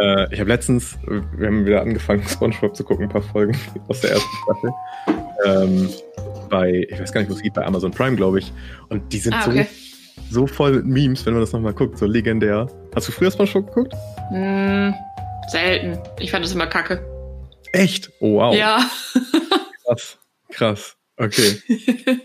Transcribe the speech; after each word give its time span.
Äh, 0.00 0.32
ich 0.32 0.40
habe 0.40 0.50
letztens, 0.50 0.98
wir 1.06 1.46
haben 1.46 1.66
wieder 1.66 1.82
angefangen, 1.82 2.22
SpongeBob 2.28 2.76
zu 2.76 2.84
gucken, 2.84 3.04
ein 3.04 3.10
paar 3.10 3.22
Folgen 3.22 3.56
aus 3.88 4.00
der 4.00 4.12
ersten 4.12 4.36
Staffel. 4.44 4.70
Ähm, 5.44 5.88
bei, 6.48 6.86
ich 6.88 6.98
weiß 6.98 7.12
gar 7.12 7.20
nicht, 7.20 7.30
wo 7.30 7.34
es 7.34 7.42
geht, 7.42 7.54
bei 7.54 7.64
Amazon 7.64 7.90
Prime, 7.90 8.16
glaube 8.16 8.38
ich. 8.38 8.52
Und 8.88 9.12
die 9.12 9.18
sind 9.18 9.34
ah, 9.34 9.46
okay. 9.46 9.66
so, 10.30 10.40
so 10.40 10.46
voll 10.46 10.72
mit 10.72 10.86
Memes, 10.86 11.26
wenn 11.26 11.34
man 11.34 11.42
das 11.42 11.52
nochmal 11.52 11.74
guckt, 11.74 11.98
so 11.98 12.06
legendär. 12.06 12.66
Hast 12.94 13.08
du 13.08 13.12
früher 13.12 13.30
SpongeBob 13.30 13.66
geguckt? 13.66 13.94
Mm, 14.30 14.90
selten. 15.48 15.98
Ich 16.18 16.30
fand 16.30 16.44
das 16.44 16.52
immer 16.52 16.66
kacke. 16.66 17.04
Echt? 17.72 18.10
Oh, 18.20 18.36
wow. 18.36 18.54
Ja. 18.54 18.88
krass, 19.84 20.18
krass. 20.50 20.96
Okay. 21.16 21.60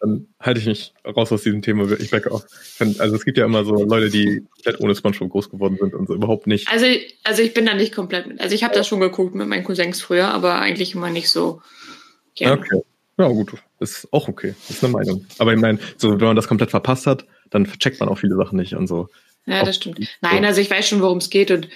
Dann 0.00 0.26
halte 0.40 0.60
ich 0.60 0.66
mich 0.66 0.94
raus 1.04 1.32
aus 1.32 1.42
diesem 1.42 1.62
Thema. 1.62 1.90
Ich 1.98 2.10
backe 2.10 2.30
auf. 2.30 2.44
Also 2.98 3.16
es 3.16 3.24
gibt 3.24 3.38
ja 3.38 3.44
immer 3.44 3.64
so 3.64 3.84
Leute, 3.84 4.10
die 4.10 4.44
komplett 4.54 4.80
ohne 4.80 4.94
Spongebob 4.94 5.30
groß 5.30 5.50
geworden 5.50 5.78
sind 5.80 5.94
und 5.94 6.06
so 6.06 6.14
überhaupt 6.14 6.46
nicht. 6.46 6.68
Also, 6.70 6.86
also 7.24 7.42
ich 7.42 7.54
bin 7.54 7.66
da 7.66 7.74
nicht 7.74 7.94
komplett 7.94 8.26
mit. 8.26 8.40
Also 8.40 8.54
ich 8.54 8.64
habe 8.64 8.74
das 8.74 8.86
schon 8.86 9.00
geguckt 9.00 9.34
mit 9.34 9.48
meinen 9.48 9.64
Cousins 9.64 10.00
früher, 10.00 10.28
aber 10.28 10.60
eigentlich 10.60 10.94
immer 10.94 11.10
nicht 11.10 11.30
so 11.30 11.62
gerne. 12.34 12.60
Okay. 12.60 12.82
Ja, 13.18 13.28
gut. 13.28 13.54
Ist 13.80 14.12
auch 14.12 14.28
okay. 14.28 14.54
Ist 14.68 14.84
eine 14.84 14.92
Meinung. 14.92 15.24
Aber 15.38 15.54
ich 15.54 15.60
meine, 15.60 15.78
so, 15.96 16.10
wenn 16.20 16.26
man 16.26 16.36
das 16.36 16.48
komplett 16.48 16.70
verpasst 16.70 17.06
hat, 17.06 17.24
dann 17.50 17.64
checkt 17.64 18.00
man 18.00 18.08
auch 18.10 18.18
viele 18.18 18.36
Sachen 18.36 18.58
nicht 18.58 18.74
und 18.74 18.86
so. 18.86 19.08
Ja, 19.46 19.64
das 19.64 19.76
stimmt. 19.76 20.00
Nein, 20.20 20.44
also 20.44 20.60
ich 20.60 20.70
weiß 20.70 20.88
schon, 20.88 21.00
worum 21.00 21.18
es 21.18 21.30
geht 21.30 21.50
und 21.50 21.68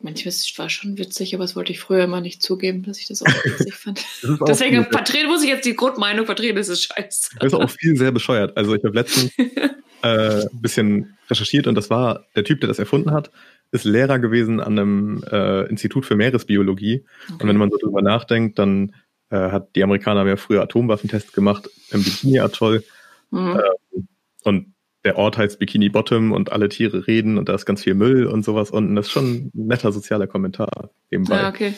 Manches 0.00 0.52
war 0.56 0.70
schon 0.70 0.96
witzig, 0.98 1.34
aber 1.34 1.44
das 1.44 1.56
wollte 1.56 1.72
ich 1.72 1.80
früher 1.80 2.04
immer 2.04 2.20
nicht 2.20 2.42
zugeben, 2.42 2.84
dass 2.84 2.98
ich 2.98 3.08
das 3.08 3.22
auch 3.22 3.26
witzig 3.44 3.74
fand. 3.74 4.04
Deswegen 4.46 4.84
vertreten 4.84 5.26
muss 5.26 5.42
ich 5.42 5.48
jetzt 5.48 5.64
die 5.64 5.74
Grundmeinung 5.74 6.26
vertreten, 6.26 6.56
das 6.56 6.68
ist 6.68 6.84
scheiße. 6.84 7.30
Das 7.38 7.52
ist 7.52 7.54
auch 7.54 7.70
viel 7.70 7.96
sehr 7.96 8.12
bescheuert. 8.12 8.56
Also 8.56 8.74
ich 8.74 8.84
habe 8.84 8.94
letztens 8.94 9.32
äh, 10.02 10.42
ein 10.42 10.60
bisschen 10.60 11.16
recherchiert 11.28 11.66
und 11.66 11.74
das 11.74 11.90
war 11.90 12.26
der 12.36 12.44
Typ, 12.44 12.60
der 12.60 12.68
das 12.68 12.78
erfunden 12.78 13.12
hat, 13.12 13.30
ist 13.70 13.84
Lehrer 13.84 14.18
gewesen 14.18 14.60
an 14.60 14.78
einem 14.78 15.24
äh, 15.30 15.68
Institut 15.68 16.06
für 16.06 16.16
Meeresbiologie. 16.16 17.04
Okay. 17.24 17.42
Und 17.42 17.48
wenn 17.48 17.56
man 17.56 17.70
so 17.70 17.78
drüber 17.78 18.00
nachdenkt, 18.00 18.58
dann 18.58 18.94
äh, 19.30 19.50
hat 19.50 19.74
die 19.76 19.82
Amerikaner 19.82 20.26
ja 20.26 20.36
früher 20.36 20.62
Atomwaffentests 20.62 21.32
gemacht 21.32 21.68
im 21.90 22.02
Bikini-Atoll. 22.02 22.84
Mhm. 23.30 23.58
Äh, 23.58 24.00
und 24.44 24.74
der 25.04 25.16
Ort 25.16 25.38
heißt 25.38 25.58
Bikini 25.58 25.88
Bottom 25.88 26.32
und 26.32 26.52
alle 26.52 26.68
Tiere 26.68 27.06
reden 27.06 27.38
und 27.38 27.48
da 27.48 27.54
ist 27.54 27.66
ganz 27.66 27.84
viel 27.84 27.94
Müll 27.94 28.26
und 28.26 28.44
sowas 28.44 28.70
unten. 28.70 28.96
Das 28.96 29.06
ist 29.06 29.12
schon 29.12 29.32
ein 29.34 29.50
netter 29.54 29.92
sozialer 29.92 30.26
Kommentar 30.26 30.90
nebenbei. 31.10 31.36
Ja, 31.36 31.48
okay. 31.48 31.74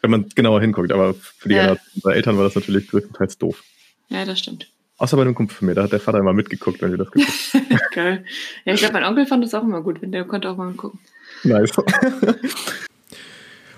Wenn 0.00 0.10
man 0.10 0.28
genauer 0.34 0.60
hinguckt, 0.60 0.92
aber 0.92 1.14
für 1.14 1.48
die 1.48 1.56
ja. 1.56 1.76
Eltern 2.04 2.36
war 2.36 2.44
das 2.44 2.54
natürlich 2.54 2.88
größtenteils 2.88 3.38
doof. 3.38 3.62
Ja, 4.08 4.24
das 4.24 4.38
stimmt. 4.38 4.70
Außer 4.96 5.16
bei 5.16 5.22
einem 5.22 5.34
Kumpel 5.34 5.54
von 5.54 5.68
mir, 5.68 5.74
da 5.74 5.84
hat 5.84 5.92
der 5.92 6.00
Vater 6.00 6.18
immer 6.18 6.32
mitgeguckt, 6.32 6.80
wenn 6.82 6.90
wir 6.90 6.98
das 6.98 7.10
geguckt 7.10 7.54
haben. 7.54 7.78
Geil. 7.94 8.24
Ja, 8.64 8.72
ich 8.72 8.80
glaube, 8.80 8.94
mein 8.94 9.04
Onkel 9.04 9.26
fand 9.26 9.44
das 9.44 9.54
auch 9.54 9.62
immer 9.62 9.82
gut, 9.82 10.02
wenn 10.02 10.10
der 10.10 10.24
konnte 10.24 10.50
auch 10.50 10.56
mal 10.56 10.68
mitgucken. 10.68 10.98
Nice. 11.44 11.72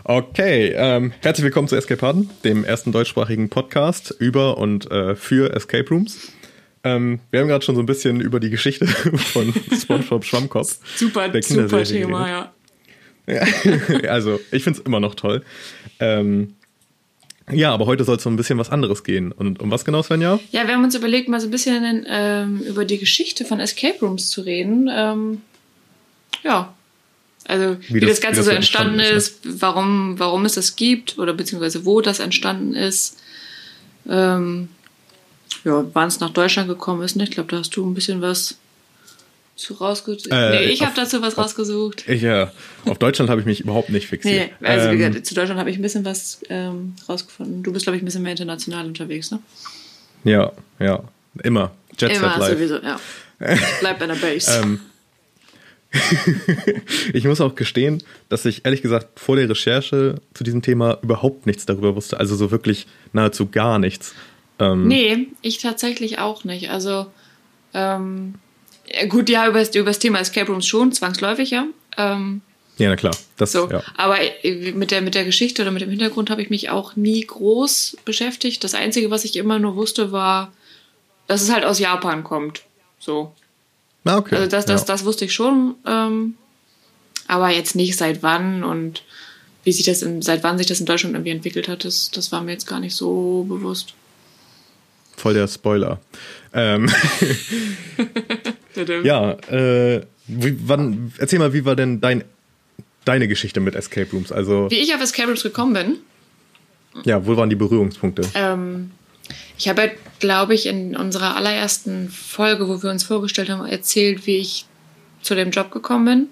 Okay, 0.03 0.73
ähm, 0.75 1.13
herzlich 1.21 1.45
willkommen 1.45 1.69
zu 1.69 1.77
Escape 1.77 2.01
Harden, 2.05 2.31
dem 2.43 2.65
ersten 2.65 2.91
deutschsprachigen 2.91 3.51
Podcast 3.51 4.11
über 4.19 4.57
und 4.57 4.91
äh, 4.91 5.15
für 5.15 5.55
Escape 5.55 5.89
Rooms. 5.91 6.33
Ähm, 6.83 7.21
wir 7.31 7.41
haben 7.41 7.49
gerade 7.49 7.65
schon 7.65 7.75
so 7.75 7.83
ein 7.83 7.87
bisschen 7.87 8.21
über 8.21 8.41
die 8.41 8.51
Geschichte 8.51 8.87
von 9.33 9.53
SpongeBob 9.73 10.25
Schwammkopf. 10.25 10.79
Super, 10.97 11.29
der 11.29 11.43
super 11.43 11.85
Thema, 11.85 12.29
ja. 12.29 12.53
ja. 13.27 13.43
also, 14.11 14.41
ich 14.51 14.65
finde 14.65 14.81
es 14.81 14.87
immer 14.87 15.01
noch 15.01 15.15
toll. 15.15 15.43
Ähm, 15.99 16.55
ja, 17.53 17.73
aber 17.73 17.87
heute 17.87 18.05
soll 18.05 18.17
es 18.17 18.27
um 18.27 18.35
ein 18.35 18.37
bisschen 18.37 18.59
was 18.59 18.71
anderes 18.71 19.05
gehen. 19.05 19.33
Und 19.33 19.61
um 19.61 19.71
was 19.71 19.85
genau, 19.85 20.03
Svenja? 20.03 20.39
Ja, 20.53 20.67
wir 20.67 20.75
haben 20.75 20.85
uns 20.85 20.95
überlegt, 20.95 21.29
mal 21.29 21.41
so 21.41 21.49
ein 21.49 21.51
bisschen 21.51 22.07
ähm, 22.09 22.61
über 22.61 22.85
die 22.85 22.99
Geschichte 22.99 23.45
von 23.45 23.61
Escape 23.61 23.99
Rooms 24.01 24.29
zu 24.31 24.43
reden. 24.43 24.89
Ähm, 24.93 25.43
ja. 26.43 26.75
Also, 27.47 27.77
wie, 27.89 27.95
wie 27.95 28.01
das, 28.01 28.11
das, 28.11 28.21
Ganze 28.21 28.37
wie 28.37 28.45
das 28.45 28.47
so 28.47 28.51
entstanden, 28.53 29.01
entstanden 29.01 29.17
ist, 29.19 29.45
ne? 29.45 29.55
warum, 29.59 30.19
warum 30.19 30.45
es 30.45 30.55
das 30.55 30.77
gibt 30.77 31.19
oder 31.19 31.35
beziehungsweise 31.35 31.85
wo 31.85 32.01
das 32.01 32.21
entstanden 32.21 32.75
ist. 32.75 33.19
Ähm, 34.09 34.69
ja, 35.65 35.85
wann 35.93 36.09
es 36.09 36.21
nach 36.21 36.31
Deutschland 36.31 36.69
gekommen 36.69 37.03
ist. 37.03 37.17
Ne? 37.17 37.25
Ich 37.25 37.31
glaube, 37.31 37.51
da 37.51 37.59
hast 37.59 37.75
du 37.77 37.89
ein 37.89 37.95
bisschen 37.95 38.21
was 38.21 38.57
zu 39.57 39.75
rausgesucht. 39.75 40.29
Äh, 40.31 40.51
nee, 40.51 40.65
ich 40.67 40.83
habe 40.83 40.93
dazu 40.97 41.21
was 41.21 41.35
auf, 41.37 41.45
rausgesucht. 41.45 42.09
Ich, 42.09 42.23
ja, 42.23 42.51
auf 42.87 42.99
Deutschland 42.99 43.31
habe 43.31 43.41
ich 43.41 43.47
mich 43.47 43.61
überhaupt 43.61 43.91
nicht 43.91 44.09
fixiert. 44.09 44.53
Nee, 44.61 44.67
also 44.67 44.89
ähm, 44.89 44.95
wie 44.95 44.99
gesagt, 44.99 45.27
zu 45.27 45.35
Deutschland 45.35 45.61
habe 45.61 45.71
ich 45.71 45.77
ein 45.77 45.83
bisschen 45.83 46.05
was 46.05 46.41
ähm, 46.49 46.95
rausgefunden. 47.09 47.63
Du 47.63 47.73
bist, 47.73 47.85
glaube 47.85 47.97
ich, 47.97 48.03
ein 48.03 48.07
bisschen 48.07 48.23
mehr 48.23 48.33
international 48.33 48.87
unterwegs, 48.87 49.31
ne? 49.31 49.41
Ja, 50.25 50.53
ja. 50.79 51.03
Immer. 51.43 51.73
Jet 51.99 52.17
Immer, 52.17 52.31
Set 52.31 52.41
Live. 52.41 52.53
sowieso, 52.53 52.79
ja. 52.79 52.99
Bleib 53.81 53.99
bei 53.99 54.07
der 54.07 54.15
Base. 54.15 54.51
ähm, 54.63 54.81
ich 57.13 57.25
muss 57.25 57.41
auch 57.41 57.55
gestehen, 57.55 58.03
dass 58.29 58.45
ich 58.45 58.65
ehrlich 58.65 58.83
gesagt 58.83 59.19
vor 59.19 59.37
der 59.37 59.49
Recherche 59.49 60.21
zu 60.35 60.45
diesem 60.45 60.63
Thema 60.63 60.99
überhaupt 61.03 61.47
nichts 61.47 61.67
darüber 61.67 61.97
wusste. 61.97 62.19
Also 62.19 62.37
so 62.37 62.51
wirklich 62.51 62.87
nahezu 63.13 63.47
gar 63.47 63.79
nichts. 63.79 64.15
Ähm, 64.61 64.87
nee, 64.87 65.29
ich 65.43 65.59
tatsächlich 65.59 66.19
auch 66.19 66.45
nicht. 66.45 66.71
Also, 66.71 67.07
ähm, 67.75 68.35
gut, 69.09 69.29
ja, 69.29 69.49
über, 69.49 69.63
über 69.75 69.91
das 69.91 69.99
Thema 69.99 70.21
Escape 70.21 70.51
Rooms 70.51 70.67
schon, 70.67 70.93
zwangsläufig, 70.93 71.51
ja. 71.51 71.67
Ähm, 71.97 72.43
ja, 72.79 72.89
na 72.89 72.97
klar. 72.97 73.15
Das, 73.37 73.53
so. 73.53 73.69
Ja. 73.71 73.83
Aber 73.97 74.17
mit 74.43 74.91
der, 74.91 75.03
mit 75.03 75.15
der 75.15 75.27
Geschichte 75.27 75.61
oder 75.63 75.71
mit 75.71 75.83
dem 75.83 75.91
Hintergrund 75.91 76.31
habe 76.31 76.41
ich 76.41 76.49
mich 76.49 76.71
auch 76.71 76.97
nie 76.97 77.21
groß 77.21 77.99
beschäftigt. 78.07 78.65
Das 78.65 78.75
Einzige, 78.75 79.11
was 79.11 79.25
ich 79.25 79.37
immer 79.37 79.59
nur 79.59 79.77
wusste, 79.77 80.13
war, 80.13 80.51
dass 81.27 81.43
es 81.43 81.53
halt 81.53 81.65
aus 81.65 81.79
Japan 81.79 82.25
kommt. 82.25 82.63
So. 82.99 83.35
Na, 84.05 84.17
okay. 84.17 84.37
Also 84.37 84.49
das, 84.49 84.65
das, 84.65 84.81
ja. 84.81 84.87
das 84.87 85.05
wusste 85.05 85.27
ich 85.27 85.35
schon. 85.35 85.75
Ähm, 85.87 86.35
aber 87.29 87.51
jetzt 87.51 87.77
nicht 87.77 87.97
seit 87.97 88.23
wann 88.23 88.65
und 88.65 89.03
wie 89.63 89.73
sich 89.73 89.85
das 89.85 90.01
in, 90.01 90.23
seit 90.23 90.43
wann 90.43 90.57
sich 90.57 90.67
das 90.67 90.81
in 90.81 90.87
Deutschland 90.87 91.15
irgendwie 91.15 91.33
entwickelt 91.33 91.69
hat, 91.69 91.85
das, 91.85 92.11
das 92.11 92.33
war 92.33 92.43
mir 92.43 92.53
jetzt 92.53 92.67
gar 92.67 92.81
nicht 92.81 92.97
so 92.97 93.45
bewusst. 93.47 93.93
Voll 95.17 95.35
der 95.35 95.49
Spoiler. 95.49 96.01
Ähm 96.53 96.89
ja, 99.05 99.33
äh, 99.51 100.03
wie, 100.27 100.57
wann, 100.67 101.13
erzähl 101.19 101.39
mal, 101.39 101.53
wie 101.53 101.65
war 101.65 101.77
denn 101.77 102.01
dein, 102.01 102.25
deine 103.05 103.29
Geschichte 103.29 103.61
mit 103.61 103.75
Escape 103.75 104.11
Rooms? 104.13 104.33
Also, 104.33 104.71
wie 104.71 104.79
ich 104.79 104.95
auf 104.95 105.01
Escape 105.01 105.29
Rooms 105.29 105.43
gekommen 105.43 105.73
bin? 105.73 105.97
Ja, 107.05 107.25
wo 107.27 107.37
waren 107.37 107.51
die 107.51 107.57
Berührungspunkte? 107.57 108.23
Ähm, 108.35 108.91
ich 109.59 109.69
habe, 109.69 109.83
halt, 109.83 109.93
glaube 110.19 110.55
ich, 110.55 110.67
in 110.67 110.97
unserer 110.97 111.37
allerersten 111.37 112.09
Folge, 112.09 112.69
wo 112.69 112.83
wir 112.83 112.91
uns 112.91 113.05
vorgestellt 113.05 113.51
haben, 113.51 113.65
erzählt, 113.67 114.27
wie 114.27 114.39
ich 114.39 114.67
zu 115.23 115.35
dem 115.35 115.51
Job 115.51 115.71
gekommen 115.71 116.05
bin. 116.05 116.29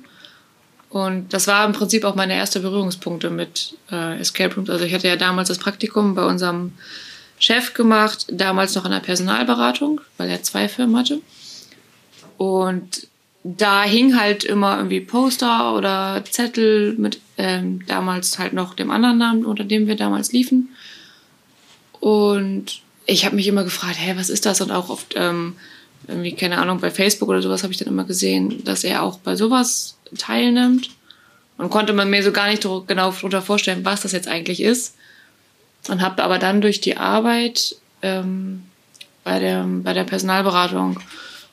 Und 0.91 1.35
das 1.35 1.47
war 1.47 1.67
im 1.67 1.73
Prinzip 1.73 2.05
auch 2.05 2.15
meine 2.15 2.35
erste 2.35 2.61
Berührungspunkte 2.61 3.29
mit 3.31 3.77
äh, 3.93 4.19
Escape 4.19 4.55
Rooms. 4.55 4.71
Also 4.71 4.85
ich 4.85 4.95
hatte 4.95 5.07
ja 5.07 5.17
damals 5.17 5.49
das 5.49 5.59
Praktikum 5.59 6.15
bei 6.15 6.25
unserem 6.25 6.73
Chef 7.39 7.75
gemacht, 7.75 8.27
damals 8.31 8.75
noch 8.75 8.85
in 8.85 8.91
der 8.91 9.01
Personalberatung, 9.01 10.01
weil 10.17 10.29
er 10.29 10.43
zwei 10.43 10.69
Firmen 10.69 10.97
hatte. 10.97 11.21
Und 12.37 13.09
da 13.45 13.83
hing 13.85 14.19
halt 14.19 14.45
immer 14.45 14.77
irgendwie 14.77 15.01
Poster 15.01 15.75
oder 15.75 16.23
Zettel 16.29 16.95
mit 16.99 17.21
ähm, 17.37 17.87
damals 17.87 18.39
halt 18.39 18.53
noch 18.53 18.75
dem 18.75 18.91
anderen 18.91 19.19
Namen, 19.19 19.45
unter 19.45 19.65
dem 19.65 19.87
wir 19.87 19.97
damals 19.97 20.33
liefen. 20.33 20.71
Und 22.01 22.83
ich 23.07 23.25
habe 23.25 23.37
mich 23.37 23.47
immer 23.47 23.65
gefragt, 23.65 23.97
hey, 23.99 24.17
was 24.17 24.29
ist 24.29 24.45
das? 24.47 24.61
Und 24.61 24.71
auch 24.71 24.91
oft 24.91 25.15
ähm, 25.17 25.55
irgendwie, 26.07 26.35
keine 26.35 26.59
Ahnung, 26.59 26.81
bei 26.81 26.91
Facebook 26.91 27.29
oder 27.29 27.43
sowas 27.43 27.63
habe 27.63 27.73
ich 27.73 27.79
dann 27.79 27.89
immer 27.89 28.05
gesehen, 28.05 28.63
dass 28.65 28.85
er 28.85 29.03
auch 29.03 29.19
bei 29.19 29.37
sowas 29.37 29.97
teilnimmt. 30.17 30.91
Und 31.57 31.71
konnte 31.71 31.93
man 31.93 32.09
mir 32.09 32.23
so 32.23 32.31
gar 32.31 32.49
nicht 32.49 32.63
genau 32.63 33.11
darunter 33.11 33.43
vorstellen, 33.43 33.85
was 33.85 34.03
das 34.03 34.13
jetzt 34.13 34.29
eigentlich 34.29 34.63
ist. 34.63 34.95
Und 35.89 36.03
habe 36.03 36.23
aber 36.23 36.39
dann 36.39 36.61
durch 36.61 36.81
die 36.81 36.97
Arbeit 36.97 37.77
ähm, 38.03 38.65
bei, 39.25 39.39
der, 39.39 39.65
bei 39.67 39.93
der 39.93 40.05
Personalberatung 40.05 41.01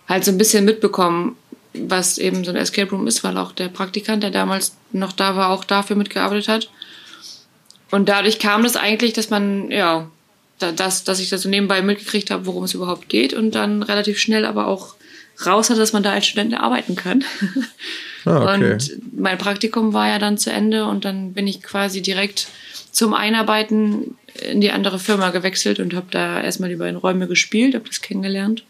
halt 0.08 0.25
so 0.25 0.31
ein 0.31 0.38
bisschen 0.38 0.66
mitbekommen, 0.66 1.36
was 1.74 2.18
eben 2.18 2.44
so 2.44 2.52
ein 2.52 2.58
Escape 2.58 2.90
Room 2.91 3.08
ist, 3.08 3.24
weil 3.24 3.38
auch 3.38 3.52
der 3.52 3.69
Praktikant, 3.69 4.24
der 4.24 4.31
damals 4.31 4.75
noch 4.91 5.12
da 5.12 5.36
war, 5.36 5.50
auch 5.50 5.63
dafür 5.63 5.96
mitgearbeitet 5.96 6.48
hat. 6.48 6.69
Und 7.92 8.10
dadurch 8.10 8.39
kam 8.39 8.63
das 8.63 8.75
eigentlich, 8.75 9.13
dass 9.13 9.30
man, 9.30 9.72
ja, 9.72 10.10
dass, 10.60 11.04
dass 11.04 11.19
ich 11.19 11.30
das 11.30 11.42
so 11.42 11.50
nebenbei 11.50 11.81
mitgekriegt 11.81 12.31
habe, 12.31 12.45
worum 12.45 12.63
es 12.63 12.74
überhaupt 12.74 13.10
geht 13.10 13.33
und 13.33 13.56
dann 13.56 13.83
relativ 13.83 14.19
schnell 14.19 14.45
aber 14.45 14.68
auch 14.68 14.95
raus 15.45 15.69
hatte, 15.69 15.80
dass 15.80 15.94
man 15.94 16.04
da 16.04 16.13
als 16.13 16.25
Student 16.25 16.54
arbeiten 16.54 16.95
kann. 16.95 17.24
Ah, 18.28 18.56
okay. 18.56 18.74
Und 18.74 18.92
mein 19.21 19.38
Praktikum 19.38 19.94
war 19.94 20.07
ja 20.07 20.18
dann 20.18 20.39
zu 20.39 20.51
Ende 20.51 20.86
und 20.86 21.06
dann 21.06 21.33
bin 21.33 21.45
ich 21.45 21.62
quasi 21.62 22.01
direkt 22.01 22.48
zum 22.95 23.13
Einarbeiten 23.13 24.15
in 24.42 24.62
die 24.62 24.71
andere 24.71 25.00
Firma 25.00 25.31
gewechselt 25.31 25.81
und 25.81 25.94
habe 25.94 26.07
da 26.12 26.42
erstmal 26.42 26.69
die 26.69 26.77
beiden 26.77 26.95
Räume 26.95 27.27
gespielt, 27.27 27.75
habe 27.75 27.88
das 27.88 28.00
kennengelernt 28.01 28.63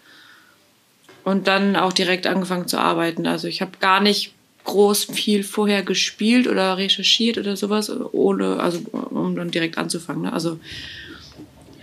und 1.24 1.46
dann 1.48 1.76
auch 1.76 1.94
direkt 1.94 2.26
angefangen 2.26 2.68
zu 2.68 2.80
arbeiten. 2.80 3.28
Also 3.28 3.48
ich 3.48 3.62
habe 3.62 3.74
gar 3.80 4.00
nicht 4.02 4.34
groß 4.64 5.06
viel 5.06 5.44
vorher 5.44 5.84
gespielt 5.84 6.48
oder 6.48 6.76
recherchiert 6.76 7.38
oder 7.38 7.56
sowas, 7.56 7.92
ohne, 8.14 8.60
also 8.60 8.80
um 8.92 9.36
dann 9.36 9.52
direkt 9.52 9.78
anzufangen. 9.78 10.24
Ne? 10.24 10.34
Also 10.34 10.60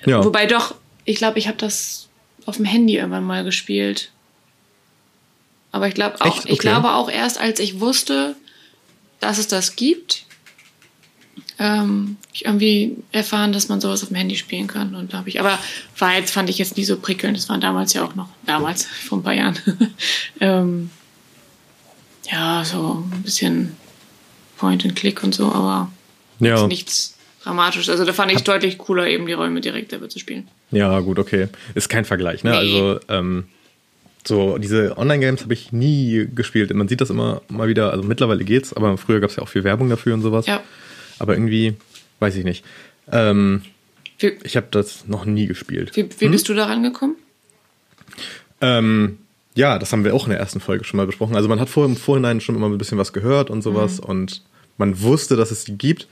ja. 0.04 0.24
wobei 0.24 0.46
doch, 0.46 0.74
ich 1.04 1.16
glaube, 1.16 1.38
ich 1.38 1.46
habe 1.46 1.58
das 1.58 2.08
auf 2.44 2.56
dem 2.56 2.64
Handy 2.64 2.96
irgendwann 2.96 3.22
mal 3.22 3.44
gespielt. 3.44 4.10
Aber 5.70 5.86
ich 5.86 5.94
glaube 5.94 6.20
auch, 6.20 6.38
okay. 6.38 6.52
ich 6.52 6.58
glaube 6.58 6.90
auch 6.92 7.08
erst, 7.08 7.40
als 7.40 7.60
ich 7.60 7.78
wusste, 7.78 8.34
dass 9.20 9.38
es 9.38 9.46
das 9.46 9.76
gibt, 9.76 10.26
ähm, 11.62 12.16
ich 12.32 12.44
irgendwie 12.44 12.96
erfahren, 13.12 13.52
dass 13.52 13.68
man 13.68 13.80
sowas 13.80 14.02
auf 14.02 14.08
dem 14.08 14.16
Handy 14.16 14.36
spielen 14.36 14.66
kann. 14.66 14.96
Und 14.96 15.12
da 15.12 15.18
habe 15.18 15.28
ich, 15.28 15.38
aber 15.38 15.56
war 15.96 16.16
jetzt, 16.16 16.32
fand 16.32 16.50
ich 16.50 16.58
jetzt 16.58 16.76
nie 16.76 16.82
so 16.84 16.96
prickelnd. 16.96 17.36
Das 17.36 17.48
war 17.48 17.58
damals 17.58 17.92
ja 17.92 18.04
auch 18.04 18.16
noch, 18.16 18.28
damals, 18.44 18.84
vor 19.08 19.18
ein 19.18 19.22
paar 19.22 19.34
Jahren. 19.34 19.56
ähm, 20.40 20.90
ja, 22.30 22.64
so 22.64 23.04
ein 23.12 23.22
bisschen 23.22 23.76
Point 24.58 24.84
and 24.84 24.96
Click 24.96 25.22
und 25.22 25.34
so, 25.34 25.52
aber 25.52 25.90
Ja. 26.40 26.66
nichts 26.66 27.16
dramatisch. 27.44 27.88
Also 27.88 28.04
da 28.04 28.12
fand 28.12 28.32
ich 28.32 28.42
deutlich 28.42 28.78
cooler, 28.78 29.06
eben 29.06 29.26
die 29.26 29.32
Räume 29.32 29.60
direkt 29.60 29.90
selber 29.90 30.08
zu 30.08 30.18
spielen. 30.18 30.48
Ja, 30.72 30.98
gut, 31.00 31.20
okay. 31.20 31.46
Ist 31.74 31.88
kein 31.88 32.04
Vergleich, 32.04 32.42
ne? 32.42 32.50
Nee. 32.50 32.56
Also, 32.56 33.00
ähm, 33.08 33.44
so 34.26 34.58
diese 34.58 34.96
Online-Games 34.98 35.42
habe 35.42 35.54
ich 35.54 35.70
nie 35.72 36.28
gespielt. 36.34 36.72
Man 36.74 36.88
sieht 36.88 37.00
das 37.00 37.10
immer 37.10 37.42
mal 37.48 37.68
wieder, 37.68 37.92
also 37.92 38.02
mittlerweile 38.04 38.44
geht's, 38.44 38.72
aber 38.72 38.96
früher 38.98 39.20
gab 39.20 39.30
es 39.30 39.36
ja 39.36 39.42
auch 39.42 39.48
viel 39.48 39.64
Werbung 39.64 39.88
dafür 39.90 40.14
und 40.14 40.22
sowas. 40.22 40.46
Ja. 40.46 40.60
Aber 41.22 41.34
irgendwie, 41.34 41.74
weiß 42.20 42.36
ich 42.36 42.44
nicht. 42.44 42.64
Ähm, 43.10 43.62
Wie, 44.18 44.32
ich 44.44 44.56
habe 44.56 44.66
das 44.70 45.06
noch 45.06 45.24
nie 45.24 45.46
gespielt. 45.46 45.92
wie, 45.96 46.08
wie 46.18 46.28
bist 46.28 46.48
du 46.48 46.54
da 46.54 46.66
rangekommen? 46.66 47.16
Ähm, 48.60 49.18
ja, 49.54 49.78
das 49.78 49.92
haben 49.92 50.04
wir 50.04 50.14
auch 50.14 50.24
in 50.24 50.30
der 50.30 50.38
ersten 50.40 50.60
Folge 50.60 50.84
schon 50.84 50.96
mal 50.98 51.06
besprochen. 51.06 51.36
Also 51.36 51.48
man 51.48 51.60
hat 51.60 51.68
vor, 51.68 51.84
im 51.84 51.96
Vorhinein 51.96 52.40
schon 52.40 52.54
immer 52.54 52.68
ein 52.68 52.78
bisschen 52.78 52.98
was 52.98 53.12
gehört 53.12 53.50
und 53.50 53.62
sowas 53.62 54.00
Mhm. 54.00 54.06
und 54.08 54.42
man 54.78 55.00
wusste, 55.02 55.36
dass 55.36 55.50
es 55.50 55.64
die 55.64 55.76
gibt. 55.76 56.06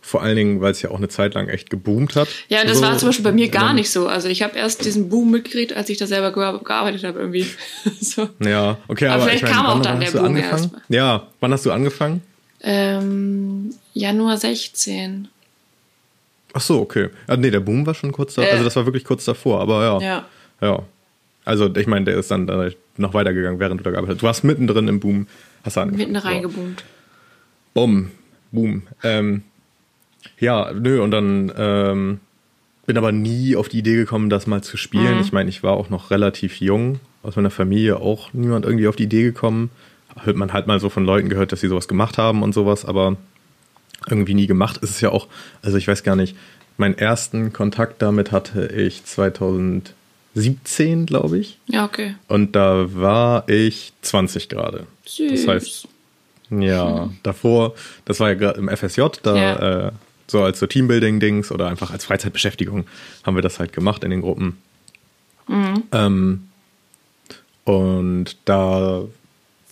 Vor 0.00 0.22
allen 0.22 0.36
Dingen, 0.36 0.60
weil 0.60 0.70
es 0.72 0.82
ja 0.82 0.90
auch 0.90 0.98
eine 0.98 1.08
Zeit 1.08 1.32
lang 1.32 1.48
echt 1.48 1.70
geboomt 1.70 2.14
hat. 2.14 2.28
Ja, 2.48 2.62
das 2.64 2.76
So. 2.78 2.84
war 2.84 2.98
zum 2.98 3.08
Beispiel 3.08 3.24
bei 3.24 3.32
mir 3.32 3.48
gar 3.48 3.72
nicht 3.72 3.90
so. 3.90 4.06
Also 4.06 4.28
ich 4.28 4.42
habe 4.42 4.56
erst 4.56 4.84
diesen 4.84 5.08
Boom 5.08 5.30
mitgekriegt, 5.30 5.72
als 5.72 5.88
ich 5.88 5.96
da 5.96 6.06
selber 6.06 6.30
ge 6.32 6.62
gearbeitet 6.62 7.04
habe 7.04 7.20
irgendwie. 7.20 7.46
so. 8.02 8.28
Ja, 8.40 8.76
okay, 8.86 9.06
Aber 9.06 9.14
aber, 9.14 9.22
vielleicht 9.24 9.44
ich 9.44 9.50
meine, 9.50 9.54
kam 9.54 9.66
auch 9.66 9.80
dann 9.82 10.00
der 10.00 10.08
hast 10.08 10.14
du 10.14 10.18
Boom 10.18 10.26
angefangen? 10.26 10.70
erst. 10.74 10.84
Ja, 10.90 11.26
wann 11.40 11.52
hast 11.52 11.64
du 11.64 11.72
angefangen? 11.72 12.20
Ähm, 12.64 13.70
Januar 13.92 14.36
16. 14.38 15.28
Ach 16.54 16.60
so, 16.60 16.80
okay. 16.80 17.10
Ah, 17.26 17.36
nee, 17.36 17.50
der 17.50 17.60
Boom 17.60 17.84
war 17.86 17.94
schon 17.94 18.12
kurz 18.12 18.34
da, 18.34 18.42
Äh. 18.42 18.50
also 18.52 18.64
das 18.64 18.76
war 18.76 18.86
wirklich 18.86 19.04
kurz 19.04 19.24
davor, 19.24 19.60
aber 19.60 19.82
ja. 19.84 20.00
Ja. 20.00 20.26
Ja. 20.60 20.82
Also 21.44 21.74
ich 21.76 21.86
meine, 21.86 22.06
der 22.06 22.16
ist 22.16 22.30
dann 22.30 22.48
äh, 22.48 22.70
noch 22.96 23.12
weitergegangen, 23.12 23.60
während 23.60 23.80
du 23.80 23.84
da 23.84 23.90
gearbeitet 23.90 24.16
hast. 24.16 24.22
Du 24.22 24.26
warst 24.26 24.44
mittendrin 24.44 24.88
im 24.88 25.00
Boom, 25.00 25.26
hast 25.62 25.76
du 25.76 25.80
angefangen. 25.80 26.12
Mitten 26.12 26.26
reingeboomt. 26.26 26.84
Bumm, 27.74 28.10
boom. 28.52 28.82
Ähm, 29.02 29.42
ja, 30.38 30.72
nö, 30.72 31.02
und 31.02 31.10
dann 31.10 31.52
ähm, 31.56 32.20
bin 32.86 32.96
aber 32.96 33.12
nie 33.12 33.56
auf 33.56 33.68
die 33.68 33.78
Idee 33.78 33.96
gekommen, 33.96 34.30
das 34.30 34.46
mal 34.46 34.62
zu 34.62 34.76
spielen. 34.76 35.16
Mhm. 35.16 35.20
Ich 35.20 35.32
meine, 35.32 35.50
ich 35.50 35.62
war 35.62 35.72
auch 35.72 35.90
noch 35.90 36.10
relativ 36.10 36.60
jung, 36.60 37.00
aus 37.22 37.36
meiner 37.36 37.50
Familie 37.50 37.98
auch 37.98 38.32
niemand 38.32 38.64
irgendwie 38.64 38.86
auf 38.88 38.96
die 38.96 39.04
Idee 39.04 39.22
gekommen. 39.24 39.70
Hört 40.22 40.36
man 40.36 40.52
halt 40.52 40.66
mal 40.66 40.80
so 40.80 40.88
von 40.90 41.04
Leuten 41.04 41.28
gehört, 41.28 41.52
dass 41.52 41.60
sie 41.60 41.68
sowas 41.68 41.88
gemacht 41.88 42.18
haben 42.18 42.42
und 42.42 42.52
sowas, 42.54 42.84
aber 42.84 43.16
irgendwie 44.08 44.34
nie 44.34 44.46
gemacht. 44.46 44.78
ist 44.78 44.90
Es 44.90 45.00
ja 45.00 45.10
auch, 45.10 45.28
also 45.62 45.78
ich 45.78 45.88
weiß 45.88 46.02
gar 46.02 46.16
nicht, 46.16 46.36
meinen 46.76 46.98
ersten 46.98 47.52
Kontakt 47.52 48.02
damit 48.02 48.32
hatte 48.32 48.66
ich 48.66 49.04
2017, 49.04 51.06
glaube 51.06 51.38
ich. 51.38 51.58
Ja, 51.66 51.84
okay. 51.84 52.14
Und 52.28 52.56
da 52.56 52.92
war 52.94 53.48
ich 53.48 53.92
20 54.02 54.48
gerade. 54.48 54.86
Süß. 55.06 55.44
Das 55.44 55.48
heißt, 55.48 55.88
ja, 56.50 57.10
davor, 57.22 57.74
das 58.04 58.20
war 58.20 58.28
ja 58.28 58.34
gerade 58.34 58.58
im 58.58 58.68
FSJ, 58.68 59.02
da 59.22 59.36
Ja. 59.36 59.86
äh, 59.88 59.92
so 60.26 60.42
als 60.42 60.58
so 60.58 60.66
Teambuilding-Dings 60.66 61.52
oder 61.52 61.68
einfach 61.68 61.90
als 61.90 62.04
Freizeitbeschäftigung 62.06 62.86
haben 63.24 63.34
wir 63.36 63.42
das 63.42 63.58
halt 63.58 63.72
gemacht 63.72 64.04
in 64.04 64.10
den 64.10 64.22
Gruppen. 64.22 64.56
Ähm, 65.92 66.48
und 67.64 68.36
da 68.46 69.02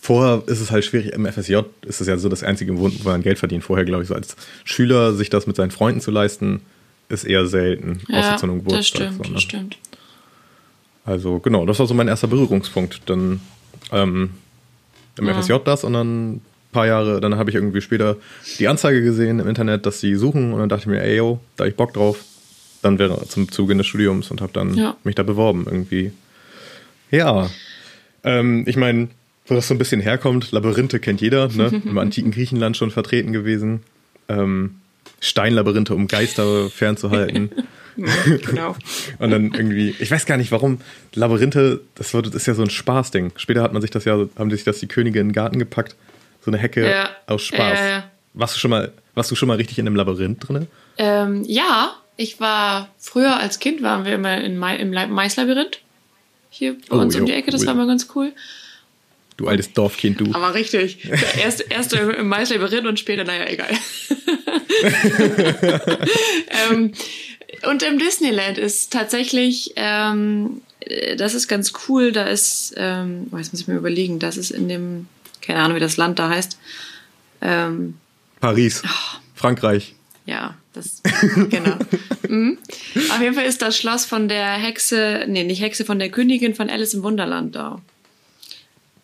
vorher 0.03 0.43
ist 0.47 0.59
es 0.59 0.69
halt 0.69 0.83
schwierig, 0.83 1.13
im 1.13 1.25
FSJ 1.25 1.59
ist 1.85 2.01
es 2.01 2.07
ja 2.07 2.17
so 2.17 2.27
das 2.27 2.43
einzige, 2.43 2.77
wo 2.77 2.91
wo 2.91 3.09
man 3.09 3.21
Geld 3.23 3.39
verdient. 3.39 3.63
Vorher, 3.63 3.85
glaube 3.85 4.03
ich, 4.03 4.09
so 4.09 4.15
als 4.15 4.35
Schüler 4.65 5.13
sich 5.13 5.29
das 5.29 5.47
mit 5.47 5.55
seinen 5.55 5.71
Freunden 5.71 6.01
zu 6.01 6.11
leisten, 6.11 6.59
ist 7.07 7.23
eher 7.23 7.45
selten. 7.47 8.01
ja, 8.09 8.35
zu 8.35 8.45
einem 8.45 8.57
das 8.57 8.65
Geburtstag. 8.65 9.01
stimmt, 9.01 9.17
so, 9.17 9.23
ne? 9.23 9.33
das 9.35 9.43
stimmt. 9.43 9.77
Also 11.05 11.39
genau, 11.39 11.65
das 11.65 11.79
war 11.79 11.87
so 11.87 11.93
mein 11.93 12.07
erster 12.07 12.27
Berührungspunkt. 12.27 13.01
Dann 13.07 13.39
ähm, 13.91 14.31
im 15.17 15.27
Ja. 15.27 15.41
FSJ 15.41 15.53
das 15.65 15.83
und 15.83 15.93
dann 15.93 16.33
ein 16.35 16.41
paar 16.71 16.87
Jahre, 16.87 17.21
dann 17.21 17.35
habe 17.37 17.49
ich 17.49 17.55
irgendwie 17.55 17.81
später 17.81 18.17
die 18.59 18.67
Anzeige 18.67 19.01
gesehen 19.03 19.39
im 19.39 19.47
Internet, 19.47 19.85
dass 19.85 19.99
sie 19.99 20.15
suchen 20.15 20.53
und 20.53 20.59
dann 20.59 20.69
dachte 20.69 20.81
ich 20.81 20.87
mir, 20.87 21.01
ey 21.01 21.17
yo, 21.17 21.39
da 21.55 21.63
hab 21.65 21.69
ich 21.71 21.75
Bock 21.77 21.93
drauf. 21.93 22.23
Dann 22.81 22.99
wäre 22.99 23.25
zum 23.29 23.49
Zuge 23.51 23.75
des 23.77 23.85
Studiums 23.87 24.31
und 24.31 24.41
habe 24.41 24.51
dann 24.53 24.73
Ja. 24.73 24.97
mich 25.05 25.15
da 25.15 25.23
beworben 25.23 25.63
irgendwie. 25.65 26.11
Ja, 27.11 27.49
ähm, 28.25 28.63
ich 28.67 28.75
meine, 28.75 29.07
wo 29.47 29.55
das 29.55 29.67
so 29.67 29.73
ein 29.73 29.77
bisschen 29.77 30.01
herkommt, 30.01 30.51
Labyrinthe 30.51 30.99
kennt 30.99 31.21
jeder, 31.21 31.47
ne? 31.49 31.81
im 31.85 31.97
antiken 31.97 32.31
Griechenland 32.31 32.77
schon 32.77 32.91
vertreten 32.91 33.33
gewesen. 33.33 33.81
Ähm, 34.29 34.75
Steinlabyrinthe, 35.19 35.95
um 35.95 36.07
Geister 36.07 36.69
fernzuhalten. 36.69 37.51
genau. 37.95 38.75
Und 39.19 39.31
dann 39.31 39.53
irgendwie, 39.53 39.95
ich 39.99 40.09
weiß 40.11 40.25
gar 40.25 40.37
nicht 40.37 40.51
warum, 40.51 40.79
Labyrinthe, 41.13 41.81
das, 41.95 42.13
wird, 42.13 42.27
das 42.27 42.35
ist 42.35 42.45
ja 42.47 42.53
so 42.53 42.63
ein 42.63 42.69
Spaßding. 42.69 43.31
Später 43.35 43.61
hat 43.63 43.73
man 43.73 43.81
sich 43.81 43.91
das 43.91 44.05
ja, 44.05 44.25
haben 44.37 44.51
sich 44.51 44.63
das 44.63 44.79
die 44.79 44.87
Könige 44.87 45.19
in 45.19 45.27
den 45.29 45.33
Garten 45.33 45.59
gepackt. 45.59 45.95
So 46.41 46.51
eine 46.51 46.57
Hecke 46.57 46.89
Ja. 46.89 47.09
aus 47.27 47.43
Spaß. 47.43 47.79
Ja. 47.79 48.03
Warst 48.33 48.55
du 48.55 48.59
schon 48.59 48.71
mal, 48.71 48.91
warst 49.13 49.31
du 49.31 49.35
schon 49.35 49.47
mal 49.47 49.57
richtig 49.57 49.79
in 49.79 49.87
einem 49.87 49.95
Labyrinth 49.95 50.47
drin? 50.47 50.67
Ähm, 50.97 51.43
ja, 51.45 51.93
ich 52.17 52.39
war 52.39 52.89
früher 52.97 53.37
als 53.37 53.59
Kind 53.59 53.81
waren 53.81 54.05
wir 54.05 54.13
immer 54.15 54.41
in 54.41 54.61
im 54.61 54.89
Maislabyrinth. 55.11 55.79
Hier 56.49 56.73
bei 56.89 56.97
Oh, 56.97 56.99
uns 56.99 57.15
um 57.15 57.21
jo, 57.21 57.27
die 57.27 57.33
Ecke, 57.33 57.51
das 57.51 57.61
cool. 57.61 57.67
war 57.67 57.75
mal 57.75 57.87
ganz 57.87 58.07
cool. 58.15 58.33
Du 59.37 59.47
altes 59.47 59.73
Dorfkind, 59.73 60.19
du. 60.21 60.31
Aber 60.33 60.53
richtig. 60.53 61.09
Erst, 61.41 61.65
erst 61.71 61.93
im 61.93 62.27
Maislabyrinth 62.27 62.85
und 62.85 62.99
später, 62.99 63.23
naja, 63.23 63.45
egal. 63.47 63.69
ähm, 66.71 66.91
und 67.67 67.83
im 67.83 67.99
Disneyland 67.99 68.57
ist 68.57 68.91
tatsächlich, 68.91 69.73
ähm, 69.75 70.61
äh, 70.81 71.15
das 71.15 71.33
ist 71.33 71.47
ganz 71.47 71.73
cool, 71.87 72.11
da 72.11 72.25
ist, 72.25 72.73
ähm, 72.77 73.27
oh, 73.31 73.37
jetzt 73.37 73.53
muss 73.53 73.61
ich 73.61 73.67
mir 73.67 73.75
überlegen, 73.75 74.19
das 74.19 74.37
ist 74.37 74.51
in 74.51 74.67
dem, 74.69 75.07
keine 75.41 75.59
Ahnung, 75.59 75.75
wie 75.77 75.81
das 75.81 75.97
Land 75.97 76.19
da 76.19 76.29
heißt. 76.29 76.57
Ähm, 77.41 77.95
Paris, 78.39 78.81
Ah. 78.85 79.19
Frankreich. 79.35 79.95
ja, 80.25 80.55
das, 80.73 81.01
genau. 81.49 81.77
mhm. 82.27 82.57
Auf 83.11 83.21
jeden 83.21 83.35
Fall 83.35 83.45
ist 83.45 83.61
das 83.61 83.77
Schloss 83.77 84.05
von 84.05 84.27
der 84.27 84.53
Hexe, 84.53 85.25
nee, 85.27 85.43
nicht 85.43 85.61
Hexe, 85.61 85.85
von 85.85 85.99
der 85.99 86.09
Königin 86.09 86.55
von 86.55 86.69
Alice 86.69 86.93
im 86.93 87.03
Wunderland 87.03 87.55
da. 87.55 87.81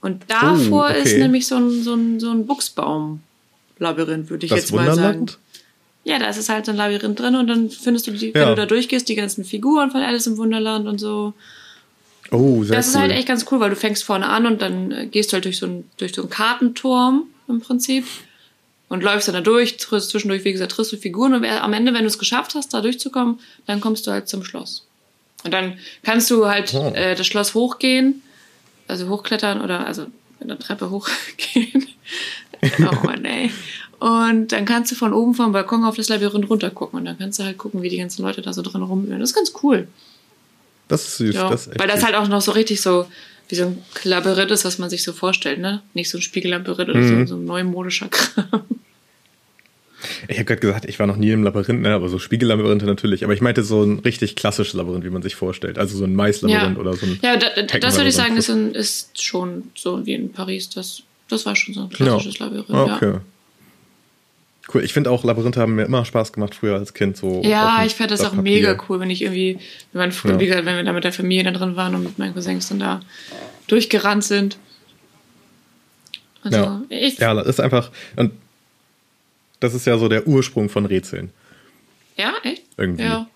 Und 0.02 0.24
davor 0.30 0.86
Oh, 0.88 0.90
okay. 0.92 1.02
ist 1.02 1.18
nämlich 1.18 1.46
so 1.48 1.56
ein, 1.56 1.84
so 1.84 1.94
ein, 1.94 2.20
so 2.20 2.32
ein 2.32 2.46
Buchsbaum-Labyrinth, 2.46 4.30
würde 4.30 4.46
ich 4.46 4.50
Das 4.52 4.62
jetzt 4.62 4.72
mal 4.74 4.86
sagen. 4.86 4.98
Wunderland? 5.20 5.38
Ja, 6.06 6.18
da 6.20 6.30
ist 6.30 6.38
es 6.38 6.48
halt 6.50 6.66
so 6.66 6.72
ein 6.72 6.78
Labyrinth 6.78 7.20
drin 7.20 7.36
und 7.36 7.48
dann 7.48 7.70
findest 7.70 8.08
du, 8.08 8.12
die, 8.12 8.34
wenn 8.34 8.42
Ja. 8.42 8.50
du 8.50 8.56
da 8.56 8.66
durchgehst, 8.66 9.10
die 9.10 9.16
ganzen 9.16 9.44
Figuren 9.44 9.92
von 9.92 10.02
Alice 10.02 10.28
im 10.28 10.38
Wunderland 10.38 10.88
und 10.88 11.00
so. 11.00 11.34
Oh, 12.32 12.64
sehr 12.64 12.78
Das 12.78 12.88
cool. 12.88 12.92
ist 12.94 12.98
halt 13.00 13.12
echt 13.12 13.28
ganz 13.28 13.46
cool, 13.52 13.60
weil 13.60 13.70
du 13.72 13.76
fängst 13.76 14.04
vorne 14.04 14.28
an 14.28 14.46
und 14.46 14.62
dann 14.62 14.92
äh, 14.92 15.06
gehst 15.08 15.32
du 15.32 15.34
halt 15.36 15.46
durch 15.46 15.58
so, 15.58 15.66
ein, 15.66 15.90
durch 15.98 16.14
so 16.16 16.22
einen 16.22 16.30
Kartenturm 16.30 17.24
im 17.48 17.60
Prinzip 17.60 18.06
und 18.88 19.04
läufst 19.04 19.28
dann 19.28 19.36
da 19.36 19.42
durch, 19.42 19.78
triffst 19.78 20.12
zwischendurch, 20.12 20.46
wie 20.46 20.52
gesagt, 20.52 20.72
triffst 20.72 20.94
du 20.94 20.98
Figuren 20.98 21.34
und 21.34 21.44
am 21.46 21.74
Ende, 21.74 21.94
wenn 21.94 22.02
du 22.02 22.08
es 22.08 22.18
geschafft 22.20 22.56
hast, 22.56 22.74
da 22.74 22.82
durchzukommen, 22.82 23.40
dann 23.68 23.82
kommst 23.82 24.08
du 24.08 24.12
halt 24.12 24.30
zum 24.30 24.44
Schloss. 24.44 24.86
Und 25.44 25.52
dann 25.54 25.78
kannst 26.04 26.30
du 26.32 26.48
halt 26.48 26.74
Oh. 26.74 26.92
äh, 26.94 27.16
das 27.16 27.28
Schloss 27.28 27.54
hochgehen, 27.56 28.22
also 28.90 29.08
hochklettern 29.10 29.62
oder 29.62 29.86
also 29.86 30.04
mit 30.40 30.50
einer 30.50 30.60
Treppe 30.60 30.90
hochgehen. 30.90 31.88
oh 32.80 33.06
Mann, 33.06 33.26
ey. 33.26 33.52
Und 34.00 34.52
dann 34.54 34.66
kannst 34.66 34.92
du 34.92 34.96
von 34.96 35.14
oben 35.14 35.34
vom 35.34 35.52
Balkon 35.52 35.84
auf 35.84 35.96
das 35.98 36.08
Labyrinth 36.10 36.50
runtergucken 36.50 37.00
und 37.00 37.06
dann 37.06 37.18
kannst 37.18 37.40
du 37.40 37.44
halt 37.44 37.58
gucken, 37.58 37.82
wie 37.82 37.90
die 37.90 37.98
ganzen 37.98 38.22
Leute 38.24 38.42
da 38.42 38.54
so 38.54 38.62
drin 38.62 38.82
rumühren. 38.82 39.20
Das 39.20 39.32
ist 39.32 39.36
ganz 39.36 39.52
cool. 39.64 39.88
das 40.88 41.04
ist 41.08 41.18
süß. 41.18 41.36
Ja, 41.36 41.50
das 41.50 41.62
ist 41.62 41.68
echt 41.74 41.80
weil 41.80 41.88
das 41.88 42.04
halt 42.04 42.16
auch 42.16 42.28
noch 42.28 42.42
so 42.42 42.52
richtig 42.52 42.82
so 42.82 43.06
wie 43.50 43.56
so 43.56 43.66
ein 43.66 43.84
Labyrinth 44.04 44.52
ist, 44.52 44.64
was 44.64 44.78
man 44.78 44.90
sich 44.90 45.04
so 45.04 45.12
vorstellt, 45.12 45.60
ne? 45.60 45.82
Nicht 45.94 46.10
so 46.10 46.18
ein 46.18 46.22
Spiegellabyrinth 46.22 46.90
oder 46.90 47.00
Mhm. 47.00 47.26
so, 47.28 47.36
so 47.36 47.42
ein 47.42 47.46
neumodischer 47.46 48.08
Kram. 48.12 48.64
Ich 50.28 50.38
habe 50.38 50.46
gerade 50.46 50.62
gesagt, 50.62 50.86
ich 50.86 50.98
war 51.00 51.08
noch 51.08 51.18
nie 51.18 51.32
im 51.32 51.44
Labyrinth, 51.44 51.82
ne, 51.82 51.94
aber 51.94 52.10
so 52.10 52.20
Spiegellabyrinthe 52.20 52.86
natürlich. 52.86 53.24
Aber 53.24 53.34
ich 53.34 53.42
meinte 53.42 53.64
so 53.64 53.84
ein 53.84 54.00
richtig 54.00 54.36
klassisches 54.36 54.74
Labyrinth, 54.74 55.04
wie 55.04 55.10
man 55.10 55.22
sich 55.22 55.36
vorstellt. 55.36 55.78
Also 55.78 55.98
so 55.98 56.06
ein 56.06 56.16
Maislabyrinth 56.16 56.78
oder 56.78 56.94
so 56.94 57.06
ein. 57.06 57.20
ja, 57.22 57.36
da, 57.38 57.48
da, 57.62 57.80
das 57.80 57.98
würde 57.98 58.10
ich 58.10 58.16
sagen, 58.16 58.38
ist, 58.38 58.50
ein, 58.50 58.74
ist 58.74 59.22
schon 59.22 59.64
so 59.76 60.06
wie 60.06 60.14
in 60.14 60.32
Paris. 60.32 60.70
Das, 60.70 61.04
das 61.28 61.46
war 61.46 61.56
schon 61.56 61.74
so 61.74 61.82
ein 61.82 61.90
klassisches 61.90 62.40
Labyrinth. 62.40 62.70
Okay. 62.70 63.12
Ja, 63.14 63.22
Cool. 64.72 64.84
Ich 64.84 64.94
finde 64.94 65.10
auch 65.10 65.24
Labyrinthe 65.24 65.60
haben 65.60 65.74
mir 65.74 65.86
immer 65.86 66.06
Spaß 66.06 66.32
gemacht 66.32 66.54
früher 66.54 66.76
als 66.76 66.94
Kind. 66.94 67.18
So 67.18 67.42
ja 67.44 67.84
ich 67.86 67.96
fand 67.96 68.12
das 68.12 68.22
auch 68.22 68.36
Papier. 68.36 68.42
mega 68.44 68.78
cool, 68.88 69.00
wenn 69.00 69.10
ich 69.10 69.24
irgendwie, 69.24 69.58
wenn, 69.94 70.00
man, 70.00 70.12
früher, 70.12 70.34
Ja. 70.34 70.40
wie 70.40 70.46
gesagt, 70.46 70.66
wenn 70.68 70.76
wir 70.76 70.84
da 70.84 70.94
mit 70.94 71.04
der 71.04 71.12
Familie 71.12 71.44
dann 71.44 71.56
drin 71.56 71.76
waren 71.76 71.96
und 71.96 72.04
mit 72.04 72.20
meinen 72.20 72.36
Cousins 72.36 72.70
dann 72.70 72.78
da 72.78 73.02
durchgerannt 73.66 74.24
sind. 74.24 74.60
Also, 76.44 76.58
Ja. 76.60 76.82
ich, 76.90 77.18
Ja, 77.18 77.34
das 77.34 77.48
ist 77.48 77.60
einfach. 77.60 77.90
Und 78.16 78.32
das 79.60 79.74
ist 79.74 79.86
ja 79.86 79.98
so 79.98 80.08
der 80.08 80.28
Ursprung 80.28 80.70
von 80.70 80.86
Rätseln. 80.86 81.32
ja, 82.16 82.34
echt? 82.44 82.64
Irgendwie. 82.78 83.04
Ja. 83.04 83.28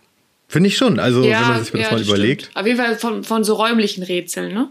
Finde 0.47 0.67
ich 0.67 0.77
schon. 0.77 0.99
Also, 0.99 1.23
ja, 1.23 1.41
wenn 1.41 1.47
man 1.47 1.63
sich 1.63 1.71
das 1.71 1.81
ja, 1.81 1.91
mal 1.91 1.97
das 1.97 2.07
überlegt. 2.07 2.41
Stimmt. 2.43 2.57
Auf 2.57 2.67
jeden 2.67 2.77
Fall 2.77 2.95
von, 2.97 3.23
von 3.23 3.43
so 3.43 3.55
räumlichen 3.55 4.03
Rätseln, 4.03 4.53
ne? 4.53 4.69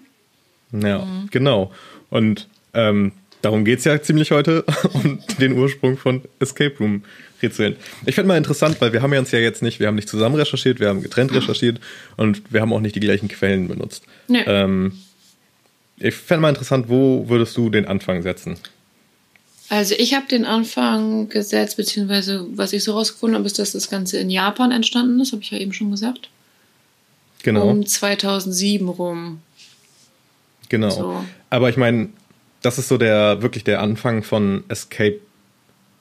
Ja, 0.72 1.06
genau. 1.30 1.72
Und 2.08 2.48
ähm, 2.72 3.12
darum 3.42 3.64
geht's 3.64 3.84
ja 3.84 4.00
ziemlich 4.00 4.30
heute, 4.30 4.64
um 4.92 5.18
den 5.40 5.52
Ursprung 5.52 5.98
von 5.98 6.22
Escape 6.38 6.76
Room 6.78 7.02
Rätseln. 7.42 7.76
Ich 8.06 8.14
finde 8.14 8.28
mal 8.28 8.36
interessant, 8.36 8.80
weil 8.80 8.92
wir 8.92 9.02
haben 9.02 9.12
ja 9.12 9.18
uns 9.18 9.32
ja 9.32 9.40
jetzt 9.40 9.62
nicht, 9.62 9.80
wir 9.80 9.88
haben 9.88 9.96
nicht 9.96 10.08
zusammen 10.08 10.36
recherchiert, 10.36 10.78
wir 10.78 10.88
haben 10.88 11.02
getrennt 11.02 11.34
recherchiert 11.34 11.80
und 12.16 12.42
wir 12.50 12.60
haben 12.60 12.72
auch 12.72 12.80
nicht 12.80 12.94
die 12.94 13.00
gleichen 13.00 13.28
Quellen 13.28 13.68
benutzt. 13.68 14.04
Nee. 14.28 14.44
Ähm, 14.46 14.92
ich 15.96 16.14
fände 16.14 16.42
mal 16.42 16.48
interessant, 16.48 16.88
wo 16.88 17.28
würdest 17.28 17.56
du 17.56 17.70
den 17.70 17.86
Anfang 17.86 18.22
setzen? 18.22 18.56
Also 19.72 19.94
ich 19.96 20.12
habe 20.12 20.26
den 20.26 20.44
Anfang 20.44 21.30
gesetzt, 21.30 21.78
beziehungsweise 21.78 22.46
was 22.54 22.74
ich 22.74 22.84
so 22.84 22.92
rausgefunden 22.92 23.38
habe, 23.38 23.46
ist, 23.46 23.58
dass 23.58 23.72
das 23.72 23.88
Ganze 23.88 24.18
in 24.18 24.28
Japan 24.28 24.70
entstanden 24.70 25.18
ist, 25.18 25.32
habe 25.32 25.40
ich 25.40 25.50
ja 25.50 25.56
eben 25.56 25.72
schon 25.72 25.90
gesagt. 25.90 26.28
Genau. 27.42 27.68
Um 27.68 27.86
2007 27.86 28.86
rum. 28.86 29.40
Genau. 30.68 30.90
So. 30.90 31.24
Aber 31.48 31.70
ich 31.70 31.78
meine, 31.78 32.10
das 32.60 32.78
ist 32.78 32.88
so 32.88 32.98
der 32.98 33.40
wirklich 33.40 33.64
der 33.64 33.80
Anfang 33.80 34.22
von 34.22 34.62
Escape 34.68 35.20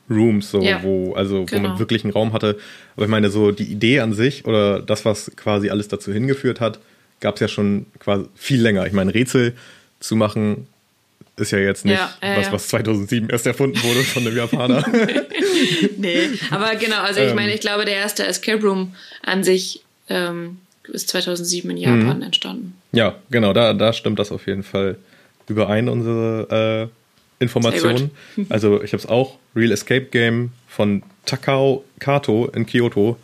Rooms, 0.10 0.51
so 0.51 0.62
Ja, 0.62 0.84
wo 0.84 1.13
also 1.13 1.44
wo 1.44 1.46
genau. 1.46 1.70
man 1.70 1.80
wirklich 1.80 2.04
einen 2.04 2.12
Raum 2.12 2.34
hatte. 2.34 2.60
Aber 2.98 3.06
ich 3.06 3.12
meine, 3.12 3.30
so 3.30 3.54
die 3.54 3.72
Idee 3.72 4.01
an 4.01 4.13
sich 4.13 4.44
oder 4.44 4.82
das, 4.82 5.06
was 5.06 5.32
quasi 5.38 5.70
alles 5.70 5.88
dazu 5.88 6.12
hingeführt 6.12 6.60
hat, 6.60 6.80
gab 7.22 7.36
es 7.36 7.40
ja 7.40 7.48
schon 7.48 7.86
quasi 8.00 8.25
viel 8.36 8.62
länger. 8.62 8.86
Ich 8.86 8.92
meine, 8.92 9.13
Rätsel 9.13 9.56
zu 10.01 10.18
machen 10.18 10.68
ist 11.41 11.51
ja 11.51 11.60
jetzt 11.60 11.83
nicht 11.86 11.98
Ja, 11.98 12.13
ja, 12.21 12.38
was, 12.38 12.51
was 12.51 12.67
2007 12.69 13.29
erst 13.29 13.45
erfunden 13.48 13.81
wurde 13.83 14.01
von 14.03 14.25
einem 14.25 14.36
Japaner. 14.38 14.86
Nee, 15.98 16.29
aber 16.50 16.75
genau, 16.75 17.01
also 17.01 17.19
ich 17.21 17.29
Ähm. 17.29 17.36
meine, 17.36 17.53
ich 17.53 17.62
glaube, 17.62 17.86
der 17.86 17.95
erste 17.95 18.25
Escape 18.25 18.62
Room 18.63 18.95
an 19.24 19.43
sich 19.43 19.81
ähm, 20.10 20.57
ist 20.88 21.10
2007 21.10 21.69
in 21.71 21.77
Japan 21.77 22.17
Mhm. 22.17 22.24
entstanden. 22.24 22.75
Ja, 22.91 23.15
genau, 23.29 23.53
da, 23.53 23.74
da 23.74 23.93
stimmt 23.93 24.19
das 24.19 24.31
auf 24.31 24.48
jeden 24.48 24.63
Fall 24.63 24.98
überein, 25.48 25.89
unsere 25.89 26.89
äh, 27.39 27.43
Informationen. 27.43 28.12
Also 28.50 28.81
ich 28.83 28.93
habe 28.93 29.01
es 29.03 29.10
auch, 29.10 29.38
Real 29.55 29.71
Escape 29.71 30.05
Game 30.05 30.51
von 30.67 31.03
Takao 31.25 31.83
Kato 32.00 32.48
in 32.55 32.65
Kyoto 32.65 33.17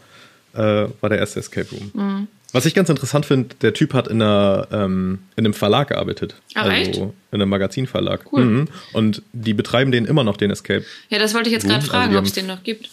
äh, 0.53 0.57
war 0.59 1.09
der 1.09 1.19
erste 1.19 1.39
Escape 1.39 1.67
Room. 1.71 1.91
Mhm. 1.93 2.27
Was 2.53 2.65
ich 2.65 2.73
ganz 2.73 2.89
interessant 2.89 3.25
finde, 3.25 3.55
der 3.61 3.73
Typ 3.73 3.93
hat 3.93 4.07
in, 4.07 4.21
einer, 4.21 4.67
ähm, 4.71 5.19
in 5.35 5.45
einem 5.45 5.53
Verlag 5.53 5.89
gearbeitet. 5.89 6.35
Ach, 6.55 6.63
also 6.63 6.71
echt? 6.71 6.97
in 6.97 7.11
einem 7.31 7.49
Magazinverlag. 7.49 8.31
Cool. 8.31 8.45
Mhm. 8.45 8.67
Und 8.93 9.21
die 9.33 9.53
betreiben 9.53 9.91
den 9.91 10.05
immer 10.05 10.23
noch, 10.23 10.37
den 10.37 10.49
Escape. 10.51 10.85
Ja, 11.09 11.19
das 11.19 11.33
wollte 11.33 11.49
ich 11.49 11.53
jetzt 11.53 11.65
gerade 11.65 11.79
also 11.79 11.91
fragen, 11.91 12.11
die 12.11 12.17
ob 12.17 12.25
es 12.25 12.33
den 12.33 12.47
noch 12.47 12.63
gibt. 12.63 12.89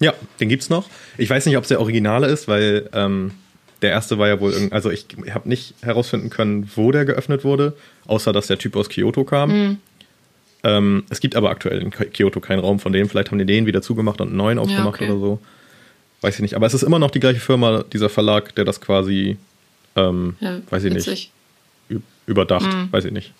Ja, 0.00 0.14
den 0.40 0.48
gibt's 0.48 0.70
noch. 0.70 0.88
Ich 1.18 1.28
weiß 1.28 1.44
nicht, 1.46 1.56
ob 1.56 1.64
es 1.64 1.68
der 1.68 1.80
Originale 1.80 2.28
ist, 2.28 2.48
weil 2.48 2.88
ähm, 2.94 3.32
der 3.82 3.90
erste 3.90 4.18
war 4.18 4.28
ja 4.28 4.40
wohl 4.40 4.52
irgend, 4.52 4.72
also 4.72 4.90
ich 4.90 5.06
habe 5.30 5.48
nicht 5.48 5.74
herausfinden 5.82 6.30
können, 6.30 6.70
wo 6.74 6.90
der 6.90 7.04
geöffnet 7.04 7.44
wurde, 7.44 7.76
außer 8.06 8.32
dass 8.32 8.46
der 8.46 8.58
Typ 8.58 8.76
aus 8.76 8.88
Kyoto 8.88 9.24
kam. 9.24 9.78
Ähm, 10.64 11.04
es 11.10 11.20
gibt 11.20 11.36
aber 11.36 11.50
aktuell 11.50 11.80
in 11.80 11.90
Kyoto 11.90 12.40
keinen 12.40 12.60
Raum 12.60 12.80
von 12.80 12.92
dem. 12.92 13.08
Vielleicht 13.08 13.30
haben 13.30 13.38
die 13.38 13.46
den 13.46 13.66
wieder 13.66 13.82
zugemacht 13.82 14.20
und 14.20 14.28
einen 14.28 14.36
neuen 14.36 14.58
aufgemacht 14.58 15.00
okay. 15.00 15.10
oder 15.10 15.20
so. 15.20 15.40
Weiß 16.20 16.34
ich 16.36 16.40
nicht. 16.40 16.54
Aber 16.54 16.66
es 16.66 16.74
ist 16.74 16.82
immer 16.82 16.98
noch 16.98 17.10
die 17.10 17.20
gleiche 17.20 17.40
Firma, 17.40 17.84
dieser 17.92 18.08
Verlag, 18.08 18.54
der 18.56 18.64
das 18.64 18.80
quasi, 18.80 19.36
ähm, 19.96 20.36
Ja, 20.40 20.58
weiß 20.70 20.84
ich 20.84 20.92
nicht, 20.92 21.06
witzig. 21.06 21.30
ü- 21.90 22.00
überdacht, 22.26 22.66
Mhm. 22.66 22.88
weiß 22.90 23.04
ich 23.04 23.12
nicht. 23.12 23.32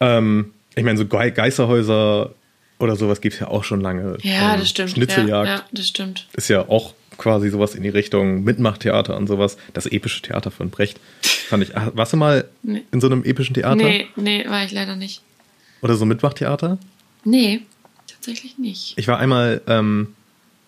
Ähm, 0.00 0.52
ich 0.76 0.84
meine, 0.84 0.98
so 0.98 1.06
Ge 1.06 1.30
Geisterhäuser 1.30 2.30
oder 2.78 2.96
sowas 2.96 3.20
gibt's 3.20 3.38
ja 3.40 3.48
auch 3.48 3.64
schon 3.64 3.80
lange. 3.80 4.18
Ja, 4.22 4.54
Ähm, 4.54 4.60
das 4.60 4.70
stimmt. 4.70 4.90
Schnitzeljagd 4.90 5.48
Ja, 5.48 5.54
ja, 5.56 5.64
das 5.72 5.88
stimmt. 5.88 6.26
ist 6.34 6.48
ja 6.48 6.68
auch 6.68 6.94
quasi 7.16 7.48
sowas 7.48 7.74
in 7.76 7.82
die 7.84 7.88
Richtung 7.90 8.42
Mitmachtheater 8.42 9.16
und 9.16 9.28
sowas. 9.28 9.56
Das 9.72 9.86
epische 9.86 10.20
Theater 10.22 10.50
von 10.50 10.70
Brecht. 10.70 10.98
Fand 11.48 11.62
ich. 11.62 11.76
Ah, 11.76 11.92
Warst 11.94 12.12
du 12.12 12.16
mal 12.16 12.48
Nee. 12.62 12.82
in 12.90 13.00
so 13.00 13.06
einem 13.06 13.22
epischen 13.24 13.54
Theater? 13.54 13.76
Nee, 13.76 14.06
nee, 14.16 14.44
war 14.48 14.64
ich 14.64 14.72
leider 14.72 14.96
nicht. 14.96 15.22
Oder 15.80 15.94
so 15.94 16.04
Mitmachtheater? 16.06 16.78
Nee, 17.24 17.60
tatsächlich 18.12 18.58
nicht. 18.58 18.94
Ich 18.96 19.06
war 19.06 19.18
einmal 19.18 19.60
ähm, 19.68 20.14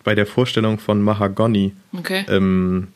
bei 0.07 0.15
der 0.15 0.25
Vorstellung 0.25 0.79
von 0.79 1.01
Mahagoni 1.01 1.73
Okay. 1.91 2.23
im, 2.29 2.87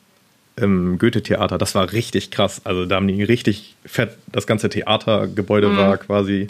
im 0.56 0.98
Goethe-Theater. 0.98 1.58
Das 1.58 1.74
war 1.74 1.92
richtig 1.92 2.30
krass. 2.30 2.62
Also 2.64 2.86
da 2.86 2.96
haben 2.96 3.06
die 3.06 3.22
richtig 3.22 3.74
fett, 3.84 4.16
das 4.32 4.46
ganze 4.46 4.70
Theatergebäude 4.70 5.68
Mhm. 5.68 5.76
war 5.76 5.98
quasi 5.98 6.46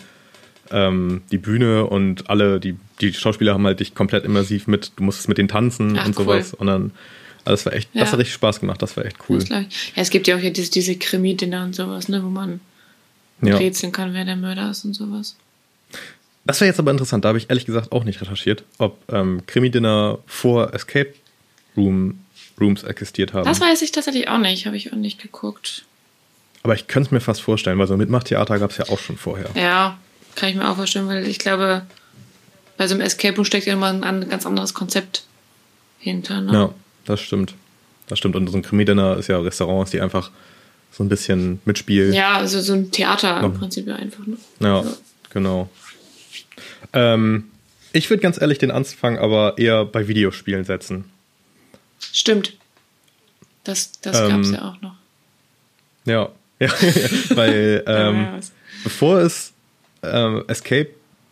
ähm, 0.71 1.23
die 1.33 1.39
Bühne 1.39 1.85
und 1.87 2.31
alle, 2.31 2.61
die, 2.61 2.77
die 3.01 3.13
Schauspieler 3.13 3.55
haben 3.55 3.67
halt 3.67 3.81
dich 3.81 3.97
komplett 3.97 4.25
immersiv 4.25 4.69
mit, 4.69 4.93
du 4.95 5.03
musstest 5.03 5.29
mit 5.29 5.37
denen 5.39 5.49
tanzen 5.49 5.99
Ach, 5.99 6.07
und 6.07 6.15
sowas. 6.15 6.53
cool. 6.53 6.61
Und 6.61 6.67
dann, 6.69 6.91
also 7.45 7.51
das 7.57 7.67
war 7.67 7.73
echt, 7.73 7.89
das 7.95 8.03
Ja. 8.09 8.13
hat 8.13 8.19
richtig 8.21 8.35
Spaß 8.35 8.61
gemacht, 8.61 8.81
das 8.81 8.97
war 8.97 9.05
echt 9.05 9.17
cool. 9.29 9.41
Das. 9.41 9.49
Ja, 9.49 9.65
es 9.97 10.11
gibt 10.11 10.29
ja 10.29 10.37
auch 10.37 10.41
hier 10.41 10.53
diese, 10.53 10.71
diese 10.71 10.95
Krimi-Dinner 10.95 11.65
und 11.65 11.75
sowas, 11.75 12.09
ne, 12.09 12.23
wo 12.23 12.29
man 12.29 12.61
Ja. 13.43 13.57
rätseln 13.57 13.91
kann, 13.91 14.15
wer 14.15 14.25
der 14.25 14.37
Mörder 14.37 14.71
ist 14.71 14.85
und 14.85 14.95
sowas. 14.95 15.37
Das 16.45 16.61
wäre 16.61 16.69
jetzt 16.69 16.81
aber 16.81 16.91
interessant, 16.91 17.25
da 17.25 17.29
habe 17.29 17.39
ich 17.39 17.49
ehrlich 17.51 17.67
gesagt 17.67 17.93
auch 17.93 18.05
nicht 18.05 18.21
recherchiert, 18.21 18.65
ob 18.79 18.99
ähm, 19.13 19.43
Krimi-Dinner 19.47 20.19
vor 20.27 20.75
Escape 20.75 21.15
Room 21.77 22.19
Rooms 22.61 22.83
existiert 22.83 23.33
haben. 23.33 23.45
Das 23.47 23.61
weiß 23.61 23.81
ich 23.83 23.93
tatsächlich 23.93 24.29
auch 24.29 24.39
nicht, 24.39 24.67
habe 24.67 24.77
ich 24.77 24.93
auch 24.93 24.97
nicht 24.97 25.21
geguckt. 25.21 25.85
Aber 26.65 26.75
ich 26.75 26.87
könnte 26.87 27.09
es 27.09 27.11
mir 27.13 27.21
fast 27.21 27.41
vorstellen, 27.41 27.79
weil 27.79 27.87
so 27.87 27.95
ein 27.95 27.99
Mitmachtheater 27.99 28.59
gab 28.59 28.71
es 28.71 28.77
ja 28.77 28.89
auch 28.89 28.99
schon 28.99 29.17
vorher. 29.17 29.49
Ja, 29.55 29.99
kann 30.37 30.49
ich 30.49 30.55
mir 30.57 30.69
auch 30.69 30.77
vorstellen, 30.77 31.09
weil 31.09 31.27
ich 31.27 31.39
glaube, 31.39 31.83
bei 32.77 32.87
so 32.87 32.95
einem 32.95 33.03
Escape 33.03 33.35
Room 33.37 33.45
steckt 33.45 33.67
ja 33.67 33.73
immer 33.73 33.87
ein, 33.89 34.05
an- 34.05 34.29
ganz 34.29 34.47
anderes 34.47 34.75
Konzept 34.75 35.25
hinter. 35.99 36.41
Ne? 36.41 36.53
Ja, 36.53 36.75
das 37.05 37.21
stimmt. 37.21 37.55
Das 38.09 38.19
stimmt. 38.19 38.37
Und 38.37 38.49
so 38.49 38.57
ein 38.57 38.63
Krimi-Dinner 38.63 39.17
ist 39.17 39.29
ja 39.29 39.39
Restaurants, 39.41 39.91
die 39.93 40.01
einfach 40.01 40.31
so 40.93 41.03
ein 41.03 41.09
bisschen 41.09 41.61
mitspielen. 41.65 42.13
Ja, 42.13 42.33
also 42.35 42.61
so 42.61 42.75
ein 42.75 42.91
Theater 42.91 43.39
im 43.39 43.53
Ja. 43.53 43.59
Prinzip 43.59 43.87
ja 43.87 43.97
einfach. 43.97 44.27
Ne? 44.27 44.37
Ja, 44.61 44.85
genau. 45.31 45.71
Ähm, 46.93 47.45
ich 47.93 48.09
würde 48.11 48.23
ganz 48.23 48.41
ehrlich 48.41 48.59
den 48.59 48.71
Anfang 48.71 49.19
aber 49.19 49.59
eher 49.59 49.85
bei 49.85 50.09
Videospielen 50.09 50.65
setzen. 50.65 51.05
Stimmt. 52.13 52.57
Das, 53.65 53.93
das 54.01 54.21
Ähm, 54.21 54.29
gab 54.29 54.41
es 54.41 54.51
ja 54.51 54.69
auch 54.69 54.81
noch. 54.81 54.95
Ja, 56.05 56.29
ja 56.59 56.69
weil 57.35 57.83
ähm, 57.87 58.17
Ja, 58.17 58.41
bevor 58.83 59.21
es 59.21 59.53
ähm, 60.03 60.43
Escape 60.49 60.89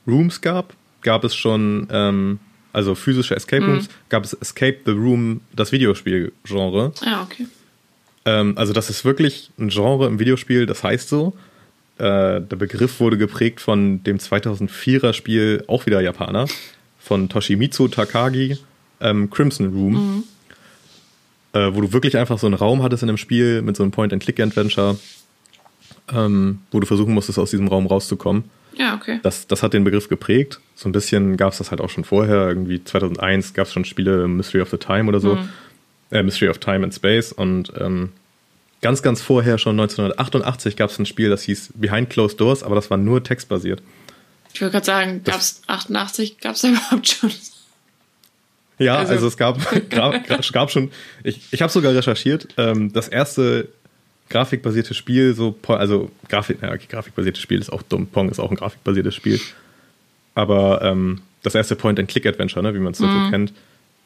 Rooms 0.06 0.40
gab, 0.40 0.74
gab 1.02 1.24
es 1.24 1.34
schon, 1.34 1.88
ähm, 1.90 2.38
also 2.72 2.94
physische 2.94 3.34
Escape 3.34 3.62
Mhm. 3.64 3.70
Rooms, 3.72 3.88
gab 4.08 4.24
es 4.24 4.32
Escape 4.34 4.78
the 4.84 4.92
Room, 4.92 5.40
das 5.52 5.72
Videospielgenre. 5.72 6.92
Ah, 7.04 7.22
okay. 7.22 7.46
Ähm, 8.26 8.56
also 8.56 8.72
das 8.72 8.90
ist 8.90 9.04
wirklich 9.04 9.50
ein 9.58 9.70
Genre 9.70 10.06
im 10.06 10.18
Videospiel, 10.18 10.66
das 10.66 10.84
heißt 10.84 11.08
so. 11.08 11.34
Äh, 12.00 12.40
der 12.40 12.56
Begriff 12.56 12.98
wurde 12.98 13.18
geprägt 13.18 13.60
von 13.60 14.02
dem 14.04 14.16
2004er 14.16 15.12
Spiel, 15.12 15.64
auch 15.66 15.84
wieder 15.84 16.00
Japaner, 16.00 16.46
von 16.98 17.28
Toshimitsu 17.28 17.88
Takagi, 17.88 18.56
ähm, 19.00 19.28
Crimson 19.28 19.66
Room. 19.66 20.24
Äh, 21.52 21.74
wo 21.74 21.80
du 21.80 21.92
wirklich 21.92 22.16
einfach 22.16 22.38
so 22.38 22.46
einen 22.46 22.54
Raum 22.54 22.82
hattest 22.82 23.02
in 23.02 23.08
dem 23.08 23.16
Spiel 23.16 23.60
mit 23.60 23.76
so 23.76 23.82
einem 23.82 23.90
Point-and-Click-Adventure, 23.90 24.96
ähm, 26.14 26.60
wo 26.70 26.80
du 26.80 26.86
versuchen 26.86 27.12
musstest, 27.12 27.38
aus 27.38 27.50
diesem 27.50 27.68
Raum 27.68 27.86
rauszukommen. 27.86 28.44
Ja, 28.76 28.94
okay. 28.94 29.18
Das, 29.24 29.46
das 29.46 29.62
hat 29.62 29.74
den 29.74 29.84
Begriff 29.84 30.08
geprägt. 30.08 30.60
So 30.76 30.88
ein 30.88 30.92
bisschen 30.92 31.36
gab 31.36 31.52
es 31.52 31.58
das 31.58 31.70
halt 31.70 31.80
auch 31.80 31.90
schon 31.90 32.04
vorher. 32.04 32.48
Irgendwie 32.48 32.82
2001 32.82 33.52
gab 33.52 33.66
es 33.66 33.72
schon 33.72 33.84
Spiele 33.84 34.26
Mystery 34.28 34.62
of 34.62 34.70
the 34.70 34.78
Time 34.78 35.08
oder 35.08 35.20
so. 35.20 35.36
Äh, 36.12 36.22
Mystery 36.22 36.48
of 36.48 36.58
Time 36.58 36.84
and 36.84 36.94
Space. 36.94 37.32
Und 37.32 37.72
ähm, 37.78 38.10
ganz, 38.82 39.02
ganz 39.02 39.20
vorher, 39.22 39.58
schon 39.58 39.78
1988, 39.78 40.76
gab 40.76 40.90
es 40.90 40.98
ein 40.98 41.06
Spiel, 41.06 41.28
das 41.30 41.42
hieß 41.42 41.70
Behind 41.74 42.08
Closed 42.10 42.40
Doors, 42.40 42.62
aber 42.62 42.74
das 42.74 42.90
war 42.90 42.96
nur 42.96 43.22
textbasiert. 43.22 43.82
Ich 44.52 44.60
wollte 44.60 44.72
gerade 44.72 44.86
sagen, 44.86 45.22
gab 45.24 45.40
es 45.40 45.62
88, 45.66 46.38
gab 46.40 46.54
es 46.56 46.64
überhaupt 46.64 47.08
schon? 47.08 47.30
Ja, 48.78 48.96
Also- 48.96 49.12
also, 49.12 49.26
es 49.28 49.36
gab, 49.36 49.58
gra- 49.90 50.52
gab 50.52 50.70
schon, 50.70 50.90
ich, 51.22 51.40
ich 51.50 51.62
habe 51.62 51.72
sogar 51.72 51.94
recherchiert, 51.94 52.48
ähm, 52.56 52.92
das 52.92 53.08
erste 53.08 53.68
grafikbasierte 54.28 54.94
Spiel, 54.94 55.34
so, 55.34 55.58
also 55.66 56.10
Grafik, 56.28 56.62
ja, 56.62 56.72
okay, 56.72 56.86
grafikbasiertes 56.88 57.42
Spiel 57.42 57.58
ist 57.58 57.70
auch 57.72 57.82
dumm, 57.82 58.06
Pong 58.06 58.28
ist 58.30 58.38
auch 58.38 58.50
ein 58.50 58.56
grafikbasiertes 58.56 59.14
Spiel. 59.14 59.40
Aber 60.36 60.82
ähm, 60.82 61.20
das 61.42 61.54
erste 61.56 61.74
Point-and-Click-Adventure, 61.74 62.62
ne, 62.62 62.72
wie 62.74 62.78
man 62.78 62.92
es 62.92 62.98
so 62.98 63.06
kennt, 63.30 63.52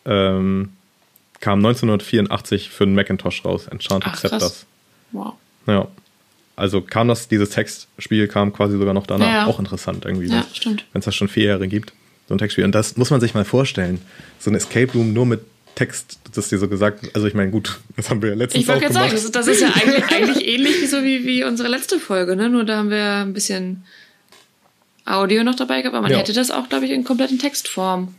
ähm, 0.06 0.70
kam 1.40 1.58
1984 1.58 2.70
für 2.70 2.84
den 2.86 2.94
Macintosh 2.94 3.44
raus, 3.44 3.66
Enchanted 3.68 4.12
Ach. 4.14 4.18
Scepters. 4.18 4.66
Wow. 5.12 5.34
Ja. 5.66 5.88
Also 6.56 6.80
kam 6.80 7.08
das, 7.08 7.28
dieses 7.28 7.50
Textspiel 7.50 8.28
kam 8.28 8.52
quasi 8.52 8.78
sogar 8.78 8.94
noch 8.94 9.06
danach. 9.06 9.26
Ja. 9.26 9.46
Auch 9.46 9.58
interessant 9.58 10.04
irgendwie. 10.04 10.28
Ja, 10.28 10.36
ne? 10.36 10.44
stimmt. 10.52 10.84
Wenn 10.92 11.00
es 11.00 11.04
das 11.04 11.14
schon 11.14 11.28
vier 11.28 11.46
Jahre 11.46 11.66
gibt, 11.68 11.92
so 12.28 12.34
ein 12.34 12.38
Textspiel. 12.38 12.64
Und 12.64 12.74
das 12.74 12.96
muss 12.96 13.10
man 13.10 13.20
sich 13.20 13.34
mal 13.34 13.44
vorstellen. 13.44 14.00
So 14.38 14.50
ein 14.50 14.54
Escape 14.54 14.92
Room 14.92 15.12
nur 15.12 15.26
mit 15.26 15.40
Text, 15.74 16.20
das 16.28 16.44
ist 16.44 16.52
dir 16.52 16.58
so 16.58 16.68
gesagt. 16.68 17.10
Also 17.14 17.26
ich 17.26 17.34
meine, 17.34 17.50
gut, 17.50 17.80
das 17.96 18.08
haben 18.08 18.22
wir 18.22 18.30
ja 18.30 18.34
letztens 18.36 18.62
Ich 18.62 18.68
wollte 18.68 18.82
gerade 18.82 18.94
sagen, 18.94 19.10
das 19.10 19.24
ist, 19.24 19.34
das 19.34 19.46
ist 19.48 19.60
ja 19.60 19.68
eigentlich, 19.74 20.04
eigentlich 20.12 20.46
ähnlich 20.46 20.80
wie 20.80 20.86
so 20.86 21.02
wie, 21.02 21.26
wie 21.26 21.42
unsere 21.44 21.68
letzte 21.68 21.98
Folge, 21.98 22.36
ne? 22.36 22.48
Nur 22.48 22.64
da 22.64 22.76
haben 22.76 22.90
wir 22.90 23.02
ein 23.16 23.32
bisschen 23.32 23.84
Audio 25.04 25.42
noch 25.42 25.56
dabei 25.56 25.82
gehabt, 25.82 25.94
aber 25.94 26.02
man 26.02 26.12
Ja. 26.12 26.18
hätte 26.18 26.32
das 26.32 26.50
auch, 26.52 26.68
glaube 26.68 26.86
ich, 26.86 26.92
in 26.92 27.02
kompletten 27.04 27.38
Textform 27.40 28.14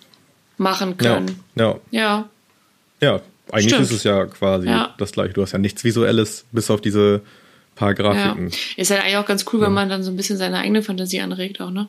machen 0.57 0.97
können. 0.97 1.39
ja, 1.55 1.63
Ja. 1.71 1.79
ja. 1.91 2.29
Eigentlich 3.01 3.73
Stimmt. 3.73 3.81
ist 3.83 3.91
es 3.91 4.03
ja 4.03 4.25
quasi 4.25 4.67
Ja. 4.67 4.95
das 4.97 5.11
gleiche. 5.11 5.33
Du 5.33 5.41
hast 5.43 5.51
ja 5.51 5.59
nichts 5.59 5.83
Visuelles, 5.83 6.45
bis 6.51 6.71
auf 6.71 6.81
diese 6.81 7.21
paar 7.75 7.93
Grafiken. 7.93 8.49
Ja. 8.49 8.57
Ist 8.77 8.89
halt 8.89 9.01
eigentlich 9.03 9.17
auch 9.17 9.25
ganz 9.25 9.45
cool, 9.53 9.61
wenn 9.61 9.73
man 9.73 9.87
dann 9.89 10.01
so 10.03 10.09
ein 10.11 10.17
bisschen 10.17 10.37
seine 10.37 10.57
eigene 10.57 10.81
Fantasie 10.81 11.21
anregt, 11.21 11.61
auch, 11.61 11.69
ne? 11.71 11.87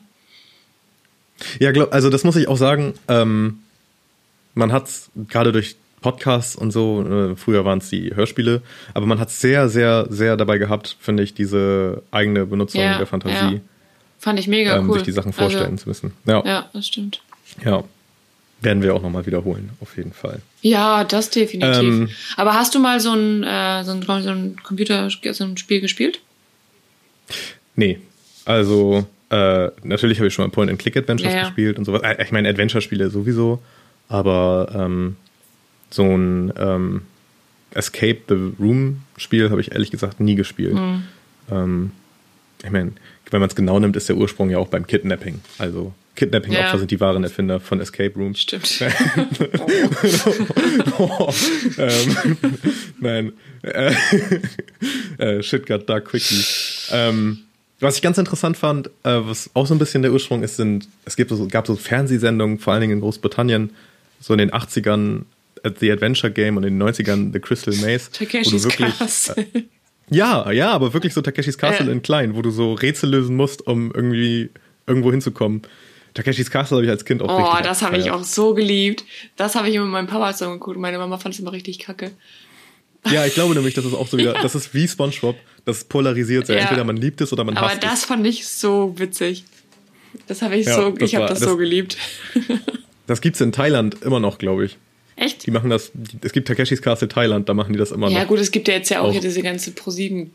Ja, 1.59 1.71
glaub, 1.71 1.93
also 1.93 2.09
das 2.09 2.23
muss 2.23 2.35
ich 2.35 2.47
auch 2.47 2.57
sagen. 2.57 2.93
Ähm, 3.07 3.59
man 4.53 4.71
hat 4.71 4.89
gerade 5.29 5.51
durch 5.51 5.75
Podcasts 6.01 6.55
und 6.55 6.71
so, 6.71 7.03
äh, 7.03 7.35
früher 7.35 7.65
waren 7.65 7.79
es 7.79 7.89
die 7.89 8.15
Hörspiele, 8.15 8.61
aber 8.93 9.05
man 9.07 9.19
hat 9.19 9.31
sehr, 9.31 9.67
sehr, 9.69 10.05
sehr 10.09 10.37
dabei 10.37 10.57
gehabt, 10.59 10.95
finde 10.99 11.23
ich, 11.23 11.33
diese 11.33 12.03
eigene 12.11 12.45
Benutzung 12.45 12.81
Ja, 12.81 12.97
der 12.97 13.07
Fantasie, 13.07 13.55
ja. 13.55 13.61
Fand 14.19 14.39
ich 14.39 14.47
mega 14.47 14.77
ähm, 14.77 14.89
cool. 14.89 14.95
sich 14.95 15.03
die 15.03 15.11
Sachen 15.11 15.31
vorstellen 15.33 15.71
Also, 15.71 15.83
zu 15.83 15.89
müssen. 15.89 16.13
Ja, 16.25 16.39
ja. 16.39 16.45
ja, 16.45 16.69
das 16.73 16.87
stimmt. 16.87 17.21
Werden 18.61 18.81
wir 18.81 18.95
auch 18.95 19.01
nochmal 19.03 19.25
wiederholen, 19.25 19.69
auf 19.81 19.97
jeden 19.97 20.13
Fall. 20.13 20.41
Ja, 20.61 21.03
das 21.03 21.29
definitiv. 21.29 21.83
Ähm, 21.83 22.09
Aber 22.37 22.55
hast 22.55 22.73
du 22.73 22.79
mal 22.79 22.99
so 22.99 23.11
ein, 23.13 23.43
äh, 23.43 23.83
so 23.83 23.91
ein, 23.91 24.01
so 24.01 24.29
ein 24.29 24.55
Computer, 24.63 25.09
so 25.09 25.43
ein 25.43 25.57
Spiel 25.57 25.79
gespielt? 25.79 26.19
Nee, 27.75 27.99
also 28.45 29.05
äh, 29.29 29.69
natürlich 29.83 30.17
habe 30.17 30.27
ich 30.27 30.33
schon 30.33 30.45
mal 30.45 30.51
Point-and-Click-Adventures 30.51 31.31
Ja, 31.31 31.37
ja. 31.39 31.43
gespielt 31.45 31.77
und 31.77 31.85
sowas. 31.85 32.01
Äh, 32.03 32.23
Ich 32.23 32.31
meine, 32.31 32.49
Adventure-Spiele 32.49 33.09
sowieso, 33.09 33.61
aber 34.09 34.71
ähm, 34.73 35.17
so 35.91 36.03
ein 36.03 36.51
ähm, 36.57 37.01
Escape 37.75 38.19
the 38.27 38.53
Room-Spiel 38.59 39.49
habe 39.51 39.61
ich 39.61 39.71
ehrlich 39.71 39.91
gesagt 39.91 40.19
nie 40.19 40.35
gespielt. 40.35 40.73
Mhm. 40.73 41.03
Ähm, 41.51 41.91
ich 42.63 42.71
meine, 42.71 42.93
wenn 43.29 43.39
man 43.39 43.49
es 43.49 43.55
genau 43.55 43.79
nimmt, 43.79 43.95
ist 43.95 44.09
der 44.09 44.17
Ursprung 44.17 44.49
ja 44.49 44.57
auch 44.57 44.69
beim 44.69 44.87
Kidnapping. 44.87 45.41
Also 45.59 45.93
Kidnapping-Opfer 46.17 46.61
Ja. 46.73 46.77
sind 46.77 46.91
die 46.91 46.99
wahren 46.99 47.23
Erfinder 47.23 47.59
von 47.61 47.79
Escape 47.79 48.13
Rooms. 48.15 48.41
Stimmt. 48.41 48.83
oh, 50.99 51.31
ähm, 51.77 52.37
nein. 52.99 53.33
Äh, 53.61 53.93
äh, 55.17 55.43
shit 55.43 55.65
got 55.65 55.87
dark 55.89 56.05
quickly. 56.05 56.43
Ähm, 56.91 57.39
was 57.79 57.95
ich 57.95 58.01
ganz 58.01 58.17
interessant 58.17 58.57
fand, 58.57 58.87
äh, 59.03 59.19
was 59.21 59.49
auch 59.53 59.67
so 59.67 59.75
ein 59.75 59.79
bisschen 59.79 60.01
der 60.01 60.11
Ursprung 60.11 60.43
ist, 60.43 60.57
sind, 60.57 60.87
es 61.05 61.15
gibt 61.15 61.29
so, 61.29 61.47
gab 61.47 61.67
so 61.67 61.75
Fernsehsendungen, 61.75 62.59
vor 62.59 62.73
allen 62.73 62.81
Dingen 62.81 62.93
in 62.93 62.99
Großbritannien, 63.01 63.71
so 64.19 64.33
in 64.33 64.39
den 64.39 64.51
80ern 64.51 65.21
äh, 65.63 65.71
The 65.79 65.91
Adventure 65.91 66.31
Game 66.33 66.57
und 66.57 66.63
in 66.63 66.79
den 66.79 66.87
90ern 66.89 67.31
The 67.33 67.39
Crystal 67.39 67.73
Maze. 67.75 68.09
wo 68.11 68.17
du 68.19 68.25
Takeshis 68.25 68.63
wirklich, 68.63 68.97
Castle. 68.97 69.45
ja, 70.09 70.51
ja, 70.51 70.71
aber 70.71 70.93
wirklich 70.93 71.13
so 71.13 71.21
Takeshis 71.21 71.57
Castle 71.57 71.85
Ja. 71.87 71.91
in 71.91 72.01
klein, 72.01 72.35
wo 72.35 72.41
du 72.41 72.49
so 72.49 72.73
Rätsel 72.73 73.11
lösen 73.11 73.35
musst, 73.35 73.67
um 73.67 73.91
irgendwie 73.93 74.49
irgendwo 74.87 75.11
hinzukommen. 75.11 75.61
Takeshis 76.17 76.49
Castle 76.51 76.77
habe 76.77 76.85
ich 76.85 76.91
als 76.91 77.05
Kind 77.05 77.21
auch 77.21 77.29
Oh, 77.29 77.61
das 77.63 77.81
habe 77.81 77.97
ich 77.97 78.11
auch 78.11 78.23
so 78.23 78.53
geliebt. 78.53 79.05
Das 79.35 79.55
habe 79.55 79.69
ich 79.69 79.75
immer 79.75 79.85
mit 79.85 79.93
meinem 79.93 80.07
Papa 80.07 80.33
so 80.33 80.49
geguckt. 80.51 80.77
Meine 80.77 80.97
Mama 80.97 81.17
fand 81.17 81.33
es 81.35 81.39
immer 81.39 81.51
richtig 81.51 81.79
kacke. 81.79 82.11
Ja, 83.09 83.25
ich 83.25 83.33
glaube 83.35 83.53
nämlich, 83.55 83.73
das 83.75 83.85
ist 83.85 83.93
auch 83.93 84.07
so 84.07 84.17
wieder, 84.17 84.33
das 84.33 84.55
ist 84.55 84.73
wie 84.73 84.87
SpongeBob, 84.87 85.35
das 85.65 85.83
polarisiert 85.85 86.47
sehr. 86.47 86.55
Ja. 86.57 86.63
Entweder 86.63 86.83
man 86.83 86.97
liebt 86.97 87.21
es 87.21 87.31
oder 87.31 87.43
man 87.43 87.55
Aber 87.55 87.69
hasst 87.69 87.83
das 87.83 88.03
fand 88.05 88.25
ich 88.27 88.47
so 88.47 88.93
witzig. 88.97 89.45
Das 90.27 90.41
habe 90.41 90.55
ich 90.57 90.65
Ja, 90.65 90.75
so, 90.75 90.95
ich 90.99 91.15
habe 91.15 91.27
das, 91.27 91.39
das- 91.39 91.49
so 91.49 91.57
geliebt. 91.57 91.97
es. 92.33 92.41
Das 93.07 93.21
gibt's 93.21 93.39
in 93.39 93.53
Thailand 93.53 94.01
immer 94.01 94.19
noch, 94.19 94.37
glaube 94.37 94.65
ich. 94.65 94.77
Echt? 95.15 95.45
Die 95.45 95.51
machen 95.51 95.69
das, 95.69 95.93
es 96.21 96.33
gibt 96.33 96.45
Takeshis 96.49 96.81
Castle 96.81 97.07
Thailand, 97.07 97.47
da 97.47 97.53
machen 97.53 97.71
die 97.71 97.79
das 97.79 97.91
immer 97.91 98.09
Ja, 98.09 98.19
noch. 98.21 98.27
gut, 98.27 98.39
es 98.39 98.51
gibt 98.51 98.67
ja 98.67 98.73
jetzt 98.73 98.89
ja 98.89 98.99
auch, 98.99 99.05
Auch. 99.05 99.11
hier 99.13 99.21
diese 99.21 99.41
ganze 99.41 99.71
ProSieben 99.71 100.31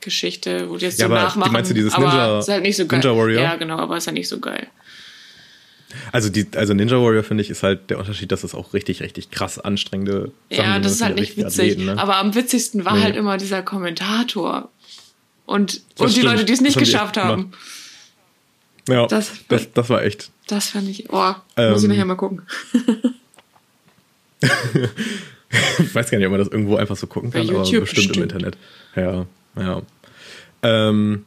Geschichte, 0.00 0.68
wo 0.70 0.76
die 0.76 0.84
jetzt 0.86 0.98
Ja, 1.00 1.08
so 1.08 1.12
aber 1.14 1.22
nachmachen. 1.24 1.52
meinst 1.52 1.70
du 1.70 1.74
dieses 1.74 1.92
aber 1.94 2.06
Ninja- 2.08 2.38
ist 2.40 2.48
halt 2.48 2.62
nicht 2.62 2.76
so 2.76 2.86
geil. 2.86 3.00
Ninja 3.00 3.16
Warrior? 3.16 3.42
Ja, 3.42 3.56
genau, 3.56 3.78
aber 3.78 3.96
ist 3.96 4.06
halt 4.06 4.16
nicht 4.16 4.28
so 4.28 4.38
geil. 4.38 4.66
Also 6.12 6.28
die, 6.28 6.46
also 6.54 6.74
Ninja 6.74 6.96
Warrior 7.00 7.22
finde 7.24 7.42
ich 7.42 7.50
ist 7.50 7.62
halt 7.62 7.88
der 7.90 7.98
Unterschied, 7.98 8.30
dass 8.30 8.44
es 8.44 8.54
auch 8.54 8.74
richtig, 8.74 9.00
richtig 9.02 9.30
krass 9.30 9.58
anstrengende 9.58 10.30
Sachen 10.50 10.64
Ja, 10.64 10.78
das 10.78 10.92
ist 10.92 11.00
halt 11.02 11.16
sind 11.16 11.20
nicht 11.20 11.36
witzig. 11.36 11.72
Athleten, 11.72 11.84
ne? 11.86 11.98
Aber 11.98 12.16
am 12.18 12.34
witzigsten 12.34 12.84
war 12.84 12.94
Nee. 12.96 13.02
halt 13.02 13.16
immer 13.16 13.36
dieser 13.38 13.62
Kommentator. 13.62 14.68
Und, 15.46 15.80
Das 15.96 16.08
und 16.08 16.16
die. 16.16 16.22
Leute, 16.22 16.44
die 16.44 16.52
es 16.52 16.58
Das 16.58 16.64
nicht 16.64 16.76
echt 16.76 16.84
geschafft 16.86 17.16
haben. 17.16 17.52
Ja, 18.88 19.06
das- 19.06 19.32
das, 19.48 19.72
das, 19.72 19.88
war 19.88 20.02
echt. 20.04 20.30
Das 20.48 20.68
fand 20.70 20.88
ich, 20.88 21.10
oh, 21.12 21.34
Ähm, 21.56 21.72
muss 21.72 21.82
ich 21.82 21.88
nachher 21.88 22.04
mal 22.04 22.14
gucken. 22.16 22.42
Ich 25.78 25.94
weiß 25.94 26.10
gar 26.10 26.18
nicht, 26.18 26.26
ob 26.26 26.32
man 26.32 26.40
das 26.40 26.48
irgendwo 26.48 26.76
einfach 26.76 26.96
so 26.96 27.06
gucken 27.06 27.30
Bei 27.30 27.38
kann, 27.40 27.48
aber 27.50 27.58
YouTube 27.64 27.82
bestimmt, 27.82 28.16
im 28.16 28.22
bestimmt. 28.28 28.32
Internet. 28.32 28.56
Ja, 28.94 29.26
ja. 29.58 29.82
Ähm, 30.62 31.24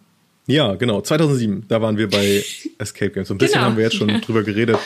ja, 0.48 0.76
genau. 0.76 1.02
2007, 1.02 1.66
da 1.68 1.82
waren 1.82 1.98
wir 1.98 2.10
bei 2.10 2.44
Escape 2.80 3.12
Games. 3.12 3.28
So 3.28 3.34
ein 3.34 3.38
bisschen 3.38 3.56
Genau. 3.56 3.66
haben 3.68 3.78
wir 3.78 3.84
jetzt 3.84 3.96
schon 3.96 4.10
Ja. 4.10 4.20
drüber 4.26 4.44
geredet, 4.44 4.78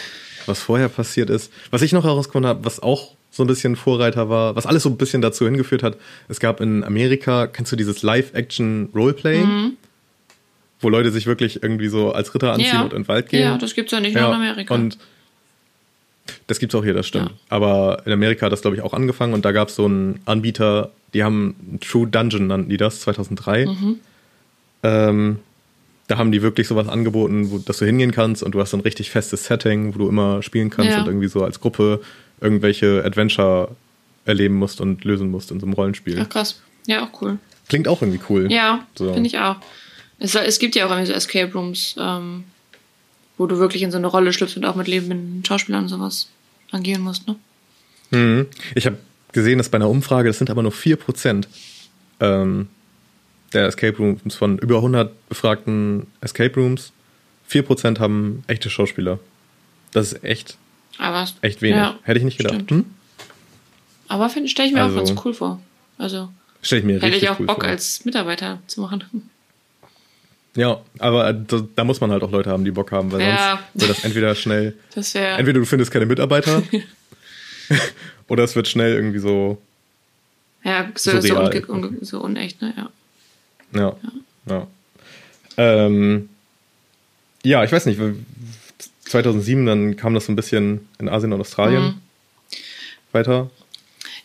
was 0.45 0.60
vorher 0.62 0.89
passiert 0.89 1.29
ist. 1.29 1.51
Was 1.71 1.82
ich 1.82 1.91
noch 1.93 2.03
herausgefunden 2.03 2.47
habe, 2.49 2.65
was 2.65 2.82
auch 2.82 3.15
so 3.32 3.43
ein 3.43 3.47
bisschen 3.47 3.75
Vorreiter 3.75 4.29
war, 4.29 4.56
was 4.56 4.65
alles 4.67 4.84
so 4.84 4.89
ein 4.89 4.97
bisschen 4.97 5.21
dazu 5.21 5.45
hingeführt 5.45 5.82
hat, 5.82 5.97
es 6.27 6.39
gab 6.39 6.62
in 6.62 6.84
Amerika, 6.84 7.47
kennst 7.47 7.71
du 7.71 7.75
dieses 7.75 8.03
Live-Action-Roleplay? 8.03 9.43
Wo 10.82 10.89
Leute 10.89 11.12
sich 11.12 11.25
wirklich 11.27 11.63
irgendwie 11.63 11.88
so 11.88 12.12
als 12.12 12.36
Ritter 12.36 12.51
anziehen 12.51 12.67
Mhm. 12.71 12.75
Ja. 12.75 12.82
und 12.84 12.93
in 12.93 13.01
den 13.03 13.08
Wald 13.08 13.29
gehen. 13.29 13.41
Ja, 13.41 13.58
das 13.58 13.73
gibt's 13.73 13.91
ja 13.93 13.99
nicht 14.01 14.15
nur 14.15 14.27
in 14.27 14.34
Amerika. 14.34 14.73
Und 14.73 14.97
das 16.47 16.59
gibt's 16.59 16.73
auch 16.75 16.83
hier, 16.83 16.93
das 16.93 17.07
stimmt. 17.07 17.29
Ja. 17.29 17.36
Aber 17.49 18.01
in 18.05 18.12
Amerika 18.12 18.45
hat 18.45 18.51
das, 18.51 18.62
glaube 18.62 18.75
ich, 18.77 18.81
auch 18.81 18.93
angefangen 18.93 19.33
und 19.33 19.43
da 19.45 19.51
gab 19.51 19.69
es 19.69 19.75
so 19.75 19.86
einen 19.86 20.19
Anbieter, 20.25 20.91
die 21.13 21.23
haben 21.23 21.79
True 21.81 22.07
Dungeon 22.07 22.47
nannten 22.47 22.69
die 22.69 22.77
das, 22.77 23.01
2003. 23.01 23.65
Mhm. 23.65 23.99
Ähm, 24.83 25.39
da 26.07 26.17
haben 26.17 26.31
die 26.31 26.41
wirklich 26.41 26.67
sowas 26.67 26.88
angeboten, 26.89 27.49
wo, 27.51 27.57
dass 27.59 27.77
du 27.77 27.86
hingehen 27.86 28.12
kannst 28.12 28.43
und 28.43 28.53
du 28.53 28.59
hast 28.59 28.71
so 28.71 28.77
ein 28.77 28.81
richtig 28.81 29.09
festes 29.09 29.45
Setting, 29.45 29.93
wo 29.95 29.99
du 29.99 30.09
immer 30.09 30.41
spielen 30.43 30.69
kannst 30.69 30.91
Ja. 30.91 30.99
und 31.01 31.07
irgendwie 31.07 31.27
so 31.27 31.43
als 31.43 31.59
Gruppe 31.62 32.01
irgendwelche 32.41 33.03
Adventure 33.05 33.69
erleben 34.25 34.55
musst 34.55 34.81
und 34.81 35.03
lösen 35.05 35.31
musst 35.31 35.51
in 35.51 35.59
so 35.59 35.65
einem 35.65 35.73
Rollenspiel. 35.73 36.19
Ach 36.21 36.29
krass. 36.29 36.62
Ja, 36.88 37.05
auch 37.05 37.21
cool. 37.21 37.38
Klingt 37.69 37.88
auch 37.88 38.01
irgendwie 38.01 38.19
cool. 38.29 38.51
Ja, 38.51 38.86
So. 38.95 39.13
finde 39.13 39.27
ich 39.27 39.39
auch. 39.39 39.55
Es, 40.19 40.36
es 40.36 40.59
gibt 40.59 40.75
ja 40.75 40.86
auch 40.86 40.89
irgendwie 40.89 41.07
so 41.07 41.13
Escape 41.13 41.51
Rooms, 41.53 41.95
ähm, 41.99 42.43
wo 43.38 43.48
du 43.48 43.58
wirklich 43.58 43.82
in 43.84 43.91
so 43.91 43.98
eine 43.98 44.08
Rolle 44.08 44.34
schlüpfst 44.34 44.58
und 44.58 44.65
auch 44.65 44.76
mit 44.76 44.88
lebenden 44.88 45.43
Schauspielern 45.46 45.84
und 45.84 45.89
sowas 45.89 46.30
agieren 46.72 47.02
musst, 47.02 47.28
ne? 47.28 47.36
Mhm. 48.12 48.48
Ich 48.76 48.86
habe 48.86 48.98
gesehen, 49.32 49.58
dass 49.58 49.69
bei 49.69 49.78
einer 49.78 49.89
Umfrage, 49.89 50.30
das 50.30 50.38
sind 50.38 50.50
aber 50.50 50.62
nur 50.63 50.72
4% 50.72 51.46
ähm, 52.19 52.67
der 53.54 53.67
Escape 53.67 53.98
Rooms 53.98 54.36
von 54.36 54.58
über 54.60 54.78
100 54.78 55.30
befragten 55.30 56.08
Escape 56.22 56.60
Rooms. 56.60 56.91
4% 57.50 58.00
haben 58.00 58.43
echte 58.48 58.69
Schauspieler. 58.69 59.19
Das 59.91 60.13
ist 60.13 60.24
echt, 60.24 60.58
Aber 60.98 61.28
echt 61.41 61.62
wenig. 61.62 61.78
Ja, 61.78 62.00
Hätte 62.04 62.19
ich 62.19 62.26
nicht 62.26 62.38
gedacht. 62.38 62.69
Hm? 62.69 62.86
Aber 64.08 64.30
stelle 64.30 64.67
ich 64.67 64.74
mir 64.74 64.82
Also- 64.84 65.00
auch 65.00 65.06
ganz 65.06 65.26
cool 65.26 65.34
vor. 65.34 65.60
Also 65.98 66.30
Stell 66.62 66.80
ich 66.80 66.86
mir 66.86 67.00
hätte 67.02 67.17
ich 67.17 67.30
auch 67.30 67.39
cool 67.39 67.46
Bock 67.46 67.62
vor. 67.62 67.69
als 67.69 68.06
Mitarbeiter 68.06 68.60
zu 68.67 68.82
machen. 68.82 69.30
Ja, 70.56 70.82
aber 71.00 71.30
äh, 71.30 71.36
da, 71.48 71.63
da 71.76 71.84
muss 71.84 72.00
man 72.00 72.12
halt 72.12 72.22
auch 72.24 72.32
Leute 72.32 72.50
haben, 72.52 72.63
die 72.63 72.72
Bock 72.72 72.92
haben, 72.92 73.12
weil 73.12 73.22
Ja. 73.22 73.60
sonst 73.74 73.82
wird 73.82 73.89
das 73.89 74.04
entweder 74.04 74.36
schnell, 74.36 74.76
Das 74.94 75.13
entweder 75.16 75.60
du 75.60 75.66
findest 75.66 75.92
keine 75.92 76.06
Mitarbeiter 76.06 76.62
oder 78.28 78.44
es 78.44 78.56
wird 78.56 78.68
schnell 78.68 78.94
irgendwie 78.94 79.20
so, 79.20 79.60
Ja, 80.63 80.89
so, 80.96 81.20
so, 81.20 81.39
unge 81.39 81.66
unge 81.68 81.98
so 82.02 82.22
unecht, 82.22 82.62
ne? 82.62 82.74
Ja. 82.78 82.89
ja, 83.80 83.98
ja. 84.48 84.68
Ähm, 85.58 86.30
ja, 87.44 87.63
ich 87.63 87.72
weiß 87.72 87.86
nicht, 87.88 88.00
2007, 89.06 89.66
dann 89.66 89.98
kam 89.98 90.13
das 90.13 90.26
so 90.28 90.32
ein 90.32 90.36
bisschen 90.36 90.88
in 91.00 91.10
Asien 91.10 91.34
und 91.34 91.42
Australien 91.42 91.84
Mhm. 91.84 91.94
weiter. 93.12 93.50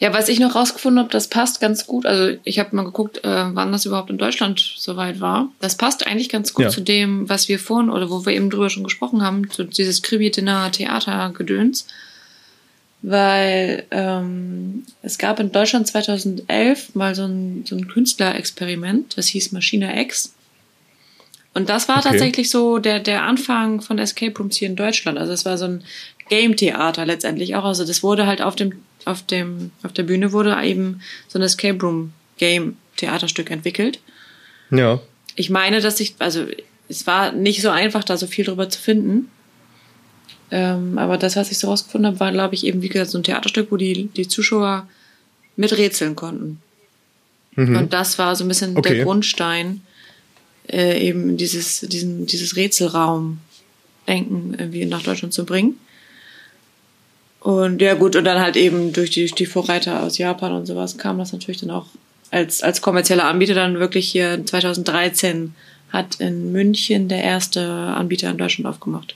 Ja, 0.01 0.12
was 0.12 0.29
ich 0.29 0.38
noch 0.38 0.55
rausgefunden 0.55 0.99
habe, 1.01 1.11
das 1.11 1.29
passt 1.29 1.61
ganz 1.61 1.87
gut. 1.87 2.07
Also 2.07 2.37
ich 2.45 2.59
habe 2.59 2.75
mal 2.77 2.85
geguckt, 2.85 3.19
äh, 3.25 3.45
wann 3.55 3.73
das 3.73 3.85
überhaupt 3.87 4.11
in 4.11 4.19
Deutschland 4.19 4.61
soweit 4.77 5.21
war. 5.21 5.49
Das 5.61 5.77
passt 5.77 6.07
eigentlich 6.07 6.29
ganz 6.29 6.53
gut 6.55 6.67
Ja. 6.67 6.71
zu 6.71 6.81
dem, 6.81 7.29
was 7.29 7.49
wir 7.49 7.59
vorhin 7.59 7.91
oder 7.91 8.11
wo 8.11 8.25
wir 8.25 8.33
eben 8.33 8.51
drüber 8.51 8.71
schon 8.71 8.85
gesprochen 8.85 9.23
haben, 9.23 9.51
zu 9.51 9.64
dieses 9.64 10.03
Kribi-Dinner-Theater-Gedöns. 10.03 11.87
Weil 13.01 13.85
ähm, 13.93 14.85
es 15.03 15.19
gab 15.19 15.38
in 15.38 15.53
Deutschland 15.53 15.87
2011 15.87 16.95
mal 16.97 17.14
so 17.14 17.25
ein, 17.25 17.64
so 17.67 17.77
ein 17.77 17.87
Künstlerexperiment, 17.87 19.17
das 19.17 19.29
hieß 19.29 19.53
Maschine 19.53 20.01
X. 20.03 20.35
Und 21.55 21.69
das 21.69 21.88
war 21.88 21.99
Okay. 21.99 22.09
tatsächlich 22.11 22.51
so 22.51 22.79
der, 22.79 22.99
der 22.99 23.23
Anfang 23.23 23.81
von 23.83 23.99
Escape 23.99 24.37
Rooms 24.37 24.57
hier 24.57 24.69
in 24.69 24.77
Deutschland. 24.77 25.17
Also 25.19 25.33
es 25.33 25.45
war 25.45 25.57
so 25.59 25.67
ein 25.67 25.85
Game-Theater 26.29 27.07
letztendlich 27.07 27.55
auch. 27.57 27.64
Also 27.64 27.85
das 27.85 28.03
wurde 28.03 28.27
halt 28.27 28.43
auf 28.43 28.57
dem, 28.57 28.73
auf 29.09 29.23
dem, 29.23 29.71
auf 29.83 29.92
der 29.92 30.03
Bühne 30.05 30.33
wurde 30.33 30.57
eben 30.62 31.01
so 31.29 31.38
ein 31.38 31.42
Escape 31.42 31.81
Room 31.81 32.12
Game-Theaterstück 32.38 33.51
entwickelt. 33.51 34.01
Ja, 34.71 35.01
Ich 35.35 35.51
meine, 35.51 35.81
dass 35.81 35.99
ich, 36.01 36.14
also 36.18 36.47
es 36.88 37.07
war 37.07 37.33
nicht 37.33 37.62
so 37.62 37.71
einfach, 37.71 38.05
da 38.05 38.16
so 38.16 38.27
viel 38.27 38.44
drüber 38.44 38.68
zu 38.68 38.81
finden. 38.81 39.29
Ähm, 40.51 40.99
aber 40.99 41.18
das, 41.18 41.37
was 41.37 41.51
ich 41.51 41.59
so 41.59 41.68
rausgefunden 41.68 42.07
habe, 42.07 42.21
war, 42.21 42.33
glaube 42.33 42.55
ich, 42.55 42.64
eben 42.64 42.81
wie 42.83 42.88
gesagt 42.88 43.11
so 43.11 43.18
ein 43.18 43.25
Theaterstück, 43.25 43.71
wo 43.71 43.77
die, 43.77 44.07
die 44.07 44.29
Zuschauer 44.29 44.88
miträtseln 45.57 46.16
konnten. 46.16 46.61
Und 47.57 47.92
das 47.92 48.18
war 48.18 48.37
so 48.37 48.44
ein 48.44 48.49
bisschen 48.49 48.71
Mhm. 48.73 48.77
Okay. 48.79 48.94
der 48.94 49.05
Grundstein, 49.05 49.83
äh, 50.71 51.01
eben 51.01 51.37
dieses, 51.37 51.81
diesen, 51.81 52.27
dieses 52.27 52.55
Rätselraum-Denken 52.57 54.55
irgendwie 54.59 54.85
nach 54.87 55.03
Deutschland 55.03 55.35
zu 55.35 55.44
bringen. 55.44 55.77
Und 57.40 57.81
ja 57.81 57.94
gut, 57.94 58.16
und 58.16 58.24
dann 58.24 58.40
halt 58.40 58.57
eben 58.57 58.92
durch 58.92 59.11
die, 59.11 59.27
die 59.27 59.46
Vorreiter 59.46 60.03
aus 60.03 60.18
Japan 60.18 60.53
und 60.53 60.66
sowas 60.66 60.98
kam 60.98 61.18
das 61.18 61.33
natürlich 61.33 61.61
dann 61.61 61.70
auch 61.70 61.87
als, 62.31 62.62
als 62.62 62.83
kommerzieller 62.83 63.24
Anbieter 63.24 63.55
dann 63.55 63.79
wirklich 63.79 64.09
hier 64.11 64.44
2013 64.44 65.55
hat 65.90 66.16
in 66.20 66.53
München 66.53 67.09
der 67.09 67.22
erste 67.22 67.64
Anbieter 67.66 68.29
in 68.31 68.37
Deutschland 68.38 68.66
aufgemacht. 68.68 69.14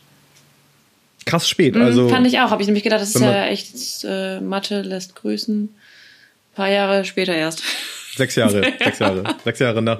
Krass 1.26 1.48
spät. 1.48 1.74
Mhm, 1.74 1.82
Also 1.82 2.08
Fand 2.08 2.26
ich 2.26 2.38
auch. 2.40 2.50
Habe 2.50 2.62
ich 2.62 2.66
nämlich 2.66 2.85
gedacht, 2.85 3.02
das 3.02 3.14
ist 3.14 3.20
ja 3.20 3.46
echt, 3.46 3.74
äh, 4.04 4.40
Mathe 4.40 4.82
lässt 4.82 5.14
grüßen. 5.16 5.64
Ein 5.64 6.54
paar 6.56 6.70
Jahre 6.70 7.04
später 7.04 7.35
erst. 7.35 7.62
sechs 8.16 8.35
Jahre, 8.37 8.62
sechs 8.82 8.98
Jahre, 8.98 9.24
sechs 9.44 9.58
Jahre 9.58 9.82
nach, 9.82 9.98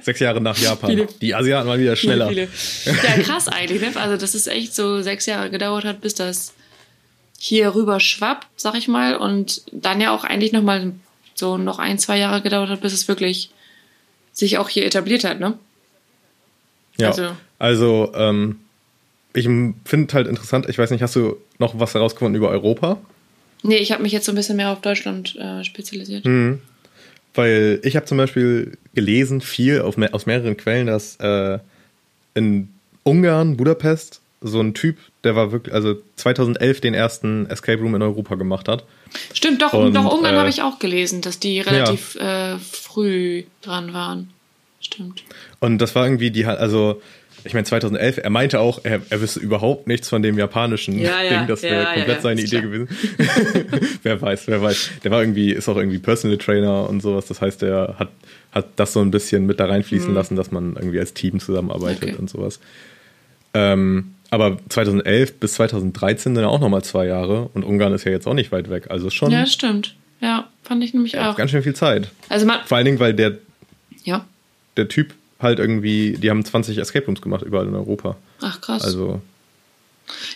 sechs 0.00 0.20
Jahre 0.20 0.40
nach 0.40 0.56
Japan. 0.58 0.90
Viele- 0.90 1.08
Die 1.20 1.34
Asiaten 1.34 1.68
waren 1.68 1.80
wieder 1.80 1.96
schneller. 1.96 2.28
Viele, 2.28 2.46
viele. 2.48 2.96
Ja, 3.02 3.22
krass 3.22 3.48
eigentlich, 3.48 3.80
ne? 3.82 3.88
Also, 3.96 4.16
dass 4.16 4.34
es 4.34 4.46
echt 4.46 4.74
so 4.74 5.02
sechs 5.02 5.26
Jahre 5.26 5.50
gedauert 5.50 5.84
hat, 5.84 6.00
bis 6.00 6.14
das 6.14 6.54
hier 7.44 7.74
rüber 7.74 7.98
schwappt, 7.98 8.46
sag 8.56 8.76
ich 8.76 8.86
mal. 8.86 9.16
Und 9.16 9.62
dann 9.72 10.00
ja 10.00 10.14
auch 10.14 10.22
eigentlich 10.22 10.52
nochmal 10.52 10.92
so 11.34 11.58
noch 11.58 11.80
ein, 11.80 11.98
zwei 11.98 12.16
Jahre 12.16 12.40
gedauert 12.40 12.70
hat, 12.70 12.80
bis 12.82 12.92
es 12.92 13.08
wirklich 13.08 13.50
sich 14.32 14.58
auch 14.58 14.68
hier 14.68 14.86
etabliert 14.86 15.24
hat, 15.24 15.40
ne? 15.40 15.58
Ja. 16.98 17.08
Also- 17.08 17.32
Also, 17.58 18.12
ähm, 18.14 18.60
ich 19.34 19.44
finde 19.84 20.14
halt 20.14 20.28
interessant, 20.28 20.68
ich 20.68 20.78
weiß 20.78 20.90
nicht, 20.92 21.02
hast 21.02 21.16
du 21.16 21.36
noch 21.58 21.78
was 21.80 21.94
herausgefunden 21.94 22.36
über 22.36 22.48
Europa? 22.50 22.98
Nee, 23.64 23.76
ich 23.78 23.90
habe 23.90 24.02
mich 24.04 24.12
jetzt 24.12 24.26
so 24.26 24.32
ein 24.32 24.36
bisschen 24.36 24.56
mehr 24.56 24.70
auf 24.70 24.80
Deutschland 24.80 25.34
äh, 25.36 25.64
spezialisiert. 25.64 26.24
Hm. 26.24 26.60
Weil 27.34 27.80
ich 27.82 27.96
habe 27.96 28.06
zum 28.06 28.18
Beispiel 28.18 28.78
gelesen, 28.94 29.40
viel 29.40 29.80
auf, 29.80 29.96
aus 30.12 30.26
mehreren 30.26 30.56
Quellen, 30.56 30.86
dass 30.86 31.16
äh, 31.16 31.58
in 32.34 32.68
Ungarn, 33.02 33.56
Budapest, 33.56 34.20
so 34.42 34.60
ein 34.60 34.74
Typ, 34.74 34.98
der 35.24 35.36
war 35.36 35.52
wirklich, 35.52 35.74
also 35.74 35.96
2011 36.16 36.80
den 36.80 36.94
ersten 36.94 37.46
Escape 37.46 37.80
Room 37.80 37.94
in 37.94 38.02
Europa 38.02 38.34
gemacht 38.34 38.68
hat. 38.68 38.84
Stimmt, 39.34 39.62
doch, 39.62 39.72
Und, 39.72 39.94
doch 39.94 40.12
Ungarn 40.12 40.34
äh, 40.34 40.38
habe 40.38 40.48
ich 40.48 40.62
auch 40.62 40.78
gelesen, 40.78 41.20
dass 41.20 41.38
die 41.38 41.60
relativ 41.60 42.16
äh, 42.16 42.58
früh 42.58 43.44
dran 43.62 43.92
waren. 43.92 44.30
Stimmt. 44.80 45.22
Und 45.60 45.78
das 45.78 45.94
war 45.94 46.04
irgendwie 46.06 46.30
die, 46.30 46.44
also 46.44 47.00
ich 47.44 47.54
meine 47.54 47.64
2011, 47.64 48.18
er 48.18 48.30
meinte 48.30 48.60
auch, 48.60 48.80
er, 48.84 49.00
er 49.10 49.20
wüsste 49.20 49.40
überhaupt 49.40 49.86
nichts 49.88 50.08
von 50.08 50.22
dem 50.22 50.38
japanischen 50.38 50.98
Ja, 50.98 51.22
ja, 51.22 51.38
Ding, 51.38 51.48
das 51.48 51.62
wäre 51.62 51.74
ja, 51.74 51.80
ja, 51.82 51.94
komplett 51.94 52.16
ja, 52.16 52.22
seine 52.22 52.40
Idee 52.40 52.60
klar. 52.60 52.62
gewesen. 52.62 52.88
wer 54.02 54.20
weiß, 54.22 54.46
wer 54.46 54.62
weiß. 54.62 54.90
Der 55.04 55.10
war 55.10 55.20
irgendwie, 55.22 55.50
ist 55.52 55.68
auch 55.68 55.76
irgendwie 55.76 55.98
Personal 55.98 56.38
Trainer 56.38 56.88
und 56.88 57.00
sowas. 57.02 57.26
Das 57.26 57.40
heißt, 57.40 57.62
er 57.64 57.96
hat, 57.98 58.10
hat 58.52 58.66
das 58.76 58.92
so 58.92 59.00
ein 59.00 59.10
bisschen 59.10 59.46
mit 59.46 59.58
da 59.60 59.66
reinfließen 59.66 60.14
lassen, 60.14 60.36
dass 60.36 60.52
man 60.52 60.76
irgendwie 60.76 61.00
als 61.00 61.14
Team 61.14 61.40
zusammenarbeitet 61.40 62.02
Mhm. 62.02 62.08
Okay. 62.10 62.18
und 62.20 62.30
sowas. 62.30 62.60
Ähm, 63.54 64.11
aber 64.32 64.56
2011 64.70 65.40
bis 65.40 65.52
2013 65.54 66.34
sind 66.34 66.42
ja 66.42 66.48
auch 66.48 66.58
nochmal 66.60 66.82
zwei 66.82 67.06
Jahre 67.06 67.50
und 67.52 67.64
Ungarn 67.64 67.92
ist 67.92 68.04
ja 68.04 68.12
jetzt 68.12 68.26
auch 68.26 68.32
nicht 68.32 68.50
weit 68.50 68.70
weg. 68.70 68.86
Also 68.88 69.10
schon 69.10 69.30
Ja, 69.30 69.44
stimmt. 69.46 69.94
Ja, 70.22 70.48
fand 70.62 70.82
ich 70.82 70.94
nämlich 70.94 71.18
auch. 71.18 71.36
ganz 71.36 71.50
schön 71.50 71.62
viel 71.62 71.74
Zeit. 71.74 72.10
Also 72.30 72.46
man, 72.46 72.60
Vor 72.64 72.78
allen 72.78 72.86
Dingen, 72.86 72.98
weil 72.98 73.12
der, 73.12 73.36
ja. 74.04 74.24
der 74.78 74.88
Typ 74.88 75.12
halt 75.38 75.58
irgendwie, 75.58 76.16
die 76.16 76.30
haben 76.30 76.42
20 76.42 76.78
Escape 76.78 77.04
Rooms 77.04 77.20
gemacht 77.20 77.42
überall 77.42 77.66
in 77.66 77.74
Europa. 77.74 78.16
Ach 78.40 78.58
krass. 78.62 78.82
Also 78.82 79.20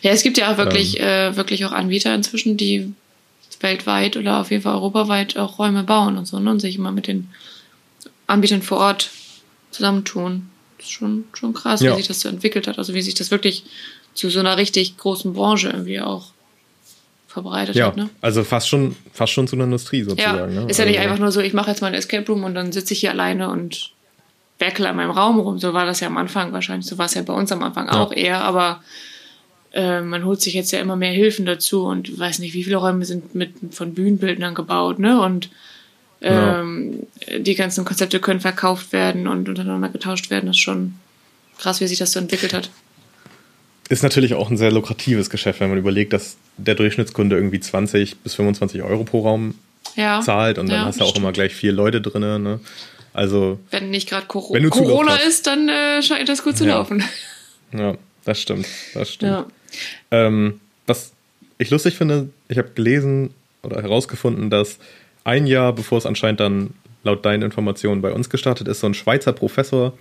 Ja, 0.03 0.11
es 0.11 0.23
gibt 0.23 0.37
ja 0.37 0.53
auch 0.53 0.59
wirklich, 0.59 0.99
Ähm. 1.01 1.33
äh, 1.33 1.37
wirklich 1.37 1.65
auch 1.65 1.73
Anbieter 1.73 2.15
inzwischen, 2.15 2.59
die 2.59 2.93
weltweit 3.61 4.19
oder 4.19 4.41
auf 4.43 4.51
jeden 4.51 4.63
Fall 4.63 4.75
europaweit 4.75 5.39
auch 5.39 5.59
Räume 5.59 5.85
bauen 5.85 6.19
und 6.19 6.27
so 6.27 6.39
ne, 6.39 6.51
und 6.51 6.61
sich 6.61 6.77
immer 6.77 6.93
mit 6.93 7.07
den 7.07 7.29
Anbietern 8.27 8.61
vor 8.61 8.77
Ort 8.77 9.11
zusammentun. 9.71 10.51
Ist 10.87 10.93
schon, 10.93 11.25
schon 11.35 11.53
krass, 11.53 11.81
Ja. 11.81 11.93
wie 11.93 11.97
sich 11.97 12.07
das 12.09 12.21
so 12.21 12.29
entwickelt 12.29 12.67
hat. 12.69 12.79
Also 12.79 12.95
wie 12.95 13.03
sich 13.03 13.15
das 13.15 13.31
wirklich 13.31 13.65
zu 14.15 14.31
so 14.31 14.39
einer 14.41 14.57
richtig 14.57 14.97
großen 14.97 15.33
Branche 15.35 15.69
irgendwie 15.69 16.01
auch 16.01 16.29
verbreitet 17.29 17.75
Ja, 17.77 17.89
hat. 17.89 17.97
Ne? 17.97 18.09
also 18.23 18.45
fast 18.45 18.69
schon, 18.69 18.97
fast 19.13 19.33
schon 19.33 19.47
zu 19.47 19.57
einer 19.57 19.65
Industrie 19.65 19.99
Ja, 19.99 20.05
sozusagen. 20.09 20.55
ne? 20.55 20.67
ist 20.71 20.79
ja 20.79 20.85
nicht 20.87 20.99
also, 20.99 21.09
einfach 21.11 21.21
nur 21.21 21.33
so, 21.33 21.41
ich 21.41 21.53
mache 21.53 21.71
jetzt 21.71 21.83
mal 21.83 21.89
ein 21.89 21.95
Escape 21.95 22.27
Room 22.27 22.45
und 22.45 22.55
dann 22.55 22.73
sitze 22.73 22.95
ich 22.95 23.01
hier 23.01 23.11
alleine 23.11 23.51
und 23.51 23.91
werkele 24.59 24.89
an 24.89 24.97
meinem 24.97 25.11
Raum 25.11 25.39
rum. 25.39 25.59
So 25.59 25.75
war 25.75 25.85
das 25.85 26.01
ja 26.01 26.07
am 26.07 26.17
Anfang 26.17 26.53
wahrscheinlich. 26.53 26.87
So 26.87 26.97
war 26.97 27.07
es 27.07 27.15
ja 27.15 27.21
bei 27.23 27.35
uns 27.35 27.53
am 27.53 27.63
Anfang 27.63 27.89
Ja. 27.89 28.03
auch 28.03 28.13
eher, 28.13 28.43
aber 28.43 28.83
äh, 29.73 30.01
man 30.01 30.25
holt 30.25 30.41
sich 30.41 30.55
jetzt 30.55 30.73
ja 30.73 30.79
immer 30.81 30.97
mehr 30.97 31.13
Hilfen 31.13 31.45
dazu 31.45 31.85
und 31.85 32.19
weiß 32.19 32.39
nicht, 32.39 32.55
wie 32.55 32.65
viele 32.65 32.77
Räume 32.77 33.05
sind 33.05 33.35
mit 33.35 33.53
von 33.73 33.93
Bühnenbildnern 33.93 34.55
gebaut, 34.55 34.99
ne? 34.99 35.21
Und 35.21 35.51
Ja. 36.21 36.61
ähm, 36.61 37.07
die 37.39 37.55
ganzen 37.55 37.85
Konzepte 37.85 38.21
können 38.21 38.41
verkauft 38.41 38.93
werden 38.93 39.29
und 39.29 39.49
untereinander 39.49 39.89
getauscht 39.89 40.31
werden. 40.31 40.47
Das 40.47 40.57
ist 40.57 40.63
schon 40.63 40.95
krass, 41.59 41.81
wie 41.81 41.87
sich 41.87 41.99
das 41.99 42.13
so 42.13 42.19
entwickelt 42.19 42.55
hat. 42.55 42.71
Ist 43.89 44.03
natürlich 44.03 44.35
auch 44.35 44.51
ein 44.51 44.57
sehr 44.57 44.73
lukratives 44.73 45.31
Geschäft, 45.31 45.61
wenn 45.61 45.69
man 45.69 45.79
überlegt, 45.79 46.13
dass 46.13 46.37
der 46.57 46.75
Durchschnittskunde 46.75 47.37
irgendwie 47.37 47.61
20 47.61 48.17
bis 48.19 48.35
25 48.35 48.83
Euro 48.83 49.05
pro 49.05 49.21
Raum 49.21 49.55
Ja. 49.95 50.21
zahlt 50.23 50.59
und 50.59 50.69
dann 50.69 50.81
ja, 50.81 50.85
hast 50.87 51.01
du 51.01 51.05
auch 51.05 51.11
stimmt. 51.11 51.25
immer 51.25 51.33
gleich 51.33 51.55
vier 51.55 51.73
Leute 51.73 52.01
drin. 52.01 52.43
Ne? 52.43 52.61
Also, 53.13 53.59
Wenn 53.71 53.91
nicht 53.91 54.09
gerade 54.09 54.27
Coro 54.27 54.55
Corona 54.71 55.17
ist, 55.17 55.47
dann 55.47 55.69
äh, 55.69 56.03
scheint 56.03 56.29
das 56.29 56.43
gut 56.43 56.57
zu 56.57 56.67
laufen. 56.67 57.05
ja, 57.73 57.95
das 58.25 58.41
stimmt. 58.41 58.67
Das 58.95 59.13
stimmt. 59.13 59.47
Ähm, 60.11 60.61
was 60.87 61.13
ich 61.59 61.71
lustig 61.71 61.95
finde, 61.97 62.29
ich 62.49 62.59
habe 62.59 62.71
gelesen 62.75 63.31
oder 63.63 63.81
herausgefunden, 63.83 64.51
dass 64.51 64.79
ein 65.27 65.47
Jahr 65.47 65.73
bevor 65.73 65.99
es 65.99 66.07
anscheinend 66.07 66.41
dann 66.41 66.75
laut 67.03 67.25
deinen 67.25 67.43
Informationen 67.43 68.01
bei 68.01 68.13
uns 68.13 68.31
gestartet 68.31 68.69
ist, 68.69 68.81
so 68.81 68.87
ein 68.87 68.95
Schweizer 68.95 69.33
Professor, 69.33 69.93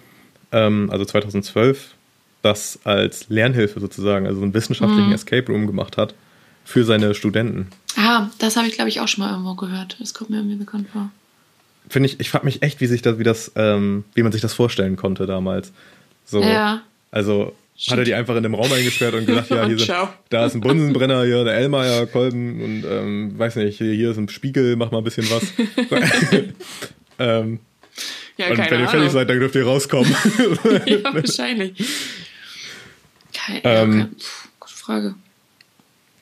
ähm, 0.52 0.90
also 0.92 1.06
2012, 1.06 1.94
das 2.42 2.80
als 2.84 3.28
Lernhilfe 3.30 3.80
sozusagen, 3.80 4.28
also 4.28 4.40
so 4.40 4.44
einen 4.44 4.54
wissenschaftlichen 4.54 5.12
Escape 5.12 5.52
Room 5.52 5.68
gemacht 5.68 5.98
hat 5.98 6.14
für 6.64 6.84
seine 6.84 7.14
Studenten. 7.14 7.68
Ah, 7.98 8.28
das 8.40 8.56
habe 8.56 8.68
ich, 8.68 8.74
glaube 8.76 8.90
ich, 8.90 9.00
auch 9.00 9.08
schon 9.08 9.24
mal 9.24 9.32
irgendwo 9.32 9.56
gehört. 9.56 9.98
Das 10.00 10.14
kommt 10.14 10.30
mir 10.30 10.38
irgendwie 10.38 10.58
bekannt 10.58 10.88
vor. 10.92 11.10
Finde 11.90 12.10
ich, 12.10 12.20
ich 12.20 12.30
frage 12.30 12.46
mich 12.46 12.64
echt, 12.64 12.82
wie 12.82 12.88
sich 12.88 13.02
das, 13.02 13.20
wie 13.20 13.24
das, 13.24 13.52
ähm, 13.56 14.04
wie 14.16 14.24
man 14.24 14.32
sich 14.32 14.42
das 14.42 14.54
vorstellen 14.54 14.96
konnte 14.96 15.26
damals. 15.26 15.72
So, 16.26 16.42
Ja. 16.42 16.82
Also 17.12 17.56
hat 17.90 17.98
er 17.98 18.04
die 18.06 18.14
einfach 18.14 18.36
in 18.36 18.44
dem 18.44 18.54
Raum 18.56 18.72
eingesperrt 18.72 19.14
und 19.16 19.26
gesagt, 19.26 19.50
ja, 19.50 19.66
hier 19.68 19.78
sind, 19.78 19.92
da 20.30 20.46
ist 20.46 20.56
ein 20.56 20.62
Bunsenbrenner, 20.62 21.24
hier 21.26 21.44
der 21.44 21.56
Elmeier, 21.56 22.06
Kolben 22.08 22.62
und 22.62 22.84
ähm, 22.90 23.38
weiß 23.38 23.58
nicht, 23.58 23.78
hier, 23.78 23.94
hier 23.94 24.12
ist 24.12 24.18
ein 24.18 24.30
Spiegel, 24.30 24.76
mach 24.78 24.92
mal 24.92 25.00
ein 25.00 25.04
bisschen 25.04 25.30
was. 25.30 25.44
ähm, 27.20 27.60
Ja, 28.38 28.48
und 28.50 28.58
wenn 28.58 28.80
ihr 28.82 28.88
fertig 28.88 29.12
seid, 29.12 29.30
dann 29.30 29.40
dürft 29.40 29.56
ihr 29.56 29.66
rauskommen. 29.66 30.10
ja, 30.86 30.98
wahrscheinlich. 31.14 31.74
Keine, 33.34 33.62
Ähm, 33.64 34.02
okay. 34.02 34.10
Puh, 34.18 34.50
gute 34.62 34.74
Frage. 34.76 35.16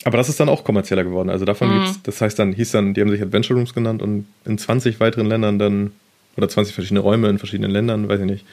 Aber 0.06 0.18
das 0.18 0.28
ist 0.30 0.40
dann 0.40 0.50
auch 0.50 0.64
kommerzieller 0.64 1.04
geworden. 1.04 1.30
Also 1.30 1.46
davon 1.46 1.70
Mhm. 1.70 1.84
gibt's, 1.86 2.00
das 2.04 2.20
heißt 2.22 2.38
dann, 2.38 2.52
hieß 2.54 2.72
dann, 2.72 2.94
die 2.94 3.02
haben 3.02 3.10
sich 3.10 3.22
Adventure 3.22 3.58
Rooms 3.58 3.74
genannt 3.74 4.02
und 4.02 4.26
in 4.46 4.58
20 4.58 5.00
weiteren 5.00 5.28
Ländern 5.28 5.60
dann, 5.60 5.92
oder 6.36 6.50
20 6.50 6.74
verschiedene 6.76 7.00
Räume 7.00 7.30
in 7.30 7.38
verschiedenen 7.40 7.72
Ländern, 7.72 8.10
weiß 8.10 8.20
ich 8.22 8.26
nicht. 8.26 8.46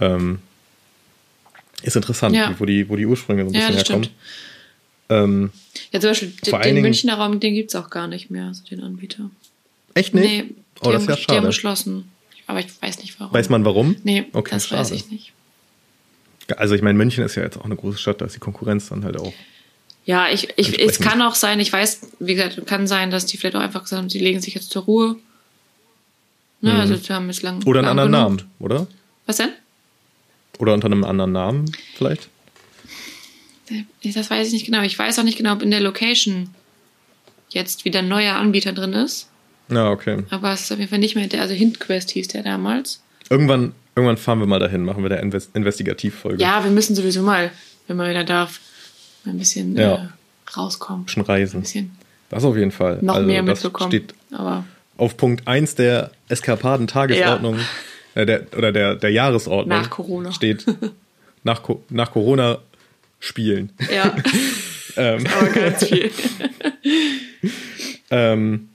Ähm, 0.00 0.38
ist 1.84 1.96
interessant, 1.96 2.34
Ja. 2.34 2.54
wo, 2.58 2.64
die, 2.64 2.88
wo 2.88 2.96
die 2.96 3.06
Ursprünge 3.06 3.42
so 3.44 3.50
ein 3.50 3.54
Ja, 3.54 3.68
bisschen 3.68 3.74
das 3.76 3.88
herkommen. 3.88 4.08
Ähm, 5.10 5.50
Ja, 5.92 6.00
zum 6.00 6.10
Beispiel 6.10 6.32
Vor 6.48 6.60
den, 6.60 6.74
den 6.76 6.82
Münchner 6.82 7.14
Raum, 7.16 7.40
den 7.40 7.54
gibt 7.54 7.70
es 7.70 7.76
auch 7.76 7.90
gar 7.90 8.08
nicht 8.08 8.30
mehr, 8.30 8.46
also 8.46 8.62
den 8.64 8.82
Anbieter. 8.82 9.30
echt 9.94 10.14
nicht? 10.14 10.24
Nee, 10.24 10.44
oh, 10.82 10.90
das 10.92 11.02
ist 11.02 11.08
ja 11.08 11.14
haben, 11.14 11.20
die 11.20 11.32
haben 11.32 11.36
schade. 11.36 11.46
geschlossen. 11.48 12.10
Aber 12.46 12.60
ich 12.60 12.66
weiß 12.80 12.98
nicht 13.00 13.18
warum. 13.20 13.32
Weiß 13.34 13.48
man 13.48 13.64
warum? 13.64 13.96
Nee, 14.04 14.24
Okay, 14.32 14.50
das 14.52 14.70
weiß 14.70 14.88
schade. 14.88 14.94
ich 15.00 15.10
nicht. 15.10 15.32
Also 16.56 16.74
ich 16.74 16.82
meine, 16.82 16.98
München 16.98 17.24
ist 17.24 17.36
ja 17.36 17.42
jetzt 17.42 17.58
auch 17.58 17.64
eine 17.64 17.76
große 17.76 17.96
Stadt, 17.98 18.20
da 18.20 18.26
ist 18.26 18.34
die 18.34 18.40
Konkurrenz 18.40 18.88
dann 18.90 19.04
halt 19.04 19.18
auch. 19.18 19.32
Ja, 20.04 20.28
ich, 20.28 20.48
ich, 20.56 20.78
es 20.78 20.98
kann 20.98 21.22
auch 21.22 21.34
sein, 21.34 21.58
ich 21.60 21.72
weiß, 21.72 22.00
wie 22.20 22.34
gesagt, 22.34 22.66
kann 22.66 22.86
sein, 22.86 23.10
dass 23.10 23.24
die 23.24 23.38
vielleicht 23.38 23.56
auch 23.56 23.60
einfach 23.60 23.82
gesagt 23.84 24.02
haben, 24.02 24.10
sie 24.10 24.18
legen 24.18 24.40
sich 24.42 24.54
jetzt 24.54 24.70
zur 24.70 24.82
Ruhe. 24.82 25.16
Ne, 26.60 26.72
Mhm. 26.74 26.80
also 26.80 27.14
haben 27.14 27.30
lang. 27.42 27.62
Oder 27.64 27.80
einen 27.80 27.86
lang 27.96 27.98
anderen 27.98 28.12
genug. 28.12 28.38
Namen, 28.38 28.50
oder? 28.58 28.86
Was 29.26 29.36
denn? 29.38 29.50
Oder 30.58 30.74
unter 30.74 30.86
einem 30.86 31.04
anderen 31.04 31.32
Namen 31.32 31.72
vielleicht? 31.96 32.28
Äh, 33.70 33.84
Das 34.12 34.30
weiß 34.30 34.46
ich 34.48 34.52
nicht 34.52 34.66
genau. 34.66 34.82
Ich 34.82 34.98
weiß 34.98 35.18
auch 35.18 35.22
nicht 35.24 35.38
genau, 35.38 35.52
ob 35.54 35.62
in 35.62 35.70
der 35.70 35.80
Location 35.80 36.50
jetzt 37.50 37.84
wieder 37.84 38.00
ein 38.00 38.08
neuer 38.08 38.34
Anbieter 38.36 38.72
drin 38.72 38.92
ist. 38.92 39.28
Ja, 39.70 39.90
okay. 39.90 40.24
Aber 40.30 40.52
es 40.52 40.62
ist 40.62 40.72
auf 40.72 40.78
jeden 40.78 40.90
Fall 40.90 40.98
nicht 40.98 41.14
mehr 41.14 41.26
der, 41.26 41.40
also 41.40 41.54
Hintquest 41.54 42.10
hieß 42.10 42.28
der 42.28 42.42
damals. 42.42 43.02
Irgendwann, 43.30 43.72
irgendwann 43.96 44.16
fahren 44.18 44.38
wir 44.40 44.46
mal 44.46 44.58
dahin, 44.58 44.84
machen 44.84 45.02
wir 45.02 45.08
der 45.08 45.20
Invest 45.20 45.50
Investigativfolge. 45.54 46.42
Ja, 46.42 46.62
wir 46.62 46.70
müssen 46.70 46.94
sowieso 46.94 47.22
mal, 47.22 47.50
wenn 47.86 47.96
man 47.96 48.10
wieder 48.10 48.24
darf, 48.24 48.60
mal 49.24 49.30
ein 49.32 49.38
bisschen 49.38 49.76
Ja. 49.76 49.94
äh, 49.94 50.08
rauskommen. 50.56 51.08
Schon 51.08 51.22
Ein 51.22 51.26
reisen. 51.26 51.62
bisschen 51.62 51.96
Das 52.28 52.44
auf 52.44 52.56
jeden 52.56 52.70
Fall. 52.72 52.98
noch 53.00 53.14
also 53.14 53.26
mehr 53.26 53.42
das 53.42 53.62
mitbekommen. 53.62 53.90
steht 53.90 54.14
Aber 54.32 54.64
auf 54.98 55.16
Punkt 55.16 55.48
1 55.48 55.74
der 55.76 56.10
Eskapaden-Tagesordnung 56.28 57.58
äh, 58.14 58.26
der, 58.26 58.46
oder 58.56 58.72
der, 58.72 58.94
der 58.96 59.10
Jahresordnung. 59.10 59.78
Nach 59.78 59.90
Corona. 59.90 60.32
Steht 60.32 60.66
nach, 61.44 61.62
nach 61.90 62.10
Corona 62.10 62.58
spielen. 63.20 63.70
ja, 63.94 64.14
ähm, 64.96 65.24
aber 65.26 65.48
ganz 65.50 65.84
viel. 65.84 66.10
ähm, 68.10 68.68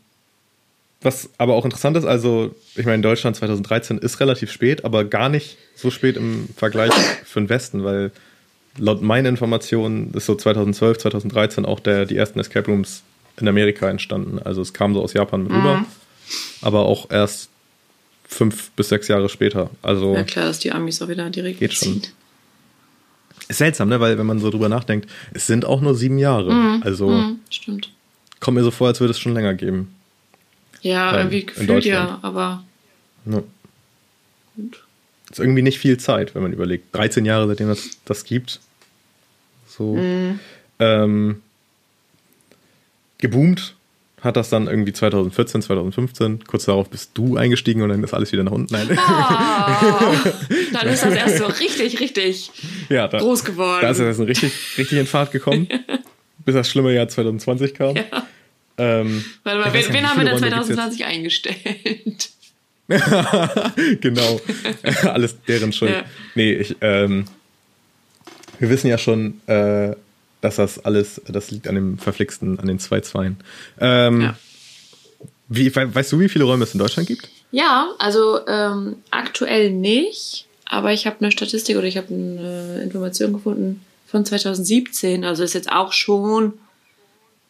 was 1.02 1.30
aber 1.38 1.54
auch 1.54 1.66
interessant 1.66 1.98
ist, 1.98 2.06
also 2.06 2.56
ich 2.76 2.86
meine, 2.86 3.02
Deutschland 3.02 3.36
2013 3.36 3.98
ist 3.98 4.20
relativ 4.20 4.52
spät, 4.52 4.86
aber 4.86 5.06
gar 5.06 5.30
nicht 5.30 5.58
so 5.76 5.92
spät 5.92 6.18
im 6.18 6.50
Vergleich 6.56 6.94
für 7.24 7.40
den 7.40 7.50
Westen, 7.50 7.84
weil 7.84 8.12
laut 8.78 9.02
meinen 9.02 9.26
Informationen 9.26 10.14
ist 10.14 10.26
so 10.26 10.36
2012, 10.36 11.00
2013 11.00 11.66
auch 11.66 11.80
der, 11.80 12.06
die 12.06 12.18
ersten 12.18 12.40
Escape 12.40 12.70
Rooms 12.70 13.04
in 13.40 13.48
Amerika 13.48 13.90
entstanden. 13.90 14.40
Also 14.40 14.62
es 14.62 14.74
kam 14.74 14.94
so 14.94 15.02
aus 15.02 15.14
Japan 15.14 15.44
mit 15.44 15.54
rüber, 15.54 15.86
aber 16.62 16.86
auch 16.86 17.10
erst 17.10 17.50
fünf 18.32 18.70
bis 18.72 18.90
sechs 18.90 19.08
Jahre 19.10 19.28
später. 19.28 19.70
Also 19.82 20.14
Ja 20.14 20.24
klar, 20.24 20.46
dass 20.46 20.60
die 20.60 20.72
Amis 20.72 21.02
auch 21.02 21.10
wieder 21.10 21.30
direkt 21.30 21.60
Geht 21.60 21.74
schon. 21.74 22.02
ist 23.48 23.58
seltsam, 23.58 23.90
ne? 23.90 24.00
Weil 24.00 24.18
wenn 24.20 24.26
man 24.28 24.40
so 24.40 24.50
drüber 24.52 24.70
nachdenkt, 24.70 25.10
es 25.34 25.48
sind 25.48 25.66
auch 25.66 25.82
nur 25.82 25.96
sieben 25.96 26.20
Jahre. 26.20 26.80
Also 26.84 27.10
Hm, 27.10 27.40
stimmt. 27.50 27.92
kommt 28.40 28.56
mir 28.56 28.64
so 28.64 28.72
vor, 28.72 28.88
als 28.88 29.00
würde 29.00 29.12
es 29.12 29.20
schon 29.20 29.34
länger 29.34 29.56
geben. 29.56 29.94
Ja, 30.82 31.12
Ja, 31.12 31.18
irgendwie 31.18 31.46
gefühlt 31.46 31.86
ja, 31.86 32.20
aber 32.22 32.64
Ne? 33.26 33.44
gut. 34.56 34.84
Ist 35.30 35.40
irgendwie 35.40 35.62
nicht 35.62 35.78
viel 35.80 35.98
Zeit, 35.98 36.34
wenn 36.36 36.42
man 36.44 36.54
überlegt. 36.54 36.96
13 36.96 37.26
Jahre, 37.26 37.48
seitdem 37.48 37.68
das 37.68 37.90
das 38.06 38.24
gibt. 38.24 38.60
So. 39.68 39.96
Mhm. 39.96 40.40
Ähm, 40.80 41.42
geboomt 43.18 43.76
hat 44.22 44.36
das 44.36 44.50
dann 44.50 44.68
irgendwie 44.68 44.94
2014, 44.94 45.62
2015. 45.62 46.44
Kurz 46.46 46.66
darauf 46.66 46.90
bist 46.90 47.12
du 47.14 47.38
eingestiegen 47.38 47.82
und 47.82 47.90
dann 47.90 48.04
ist 48.04 48.14
alles 48.14 48.32
wieder 48.32 48.44
nach 48.44 48.52
unten. 48.52 48.74
Nein. 48.74 48.98
Ah, 48.98 49.78
dann 50.74 50.88
ist 50.88 51.04
das 51.04 51.14
erst 51.14 51.38
so 51.38 51.46
richtig, 51.46 52.00
richtig 52.00 52.52
ja, 52.90 53.08
da, 53.08 53.20
groß 53.20 53.44
geworden. 53.46 53.82
da 53.82 53.92
ist 53.92 54.00
dann 54.00 54.26
richtig, 54.26 54.52
richtig 54.78 54.98
in 55.00 55.08
Fahrt 55.08 55.32
gekommen. 55.32 55.68
bis 56.46 56.56
das 56.56 56.70
schlimme 56.70 56.94
Jahr 56.94 57.08
2020 57.08 57.74
kam. 57.74 57.96
ja. 57.96 58.04
Ähm, 58.78 59.26
Warte 59.44 59.60
mal, 59.60 59.74
wen, 59.74 59.82
nicht, 59.82 59.94
wen 59.94 60.10
haben 60.10 60.18
wir 60.20 60.26
denn 60.26 60.36
Räume 60.36 60.50
gibt's 60.50 60.68
2020 60.68 61.06
eingestellt? 61.06 62.30
genau. 64.02 64.42
Alles 65.04 65.36
deren 65.48 65.74
Schuld. 65.74 65.92
Ja. 65.92 66.04
Nee, 66.34 66.54
ich, 66.54 66.76
ähm, 66.82 67.26
wir 68.58 68.70
wissen 68.70 68.88
ja 68.88 68.98
schon, 68.98 69.42
äh, 69.48 69.96
dass 70.42 70.56
das 70.58 70.80
alles, 70.80 71.22
das 71.28 71.52
liegt 71.52 71.68
an 71.68 71.76
dem 71.76 71.98
verflixten, 71.98 72.60
an 72.60 72.68
den 72.68 72.80
zwei 72.80 73.02
Zweien. 73.02 73.38
Ähm, 73.80 74.22
Ja. 74.22 74.36
wie, 75.48 75.74
we- 75.76 75.94
weißt 75.96 76.12
du, 76.12 76.20
wie 76.20 76.30
viele 76.30 76.46
Räume 76.46 76.64
es 76.64 76.74
in 76.74 76.80
Deutschland 76.80 77.08
gibt? 77.08 77.30
Ja, 77.52 77.90
also 77.98 78.40
ähm, 78.48 78.98
aktuell 79.12 79.72
nicht, 79.72 80.46
aber 80.66 80.94
ich 80.94 81.08
habe 81.08 81.18
eine 81.20 81.32
Statistik 81.32 81.78
oder 81.78 81.88
ich 81.88 81.98
habe 81.98 82.14
eine 82.14 82.82
Information 82.84 83.34
gefunden 83.34 83.82
von 84.08 84.24
2017, 84.26 85.24
also 85.26 85.44
ist 85.44 85.54
jetzt 85.54 85.72
auch 85.72 85.92
schon 85.94 86.54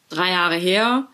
drei 0.09 0.29
Jahre 0.29 0.55
her. 0.55 1.07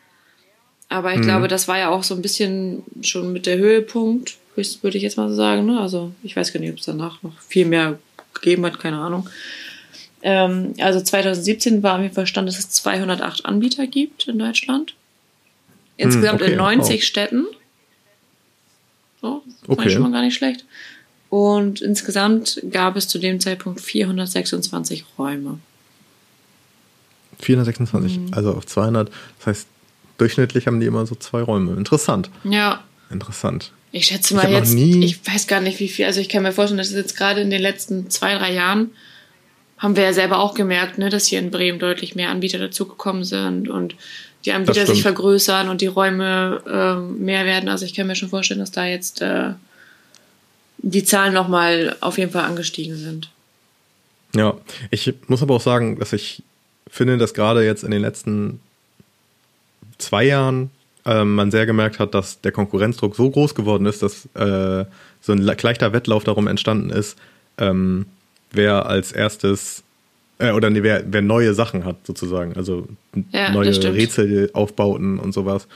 Aber 0.88 1.13
ich 1.15 1.21
glaube, 1.21 1.47
das 1.47 1.67
war 1.67 1.79
ja 1.79 1.89
auch 1.89 2.03
so 2.03 2.13
ein 2.13 2.21
bisschen 2.21 2.83
schon 3.01 3.33
mit 3.33 3.47
der 3.47 3.57
Höhepunkt, 3.57 4.38
würde 4.55 4.97
ich 4.97 5.03
jetzt 5.03 5.17
mal 5.17 5.27
so 5.29 5.35
sagen. 5.35 5.65
Ne? 5.65 5.79
Also 5.79 6.11
ich 6.21 6.35
weiß 6.35 6.53
gar 6.53 6.59
nicht, 6.59 6.71
ob 6.71 6.77
es 6.77 6.85
danach 6.85 7.23
noch 7.23 7.33
viel 7.41 7.65
mehr 7.65 7.97
gegeben 8.35 8.63
hat, 8.67 8.79
keine 8.79 8.99
Ahnung. 8.99 9.27
Ähm, 10.27 10.73
also 10.79 10.99
2017 11.01 11.83
war 11.83 11.99
mir 11.99 12.09
verstanden, 12.09 12.47
dass 12.47 12.57
es 12.57 12.71
208 12.71 13.45
Anbieter 13.45 13.85
gibt 13.85 14.27
in 14.27 14.39
Deutschland. 14.39 14.95
Insgesamt 15.97 16.41
okay, 16.41 16.53
in 16.53 16.57
90 16.57 16.95
wow. 16.95 17.03
Städten. 17.03 17.45
So, 19.21 19.43
fand 19.45 19.69
Okay. 19.79 19.88
ich 19.88 19.93
schon 19.93 20.01
mal 20.01 20.11
gar 20.11 20.23
nicht 20.23 20.33
schlecht. 20.33 20.65
Und 21.29 21.79
insgesamt 21.81 22.59
gab 22.71 22.95
es 22.95 23.07
zu 23.07 23.19
dem 23.19 23.39
Zeitpunkt 23.39 23.81
426 23.81 25.05
Räume. 25.19 25.59
426, 27.39 28.17
Mhm. 28.17 28.33
also 28.33 28.53
auf 28.53 28.65
200. 28.65 29.09
Das 29.38 29.47
heißt, 29.47 29.67
durchschnittlich 30.17 30.65
haben 30.65 30.79
die 30.79 30.88
immer 30.88 31.05
so 31.05 31.13
zwei 31.15 31.41
Räume. 31.43 31.73
Interessant. 31.73 32.31
Ja, 32.43 32.83
Interessant. 33.11 33.71
ich 33.91 34.05
schätze 34.05 34.33
Ich 34.33 34.41
mal 34.41 34.43
noch 34.51 34.57
jetzt, 34.59 34.73
ich 34.73 35.27
weiß 35.27 35.45
gar 35.47 35.61
nicht 35.61 35.79
wie 35.79 35.88
viel, 35.89 36.05
also 36.05 36.19
ich 36.19 36.29
kann 36.29 36.43
mir 36.43 36.51
vorstellen, 36.51 36.77
dass 36.79 36.88
es 36.88 36.95
jetzt 36.95 37.15
gerade 37.15 37.41
in 37.41 37.49
den 37.51 37.61
letzten 37.61 38.09
zwei, 38.09 38.35
drei 38.38 38.53
Jahren 38.53 38.91
haben 39.77 39.95
wir 39.95 40.03
ja 40.03 40.13
selber 40.13 40.39
auch 40.39 40.53
gemerkt, 40.53 40.97
ne, 40.97 41.09
dass 41.09 41.27
hier 41.27 41.39
in 41.39 41.51
Bremen 41.51 41.79
deutlich 41.79 42.15
mehr 42.15 42.29
Anbieter 42.29 42.59
dazugekommen 42.59 43.23
sind 43.23 43.69
und 43.69 43.95
die 44.45 44.53
Anbieter 44.53 44.85
sich 44.85 45.01
vergrößern 45.01 45.69
und 45.69 45.81
die 45.81 45.88
Räume 45.88 46.61
ähm, 46.71 47.25
mehr 47.25 47.45
werden. 47.45 47.67
Also 47.67 47.85
ich 47.85 47.93
kann 47.93 48.07
mir 48.07 48.15
schon 48.15 48.29
vorstellen, 48.29 48.59
dass 48.59 48.71
da 48.71 48.85
jetzt 48.85 49.21
äh, 49.21 49.53
die 50.77 51.03
Zahlen 51.03 51.33
nochmal 51.33 51.95
auf 51.99 52.17
jeden 52.17 52.31
Fall 52.31 52.45
angestiegen 52.45 52.95
sind. 52.95 53.31
Ja, 54.35 54.55
ich 54.91 55.13
muss 55.27 55.41
aber 55.41 55.55
auch 55.55 55.61
sagen, 55.61 55.97
dass 55.97 56.13
ich 56.13 56.43
finde, 56.88 57.17
dass 57.17 57.33
gerade 57.33 57.65
jetzt 57.65 57.83
in 57.83 57.91
den 57.91 58.01
letzten 58.01 58.59
zwei 59.97 60.25
Jahren 60.25 60.69
ähm, 61.05 61.35
man 61.35 61.51
sehr 61.51 61.65
gemerkt 61.65 61.99
hat, 61.99 62.13
dass 62.13 62.41
der 62.41 62.51
Konkurrenzdruck 62.51 63.15
so 63.15 63.29
groß 63.29 63.55
geworden 63.55 63.85
ist, 63.85 64.03
dass 64.03 64.25
äh, 64.35 64.85
so 65.21 65.31
ein 65.31 65.39
le- 65.39 65.57
leichter 65.59 65.91
Wettlauf 65.91 66.23
darum 66.23 66.47
entstanden 66.47 66.91
ist, 66.91 67.17
ähm, 67.57 68.05
wer 68.55 68.85
als 68.85 69.11
erstes 69.11 69.83
äh, 70.39 70.51
oder 70.51 70.69
nee, 70.69 70.83
wer, 70.83 71.03
wer 71.07 71.21
neue 71.21 71.53
Sachen 71.53 71.85
hat 71.85 72.05
sozusagen, 72.05 72.55
also 72.55 72.87
Ja, 73.31 73.51
neue 73.51 73.67
das 73.67 73.77
stimmt. 73.77 73.95
Rätselaufbauten 73.95 75.19
und 75.19 75.33
sowas. 75.33 75.67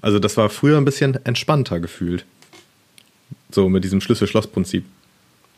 Also 0.00 0.18
das 0.18 0.36
war 0.36 0.48
früher 0.48 0.76
ein 0.76 0.84
bisschen 0.84 1.24
entspannter 1.24 1.80
gefühlt. 1.80 2.24
So 3.50 3.68
mit 3.68 3.84
diesem 3.84 4.00
Schlüssel-Schloss-Prinzip. 4.00 4.84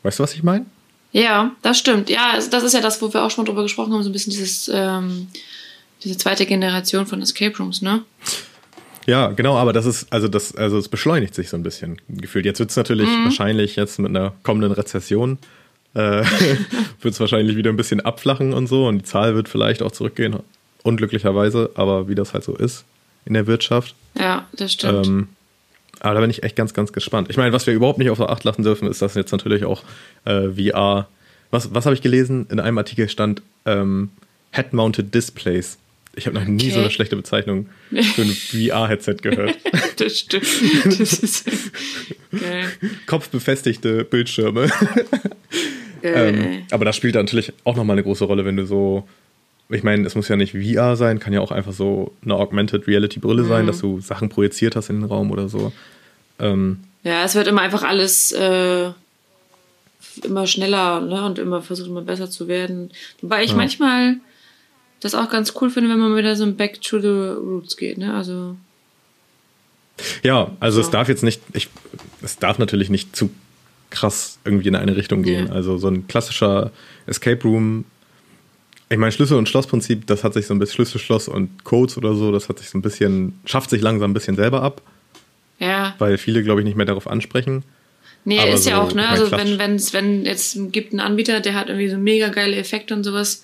Weißt 0.03 0.19
du, 0.19 0.23
was 0.23 0.33
ich 0.33 0.43
meine? 0.43 0.65
Ja, 1.11 1.51
das 1.61 1.77
stimmt. 1.77 2.09
Ja, 2.09 2.31
also 2.33 2.49
das 2.49 2.63
ist 2.63 2.73
ja 2.73 2.81
das, 2.81 3.01
wo 3.01 3.13
wir 3.13 3.23
auch 3.23 3.31
schon 3.31 3.45
drüber 3.45 3.63
gesprochen 3.63 3.93
haben, 3.93 4.03
so 4.03 4.09
ein 4.09 4.13
bisschen 4.13 4.31
dieses, 4.31 4.71
ähm, 4.73 5.27
diese 6.03 6.17
zweite 6.17 6.45
Generation 6.45 7.05
von 7.05 7.21
Escape 7.21 7.55
Rooms, 7.57 7.81
ne? 7.81 8.03
Ja, 9.07 9.29
genau, 9.29 9.57
aber 9.57 9.73
das 9.73 9.85
ist, 9.85 10.11
also 10.13 10.27
das, 10.27 10.55
also 10.55 10.77
es 10.77 10.87
beschleunigt 10.87 11.35
sich 11.35 11.49
so 11.49 11.57
ein 11.57 11.63
bisschen 11.63 11.99
gefühlt. 12.07 12.45
Jetzt 12.45 12.59
wird 12.59 12.69
es 12.69 12.77
natürlich 12.77 13.09
wahrscheinlich 13.23 13.75
jetzt 13.75 13.99
mit 13.99 14.09
einer 14.09 14.33
kommenden 14.43 14.71
Rezession 14.71 15.39
äh, 15.93 16.23
wird 17.01 17.13
es 17.13 17.19
wahrscheinlich 17.19 17.55
wieder 17.55 17.69
ein 17.69 17.77
bisschen 17.77 18.01
abflachen 18.01 18.53
und 18.53 18.67
so 18.67 18.87
und 18.87 18.99
die 18.99 19.03
Zahl 19.03 19.35
wird 19.35 19.49
vielleicht 19.49 19.81
auch 19.81 19.91
zurückgehen, 19.91 20.37
unglücklicherweise, 20.83 21.71
aber 21.75 22.07
wie 22.07 22.15
das 22.15 22.33
halt 22.33 22.43
so 22.43 22.55
ist 22.55 22.85
in 23.25 23.33
der 23.33 23.47
Wirtschaft. 23.47 23.95
Ja, 24.17 24.47
das 24.53 24.73
stimmt. 24.73 25.07
Ähm, 25.07 25.27
aber 25.99 26.15
da 26.15 26.21
bin 26.21 26.29
ich 26.31 26.43
echt 26.43 26.55
ganz, 26.55 26.73
ganz 26.73 26.93
gespannt. 26.93 27.29
Ich 27.29 27.37
meine, 27.37 27.53
was 27.53 27.67
wir 27.67 27.73
überhaupt 27.73 27.99
nicht 27.99 28.09
auf 28.09 28.17
der 28.17 28.29
Acht 28.29 28.43
lassen 28.43 28.63
dürfen, 28.63 28.87
ist, 28.87 29.01
dass 29.01 29.13
jetzt 29.13 29.31
natürlich 29.31 29.65
auch 29.65 29.83
äh, 30.25 30.47
VR. 30.49 31.07
Was, 31.51 31.73
was 31.75 31.85
habe 31.85 31.93
ich 31.95 32.01
gelesen? 32.01 32.47
In 32.49 32.59
einem 32.59 32.77
Artikel 32.79 33.07
stand 33.07 33.43
ähm, 33.65 34.09
Head-Mounted 34.51 35.13
Displays. 35.13 35.77
Ich 36.15 36.25
habe 36.25 36.37
noch 36.39 36.45
nie 36.45 36.63
Okay. 36.63 36.71
so 36.71 36.79
eine 36.79 36.89
schlechte 36.91 37.15
Bezeichnung 37.15 37.69
für 38.15 38.23
ein 38.23 38.31
VR-Headset 38.31 39.17
gehört. 39.21 39.55
das 39.97 40.17
stimmt. 40.17 40.45
Das 40.99 41.13
ist 41.13 41.45
geil. 42.31 42.65
Kopfbefestigte 43.05 44.03
Bildschirme. 44.03 44.69
Ähm, 46.03 46.63
aber 46.71 46.85
das 46.85 46.95
spielt 46.95 47.15
natürlich 47.15 47.53
auch 47.63 47.75
nochmal 47.75 47.95
eine 47.95 48.03
große 48.03 48.25
Rolle, 48.25 48.45
wenn 48.45 48.57
du 48.57 48.65
so. 48.65 49.07
Ich 49.69 49.83
meine, 49.83 50.05
es 50.05 50.15
muss 50.15 50.27
ja 50.27 50.35
nicht 50.35 50.51
VR 50.51 50.97
sein, 50.97 51.19
kann 51.19 51.31
ja 51.31 51.39
auch 51.39 51.51
einfach 51.51 51.71
so 51.71 52.13
eine 52.25 52.35
Augmented 52.35 52.87
Reality 52.87 53.19
Brille 53.19 53.43
Mhm. 53.43 53.47
sein, 53.47 53.67
dass 53.67 53.79
du 53.79 54.01
Sachen 54.01 54.27
projiziert 54.29 54.75
hast 54.75 54.89
in 54.89 54.97
den 54.99 55.05
Raum 55.09 55.31
oder 55.31 55.47
so. 55.47 55.71
Ähm, 56.39 56.79
Ja, 57.03 57.23
es 57.23 57.35
wird 57.35 57.47
immer 57.47 57.61
einfach 57.61 57.83
alles 57.83 58.31
äh, 58.33 58.89
immer 60.23 60.45
schneller 60.47 60.99
ne? 60.99 61.23
und 61.25 61.39
immer 61.39 61.61
versucht 61.61 61.87
immer 61.87 62.01
besser 62.01 62.29
zu 62.29 62.47
werden. 62.49 62.91
Wobei 63.21 63.43
ich 63.43 63.51
Ja. 63.51 63.55
manchmal 63.55 64.17
das 64.99 65.15
auch 65.15 65.29
ganz 65.29 65.53
cool 65.61 65.69
finde, 65.69 65.89
wenn 65.89 65.99
man 65.99 66.15
wieder 66.17 66.35
so 66.35 66.43
ein 66.43 66.57
Back 66.57 66.81
to 66.81 66.99
the 66.99 67.07
Roots 67.07 67.77
geht. 67.77 67.97
Ne? 67.97 68.13
Also 68.13 68.57
Ja, 70.23 70.51
also 70.59 70.81
So. 70.81 70.81
es 70.87 70.91
darf 70.91 71.07
jetzt 71.09 71.23
nicht, 71.23 71.41
ich, 71.53 71.69
es 72.21 72.37
darf 72.39 72.59
natürlich 72.59 72.89
nicht 72.89 73.15
zu 73.15 73.29
krass 73.91 74.39
irgendwie 74.43 74.67
in 74.69 74.75
eine 74.75 74.95
Richtung 74.95 75.21
gehen. 75.23 75.47
Ja. 75.47 75.53
Also 75.53 75.77
so 75.77 75.87
ein 75.87 76.07
klassischer 76.07 76.71
Escape 77.05 77.41
Room, 77.43 77.85
ich 78.89 78.97
meine 78.97 79.11
Schlüssel- 79.11 79.37
und 79.37 79.47
Schlossprinzip, 79.47 80.07
das 80.07 80.23
hat 80.23 80.33
sich 80.33 80.47
so 80.47 80.53
ein 80.53 80.59
bisschen 80.59 80.75
Schlüssel, 80.75 80.99
Schloss 80.99 81.27
und 81.27 81.63
Codes 81.63 81.97
oder 81.97 82.13
so, 82.15 82.31
das 82.31 82.49
hat 82.49 82.59
sich 82.59 82.69
so 82.69 82.77
ein 82.77 82.81
bisschen, 82.81 83.39
schafft 83.45 83.69
sich 83.69 83.81
langsam 83.81 84.11
ein 84.11 84.13
bisschen 84.13 84.35
selber 84.35 84.63
ab, 84.63 84.81
ja, 85.59 85.93
weil 85.99 86.17
viele, 86.17 86.43
glaube 86.43 86.61
ich, 86.61 86.65
nicht 86.65 86.75
mehr 86.75 86.85
darauf 86.85 87.07
ansprechen. 87.07 87.63
Nee, 88.25 88.39
Aber 88.39 88.49
ist 88.49 88.65
ja 88.67 88.75
so, 88.75 88.81
auch, 88.83 88.93
ne? 88.93 89.01
ich 89.03 89.09
mein, 89.09 89.19
Also 89.19 89.31
wenn, 89.31 89.59
wenn's, 89.59 89.93
wenn 89.93 90.25
jetzt 90.25 90.57
gibt 90.71 90.91
einen 90.91 90.99
Anbieter, 90.99 91.39
der 91.39 91.55
hat 91.55 91.69
irgendwie 91.69 91.89
so 91.89 91.97
mega 91.97 92.29
geile 92.29 92.55
Effekte 92.55 92.93
und 92.93 93.03
sowas, 93.03 93.43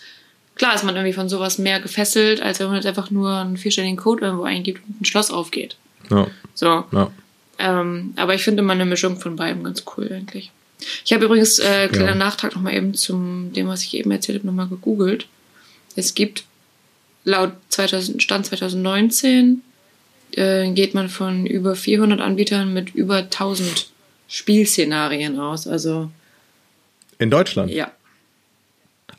klar 0.56 0.76
ist 0.76 0.84
man 0.84 0.96
irgendwie 0.96 1.14
von 1.14 1.30
sowas 1.30 1.58
mehr 1.58 1.80
gefesselt, 1.80 2.42
als 2.42 2.60
wenn 2.60 2.68
man 2.68 2.76
jetzt 2.76 2.86
einfach 2.86 3.10
nur 3.10 3.32
einen 3.38 3.58
vierstelligen 3.58 3.98
Code 3.98 4.26
irgendwo 4.26 4.44
eingibt 4.44 4.82
und 4.88 5.02
ein 5.02 5.06
Schloss 5.06 5.32
aufgeht. 5.32 5.78
Ja, 6.12 6.28
So. 6.54 6.84
ja. 6.92 7.12
Ähm, 7.60 8.14
aber 8.16 8.36
ich 8.36 8.44
finde 8.44 8.62
immer 8.64 8.74
eine 8.74 8.86
Mischung 8.86 9.20
von 9.20 9.36
beiden 9.36 9.64
ganz 9.64 9.84
cool 9.98 10.10
eigentlich. 10.12 10.52
Ich 11.06 11.12
habe 11.14 11.26
übrigens, 11.26 11.58
äh, 11.60 11.88
kleiner 11.88 12.10
Ja. 12.10 12.16
Nachtrag 12.16 12.56
nochmal 12.56 12.76
eben 12.76 12.94
zum 12.94 13.52
dem, 13.54 13.68
was 13.68 13.84
ich 13.84 13.96
eben 13.96 14.12
erzählt 14.12 14.40
habe, 14.40 14.48
nochmal 14.48 14.68
gegoogelt. 14.68 15.28
Es 15.96 16.14
gibt 16.14 16.44
laut 17.24 17.54
2000, 17.70 18.22
Stand 18.22 18.46
2019 18.46 19.62
äh, 20.34 20.70
geht 20.72 20.94
man 20.94 21.10
von 21.10 21.46
über 21.46 21.76
400 21.76 22.22
Anbietern 22.22 22.74
mit 22.74 22.94
über 22.94 23.18
1000 23.18 23.90
Spielszenarien 24.28 25.40
aus. 25.40 25.68
Also 25.68 26.12
In 27.18 27.32
Deutschland? 27.32 27.72
ja. 27.72 27.92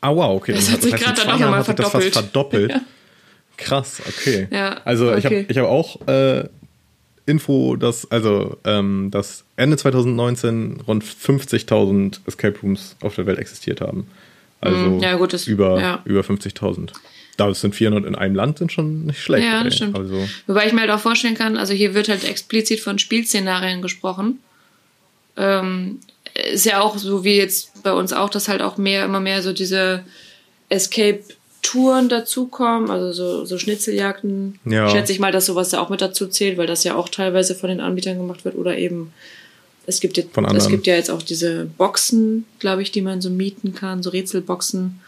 Ah, 0.01 0.15
wow, 0.15 0.37
okay. 0.37 0.53
Das 0.53 0.65
Dann 0.65 0.75
hat 0.75 0.81
sich 0.83 0.95
gerade 0.95 1.21
dann 1.21 1.39
nochmal 1.39 1.63
sich 1.65 1.75
das 1.75 1.89
fast 1.89 2.13
verdoppelt. 2.13 2.71
verdoppelt. 2.71 2.71
Ja. 3.59 3.65
Krass, 3.65 4.01
okay. 4.07 4.47
Ja, 4.51 4.79
also 4.85 5.13
ich 5.13 5.25
okay. 5.25 5.39
habe 5.41 5.51
ich 5.51 5.57
hab 5.57 5.65
auch 5.65 6.07
äh, 6.07 6.47
Info, 7.29 7.75
dass 7.75 8.09
also 8.11 8.57
ähm, 8.65 9.09
dass 9.11 9.43
Ende 9.55 9.77
2019 9.77 10.81
rund 10.87 11.03
50.000 11.03 12.19
Escape 12.25 12.59
Rooms 12.61 12.95
auf 13.01 13.15
der 13.15 13.25
Welt 13.25 13.39
existiert 13.39 13.81
haben. 13.81 14.07
Also 14.61 14.77
Mm, 14.97 14.99
ja, 14.99 15.15
gut, 15.15 15.31
das- 15.33 15.47
über, 15.47 15.79
ja. 15.79 16.01
über 16.05 16.21
50.000. 16.21 16.91
Da 17.37 17.53
sind 17.53 17.73
400 17.73 18.05
in 18.05 18.15
einem 18.15 18.35
Land 18.35 18.57
sind 18.57 18.71
schon 18.73 19.05
nicht 19.05 19.21
schlecht. 19.21 19.45
Ja, 19.47 19.61
ey. 19.63 19.71
stimmt. 19.71 19.95
Also 19.97 20.27
Wobei 20.47 20.67
ich 20.67 20.73
mir 20.73 20.81
halt 20.81 20.91
auch 20.91 20.99
vorstellen 20.99 21.35
kann, 21.35 21.55
also 21.55 21.73
hier 21.73 21.93
wird 21.93 22.09
halt 22.09 22.27
explizit 22.27 22.81
von 22.81 22.99
Spielszenarien 22.99 23.81
gesprochen. 23.81 24.39
Ähm, 25.37 25.99
ist 26.51 26.65
ja 26.65 26.81
auch 26.81 26.97
so 26.97 27.23
wie 27.23 27.37
jetzt 27.37 27.81
bei 27.83 27.93
uns 27.93 28.11
auch, 28.11 28.29
dass 28.29 28.49
halt 28.49 28.61
auch 28.61 28.77
mehr, 28.77 29.05
immer 29.05 29.19
mehr 29.21 29.41
so 29.41 29.53
diese 29.53 30.03
Escape-Touren 31.61 32.09
dazukommen, 32.09 32.89
also 32.89 33.11
so, 33.11 33.45
so 33.45 33.57
Schnitzeljagden. 33.57 34.59
Ja. 34.65 34.89
Schätze 34.89 35.11
ich 35.11 35.19
mal, 35.19 35.31
dass 35.31 35.45
sowas 35.45 35.71
ja 35.71 35.81
auch 35.81 35.89
mit 35.89 36.01
dazu 36.01 36.27
zählt, 36.27 36.57
weil 36.57 36.67
das 36.67 36.83
ja 36.83 36.95
auch 36.95 37.09
teilweise 37.09 37.55
von 37.55 37.69
den 37.69 37.79
Anbietern 37.79 38.17
gemacht 38.17 38.45
wird 38.45 38.55
oder 38.55 38.77
eben 38.77 39.13
es 39.85 40.01
gibt, 40.01 40.17
jetzt, 40.17 40.29
es 40.37 40.67
gibt 40.67 40.85
ja 40.85 40.95
jetzt 40.95 41.09
auch 41.09 41.23
diese 41.23 41.65
Boxen, 41.65 42.45
glaube 42.59 42.83
ich, 42.83 42.91
die 42.91 43.01
man 43.01 43.21
so 43.21 43.31
mieten 43.31 43.73
kann, 43.73 44.03
so 44.03 44.11
Rätselboxen. 44.11 44.99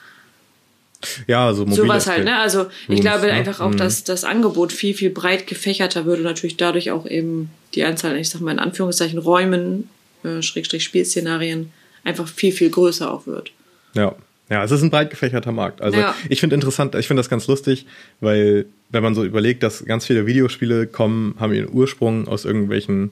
Ja, 1.28 1.54
so 1.54 1.66
mobile 1.66 1.76
Sowas 1.76 2.08
halt, 2.08 2.26
ne? 2.26 2.40
Also 2.40 2.66
ich 2.84 2.90
Rooms, 2.90 3.02
glaube 3.02 3.28
ne? 3.28 3.34
einfach 3.34 3.60
auch, 3.60 3.70
Mhm. 3.70 3.78
dass 3.78 4.04
das 4.04 4.24
Angebot 4.24 4.72
viel, 4.72 4.96
viel 4.96 5.12
breit 5.12 5.46
gefächerter 5.46 6.06
wird 6.06 6.18
und 6.20 6.24
natürlich 6.24 6.58
dadurch 6.58 6.90
auch 6.90 7.06
eben 7.06 7.52
die 7.76 7.84
Anzahl, 7.84 8.18
ich 8.18 8.30
sag 8.30 8.42
mal 8.42 8.52
in 8.52 8.60
Anführungszeichen, 8.60 9.20
Räumen, 9.20 9.88
äh, 10.24 10.42
Schrägstrich 10.42 10.84
Spielszenarien 10.84 11.72
einfach 12.04 12.28
viel, 12.28 12.52
viel 12.52 12.72
größer 12.72 13.12
auch 13.12 13.28
wird. 13.28 13.52
Ja. 13.94 14.16
Ja, 14.52 14.64
es 14.64 14.70
ist 14.72 14.82
ein 14.84 14.90
breit 14.92 15.10
gefächerter 15.10 15.52
Markt. 15.54 15.82
Also 15.82 15.98
Ja. 16.00 16.14
ich 16.30 16.40
finde 16.42 16.56
interessant, 16.56 16.94
ich 16.96 17.08
finde 17.08 17.22
das 17.22 17.30
ganz 17.30 17.48
lustig, 17.48 17.86
weil 18.20 18.66
wenn 18.90 19.02
man 19.02 19.16
so 19.16 19.24
überlegt, 19.24 19.64
dass 19.64 19.86
ganz 19.86 20.06
viele 20.06 20.28
Videospiele 20.28 20.86
kommen, 20.88 21.36
haben 21.40 21.54
ihren 21.54 21.70
Ursprung 21.74 22.28
aus 22.28 22.44
irgendwelchen 22.46 23.12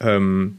ähm, 0.00 0.56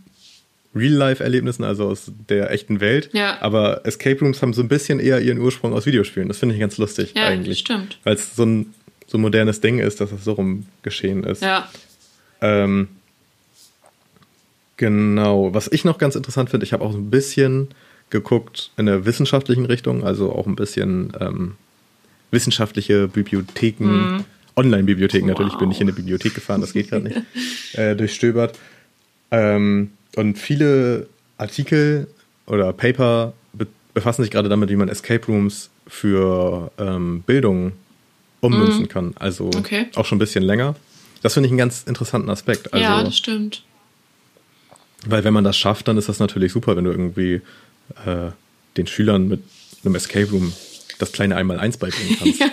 Real-Life-Erlebnissen, 0.76 1.66
also 1.66 1.88
aus 1.90 2.12
der 2.30 2.52
echten 2.52 2.80
Welt. 2.80 3.10
Ja. 3.14 3.42
Aber 3.42 3.82
Escape 3.86 4.20
Rooms 4.22 4.42
haben 4.44 4.54
so 4.54 4.62
ein 4.62 4.68
bisschen 4.70 5.00
eher 5.00 5.20
ihren 5.20 5.40
Ursprung 5.40 5.74
aus 5.74 5.86
Videospielen. 5.86 6.28
Das 6.30 6.38
finde 6.38 6.54
ich 6.56 6.62
ganz 6.62 6.78
lustig 6.78 7.14
Ja, 7.16 7.26
eigentlich. 7.26 7.60
stimmt. 7.60 7.98
Weil 8.04 8.14
es 8.16 8.36
so 8.36 8.46
ein 8.46 8.74
so 9.08 9.18
ein 9.18 9.22
modernes 9.22 9.60
Ding 9.60 9.80
ist, 9.80 10.00
dass 10.00 10.12
es 10.14 10.24
so 10.24 10.32
rum 10.34 10.68
geschehen 10.84 11.26
ist. 11.26 11.42
Ja, 11.42 11.70
Ähm, 12.40 12.88
genau. 14.78 15.54
Was 15.54 15.68
ich 15.72 15.84
noch 15.86 15.98
ganz 15.98 16.16
interessant 16.16 16.50
finde, 16.50 16.66
ich 16.66 16.74
habe 16.74 16.84
auch 16.84 16.92
so 16.92 16.98
ein 16.98 17.10
bisschen 17.10 17.70
geguckt 18.12 18.72
in 18.78 18.86
der 18.86 19.06
wissenschaftlichen 19.06 19.66
Richtung, 19.66 20.04
also 20.04 20.32
auch 20.32 20.46
ein 20.48 20.56
bisschen 20.56 21.12
ähm, 21.20 21.56
wissenschaftliche 22.30 23.08
Bibliotheken, 23.08 24.24
Online-Bibliotheken 24.56 25.26
natürlich. 25.28 25.54
Ich 25.54 25.60
bin 25.60 25.68
Wow. 25.68 25.72
nicht 25.74 25.82
in 25.82 25.88
eine 25.88 25.96
Bibliothek 25.96 26.36
gefahren, 26.36 26.62
das 26.62 26.74
geht 26.74 26.90
gerade 26.90 27.06
nicht. 27.06 27.22
äh, 27.74 27.96
durchstöbert. 27.96 28.58
Ähm, 29.32 29.92
und 30.16 30.38
viele 30.38 31.08
Artikel 31.38 32.08
oder 32.48 32.74
Paper 32.74 33.34
be 33.54 33.68
befassen 33.94 34.22
sich 34.24 34.32
gerade 34.32 34.50
damit, 34.50 34.70
wie 34.70 34.76
man 34.76 34.88
Escape 34.90 35.26
Rooms 35.28 35.70
für 35.88 36.72
ähm, 36.78 37.24
Bildung 37.26 37.74
ummünzen 38.42 38.88
kann. 38.88 39.14
Also 39.20 39.46
Okay. 39.58 39.88
auch 39.96 40.06
schon 40.06 40.18
ein 40.18 40.20
bisschen 40.20 40.44
länger. 40.44 40.76
Das 41.22 41.34
finde 41.36 41.48
ich 41.48 41.52
einen 41.52 41.58
ganz 41.60 41.84
interessanten 41.84 42.30
Aspekt. 42.30 42.74
Also, 42.74 42.84
ja, 42.84 43.04
das 43.04 43.16
stimmt. 43.18 43.64
weil 45.06 45.24
wenn 45.24 45.34
man 45.34 45.44
das 45.44 45.58
schafft, 45.58 45.88
dann 45.88 45.98
ist 45.98 46.10
das 46.10 46.20
natürlich 46.20 46.52
super, 46.52 46.76
wenn 46.76 46.84
du 46.86 46.92
irgendwie 46.92 47.42
äh, 48.06 48.32
den 48.78 48.88
Schülern 48.88 49.28
mit 49.28 49.44
einem 49.84 49.96
Escape 49.96 50.30
Room 50.32 50.54
das 51.02 51.12
kleine 51.12 51.36
Einmal-Eins 51.36 51.78
beibringen 51.78 52.18
kannst. 52.20 52.40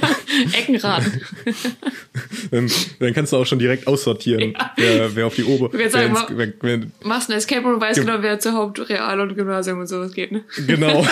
Ja, 0.49 0.59
Eckenraten. 0.59 1.21
dann, 2.51 2.71
dann 3.01 3.15
kannst 3.15 3.33
du 3.33 3.37
auch 3.39 3.47
schon 3.47 3.59
direkt 3.59 3.87
aussortieren, 3.87 4.53
Ja. 4.53 4.73
wer, 4.77 5.17
wer 5.17 5.27
auf 5.27 5.35
die 5.35 5.45
Ober... 5.45 5.73
würd 5.73 5.91
sagen, 5.91 6.15
wer 6.31 6.45
ins- 6.47 6.55
wer, 6.63 6.79
wer, 6.81 6.87
Machst 7.03 7.31
ein 7.31 7.37
Escape 7.37 7.67
Room, 7.67 7.81
weißt 7.81 7.97
Ge- 8.01 8.05
genau, 8.05 8.23
wer 8.23 8.39
zu 8.39 8.53
Haupt-, 8.53 8.89
Real- 8.89 9.21
und 9.21 9.35
Gymnasium 9.35 9.81
und 9.81 9.87
sowas 9.89 10.13
geht, 10.13 10.31
ne? 10.33 10.45
genau. 10.67 11.05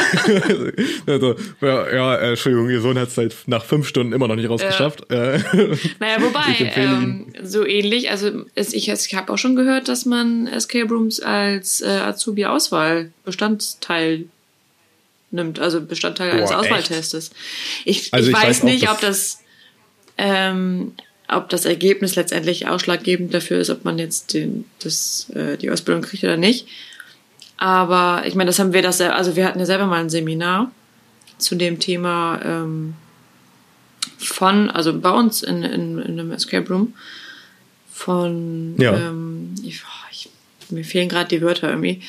also, 1.07 1.35
ja, 1.61 1.93
ja, 1.95 2.15
äh, 2.17 2.29
Entschuldigung, 2.31 2.71
ihr 2.71 2.81
Sohn 2.81 2.99
hat 2.99 3.09
es 3.09 3.17
halt 3.19 3.35
nach 3.47 3.65
fünf 3.65 3.89
Stunden 3.89 4.13
immer 4.13 4.29
noch 4.29 4.37
nicht 4.37 4.49
rausgeschafft. 4.49 5.11
Äh, 5.11 5.39
Naja, 5.99 6.17
wobei, 6.21 6.73
ähm, 6.77 7.27
so 7.43 7.67
ähnlich, 7.67 8.11
also 8.11 8.45
es, 8.55 8.73
ich, 8.75 8.89
ich 8.89 9.15
habe 9.15 9.33
auch 9.33 9.39
schon 9.39 9.57
gehört, 9.57 9.89
dass 9.89 10.05
man 10.07 10.47
Escape 10.47 10.89
Rooms 10.93 11.21
als 11.21 11.81
äh, 11.81 11.87
Azubi-Auswahl 11.87 13.11
Bestandteil 13.25 14.27
nimmt, 15.37 15.61
also 15.61 15.81
Bestandteil 15.81 16.33
eines 16.33 16.51
Boah, 16.51 16.61
echt? 16.63 16.73
Auswahltestes. 16.73 17.31
Ich, 17.85 18.13
Also 18.13 18.29
ich 18.31 18.35
ich 18.37 18.43
weiß, 18.43 18.49
weiß 18.49 18.63
nicht, 18.65 18.91
ob 18.91 19.01
das 19.01 19.39
ähm, 20.19 20.93
ob 21.29 21.49
das 21.49 21.65
Ergebnis 21.65 22.15
letztendlich 22.17 22.69
ausschlaggebend 22.69 23.35
dafür 23.35 23.59
ist, 23.59 23.71
ob 23.71 23.85
man 23.85 23.99
jetzt 23.99 24.33
den, 24.35 24.65
das, 24.83 25.29
äh, 25.35 25.57
die 25.57 25.71
Ausbildung 25.71 26.03
kriegt 26.03 26.23
oder 26.25 26.37
nicht. 26.37 26.67
Aber 27.57 28.23
ich 28.27 28.35
meine, 28.35 28.49
das 28.49 28.59
haben 28.59 28.73
wir 28.73 28.83
das, 28.83 29.01
also 29.01 29.35
wir 29.35 29.47
hatten 29.47 29.59
ja 29.59 29.67
selber 29.67 29.87
mal 29.87 30.01
ein 30.01 30.11
Seminar 30.11 30.71
zu 31.39 31.55
dem 31.57 31.81
Thema 31.81 32.41
ähm, 32.45 32.95
von, 34.19 34.71
also 34.71 34.99
bei 34.99 35.11
uns 35.11 35.43
in, 35.43 35.63
in, 35.63 35.99
in 35.99 36.21
einem 36.21 36.33
Escape 36.33 36.69
Room 36.69 36.95
von, 37.93 38.75
Ja. 38.79 38.95
ähm, 38.95 39.55
ich, 39.65 39.83
ich, 40.13 40.29
mir 40.71 40.85
fehlen 40.85 41.09
gerade 41.09 41.29
die 41.29 41.43
Wörter 41.43 41.71
irgendwie. 41.71 42.03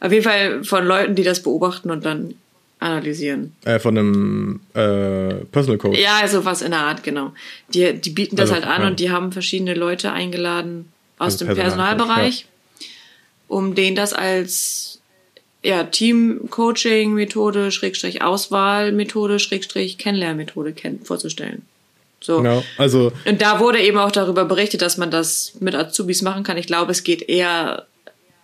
Auf 0.00 0.12
jeden 0.12 0.24
Fall 0.24 0.64
von 0.64 0.84
Leuten, 0.84 1.14
die 1.14 1.22
das 1.22 1.42
beobachten 1.42 1.90
und 1.90 2.04
dann 2.04 2.34
analysieren. 2.78 3.54
äh, 3.64 3.78
von 3.78 3.96
einem 3.96 4.60
äh, 4.74 5.34
Personal 5.50 5.78
Coach. 5.78 5.98
Ja, 5.98 6.26
sowas 6.28 6.62
in 6.62 6.70
der 6.72 6.80
Art, 6.80 7.02
genau. 7.02 7.32
Die, 7.72 7.94
die 7.94 8.10
bieten 8.10 8.36
das 8.36 8.50
Also, 8.50 8.62
halt 8.66 8.74
an 8.76 8.82
ja. 8.82 8.88
und 8.88 9.00
die 9.00 9.10
haben 9.10 9.32
verschiedene 9.32 9.74
Leute 9.74 10.12
eingeladen 10.12 10.92
aus 11.18 11.34
Also 11.34 11.46
dem 11.46 11.54
Personal- 11.56 11.96
Personalbereich, 11.96 12.46
um 13.48 13.74
denen 13.74 13.96
das 13.96 14.12
als 14.12 15.00
ja, 15.62 15.84
Team-Coaching-Methode, 15.84 17.70
Schrägstrich 17.72 18.22
Auswahlmethode, 18.22 19.38
Schrägstrich 19.38 19.98
Kennenlernmethode 19.98 20.72
kenn 20.72 21.00
vorzustellen. 21.02 21.62
So. 22.20 22.38
Genau. 22.38 22.62
Also 22.78 23.12
Und 23.24 23.42
da 23.42 23.60
wurde 23.60 23.80
eben 23.80 23.98
auch 23.98 24.10
darüber 24.10 24.44
berichtet, 24.44 24.82
dass 24.82 24.96
man 24.96 25.10
das 25.10 25.54
mit 25.60 25.74
Azubis 25.74 26.22
machen 26.22 26.42
kann. 26.44 26.56
Ich 26.56 26.66
glaube, 26.66 26.92
es 26.92 27.04
geht 27.04 27.28
eher 27.28 27.86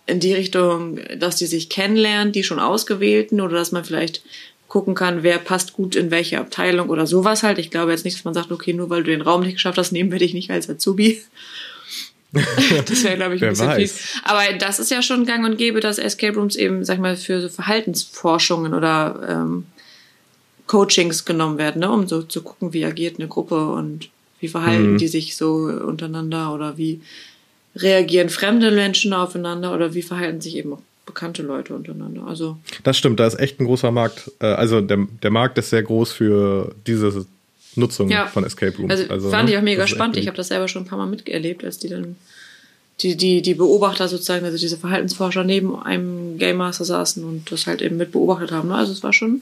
in 0.05 0.19
die 0.19 0.33
Richtung, 0.33 0.99
dass 1.17 1.37
die 1.37 1.45
sich 1.45 1.69
kennenlernen, 1.69 2.31
die 2.33 2.43
schon 2.43 2.59
ausgewählten, 2.59 3.39
oder 3.41 3.55
dass 3.57 3.71
man 3.71 3.85
vielleicht 3.85 4.21
gucken 4.67 4.95
kann, 4.95 5.21
wer 5.23 5.37
passt 5.37 5.73
gut 5.73 5.95
in 5.95 6.09
welche 6.09 6.39
Abteilung 6.39 6.89
oder 6.89 7.05
sowas 7.05 7.43
halt. 7.43 7.59
Ich 7.59 7.69
glaube 7.69 7.91
jetzt 7.91 8.05
nicht, 8.05 8.17
dass 8.17 8.25
man 8.25 8.33
sagt, 8.33 8.51
okay, 8.51 8.73
nur 8.73 8.89
weil 8.89 9.03
du 9.03 9.11
den 9.11 9.21
Raum 9.21 9.41
nicht 9.41 9.53
geschafft 9.53 9.77
hast, 9.77 9.91
nehmen 9.91 10.11
wir 10.11 10.19
dich 10.19 10.33
nicht 10.33 10.49
als 10.49 10.69
Azubi. 10.69 11.21
das 12.33 13.03
wäre, 13.03 13.15
glaube 13.17 13.35
ich, 13.35 13.43
ein 13.43 13.49
bisschen 13.49 13.67
weiß. 13.67 13.91
viel. 13.91 14.21
Aber 14.23 14.57
das 14.57 14.79
ist 14.79 14.89
ja 14.89 15.03
schon 15.03 15.25
gang 15.25 15.45
und 15.45 15.57
gäbe, 15.57 15.79
dass 15.79 15.99
Escape 15.99 16.35
Rooms 16.35 16.55
eben, 16.55 16.83
sag 16.83 16.95
ich 16.95 17.01
mal, 17.01 17.15
für 17.15 17.39
so 17.41 17.49
Verhaltensforschungen 17.49 18.73
oder 18.73 19.27
ähm, 19.29 19.65
Coachings 20.65 21.25
genommen 21.25 21.59
werden, 21.59 21.81
ne? 21.81 21.91
um 21.91 22.07
so 22.07 22.23
zu 22.23 22.41
gucken, 22.41 22.73
wie 22.73 22.85
agiert 22.85 23.19
eine 23.19 23.27
Gruppe 23.27 23.71
und 23.73 24.09
wie 24.39 24.47
verhalten 24.47 24.93
Mhm. 24.93 24.97
die 24.97 25.07
sich 25.07 25.37
so 25.37 25.53
untereinander 25.53 26.53
oder 26.53 26.77
wie 26.77 27.01
reagieren 27.75 28.29
fremde 28.29 28.71
Menschen 28.71 29.13
aufeinander 29.13 29.73
oder 29.73 29.93
wie 29.93 30.01
verhalten 30.01 30.41
sich 30.41 30.55
eben 30.55 30.73
auch 30.73 30.81
bekannte 31.05 31.41
Leute 31.41 31.73
untereinander. 31.73 32.25
Also 32.27 32.57
Das 32.83 32.97
stimmt, 32.97 33.19
da 33.19 33.27
ist 33.27 33.39
echt 33.39 33.59
ein 33.59 33.65
großer 33.65 33.91
Markt. 33.91 34.31
Äh, 34.39 34.45
Also 34.47 34.81
der, 34.81 35.05
der 35.21 35.31
Markt 35.31 35.57
ist 35.57 35.69
sehr 35.69 35.83
groß 35.83 36.11
für 36.11 36.73
diese 36.87 37.25
Nutzung 37.75 38.09
ja, 38.09 38.27
von 38.27 38.43
Escape 38.43 38.77
Rooms. 38.77 39.09
Also, 39.09 39.29
fand 39.29 39.45
ne, 39.45 39.51
ich 39.51 39.57
auch 39.57 39.63
mega 39.63 39.87
spannend. 39.87 40.17
Ich 40.17 40.27
habe 40.27 40.37
das 40.37 40.47
selber 40.49 40.67
schon 40.67 40.83
ein 40.83 40.85
paar 40.85 40.97
Mal 40.97 41.07
miterlebt, 41.07 41.63
als 41.63 41.79
die 41.79 41.89
dann 41.89 42.15
die, 43.01 43.17
die, 43.17 43.41
die 43.41 43.55
Beobachter 43.55 44.07
sozusagen, 44.07 44.45
also 44.45 44.57
diese 44.57 44.77
Verhaltensforscher 44.77 45.43
neben 45.43 45.81
einem 45.81 46.37
Game 46.37 46.57
Master 46.57 46.85
saßen 46.85 47.23
und 47.23 47.51
das 47.51 47.65
halt 47.65 47.81
eben 47.81 47.97
mit 47.97 48.11
beobachtet 48.11 48.51
haben. 48.51 48.71
Also 48.71 48.91
es 48.91 49.03
war 49.03 49.13
schon, 49.13 49.41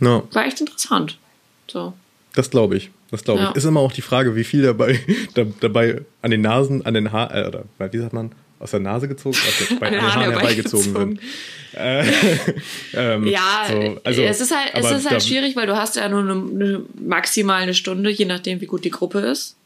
Ja, 0.00 0.22
war 0.32 0.44
echt 0.44 0.60
interessant. 0.60 1.16
So. 1.70 1.94
Das 2.34 2.50
glaube 2.50 2.76
ich. 2.76 2.90
Das 3.10 3.24
glaube 3.24 3.40
Ja. 3.40 3.50
ich. 3.50 3.56
Ist 3.56 3.64
immer 3.64 3.80
auch 3.80 3.92
die 3.92 4.02
Frage, 4.02 4.34
wie 4.36 4.44
viel 4.44 4.62
dabei, 4.62 4.98
da, 5.34 5.44
dabei 5.60 6.02
an 6.22 6.30
den 6.30 6.40
Nasen, 6.42 6.84
an 6.84 6.94
den 6.94 7.12
Haar, 7.12 7.34
äh, 7.34 7.46
oder 7.46 7.64
wie 7.92 7.98
sagt 7.98 8.12
man, 8.12 8.32
aus 8.58 8.70
der 8.70 8.80
Nase 8.80 9.08
gezogen, 9.08 9.36
aus 9.36 9.68
der, 9.68 9.76
bei, 9.76 9.86
an 9.88 9.92
den 9.94 10.02
Haaren 10.02 10.30
herbeigezogen 10.32 10.94
sind. 10.94 11.20
Äh, 11.76 12.04
ähm, 12.94 13.26
Ja, 13.26 13.66
so, 13.68 14.00
also, 14.04 14.22
es 14.22 14.40
ist 14.40 14.54
halt, 14.56 14.70
es 14.74 14.90
ist 14.90 15.10
halt 15.10 15.16
da- 15.16 15.20
schwierig, 15.20 15.56
weil 15.56 15.66
du 15.66 15.76
hast 15.76 15.96
ja 15.96 16.08
nur 16.08 16.20
eine, 16.20 16.32
eine 16.32 16.82
maximal 16.94 17.62
eine 17.62 17.74
Stunde, 17.74 18.10
je 18.10 18.24
nachdem, 18.24 18.60
wie 18.60 18.66
gut 18.66 18.84
die 18.84 18.90
Gruppe 18.90 19.18
ist. 19.20 19.56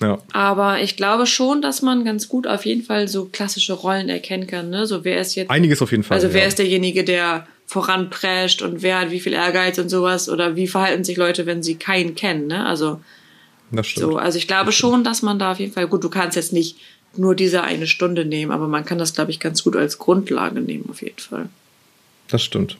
Ja, 0.00 0.18
Aber 0.32 0.80
ich 0.80 0.96
glaube 0.96 1.26
schon, 1.26 1.60
dass 1.60 1.82
man 1.82 2.04
ganz 2.04 2.28
gut 2.28 2.46
auf 2.46 2.64
jeden 2.64 2.82
Fall 2.82 3.08
so 3.08 3.24
klassische 3.26 3.72
Rollen 3.72 4.08
erkennen 4.08 4.46
kann. 4.46 4.70
Ne? 4.70 4.86
So 4.86 5.04
wer 5.04 5.20
ist 5.20 5.34
jetzt, 5.34 5.50
einiges 5.50 5.82
auf 5.82 5.90
jeden 5.90 6.04
Fall. 6.04 6.14
also 6.16 6.32
wer 6.32 6.42
ja. 6.42 6.48
ist 6.48 6.58
derjenige, 6.58 7.02
der 7.02 7.46
voranprescht 7.68 8.62
und 8.62 8.82
wer 8.82 8.98
hat 9.00 9.10
wie 9.10 9.20
viel 9.20 9.34
Ehrgeiz 9.34 9.78
und 9.78 9.88
sowas 9.90 10.28
oder 10.28 10.56
wie 10.56 10.66
verhalten 10.66 11.04
sich 11.04 11.16
Leute, 11.16 11.46
wenn 11.46 11.62
sie 11.62 11.76
keinen 11.76 12.14
kennen. 12.14 12.46
Ne? 12.48 12.64
Also 12.66 13.00
Das 13.70 13.86
stimmt. 13.86 14.10
so, 14.12 14.16
also 14.16 14.38
ich 14.38 14.48
glaube 14.48 14.72
schon, 14.72 15.04
dass 15.04 15.22
man 15.22 15.38
da 15.38 15.52
auf 15.52 15.60
jeden 15.60 15.72
Fall 15.72 15.86
gut. 15.86 16.02
Du 16.02 16.08
kannst 16.08 16.34
jetzt 16.34 16.52
nicht 16.52 16.76
nur 17.16 17.34
diese 17.34 17.62
eine 17.62 17.86
Stunde 17.86 18.24
nehmen, 18.24 18.52
aber 18.52 18.68
man 18.68 18.84
kann 18.84 18.98
das, 18.98 19.12
glaube 19.12 19.30
ich, 19.30 19.38
ganz 19.38 19.62
gut 19.62 19.76
als 19.76 19.98
Grundlage 19.98 20.60
nehmen 20.60 20.86
auf 20.90 21.02
jeden 21.02 21.18
Fall. 21.18 21.48
Das 22.28 22.42
stimmt. 22.42 22.78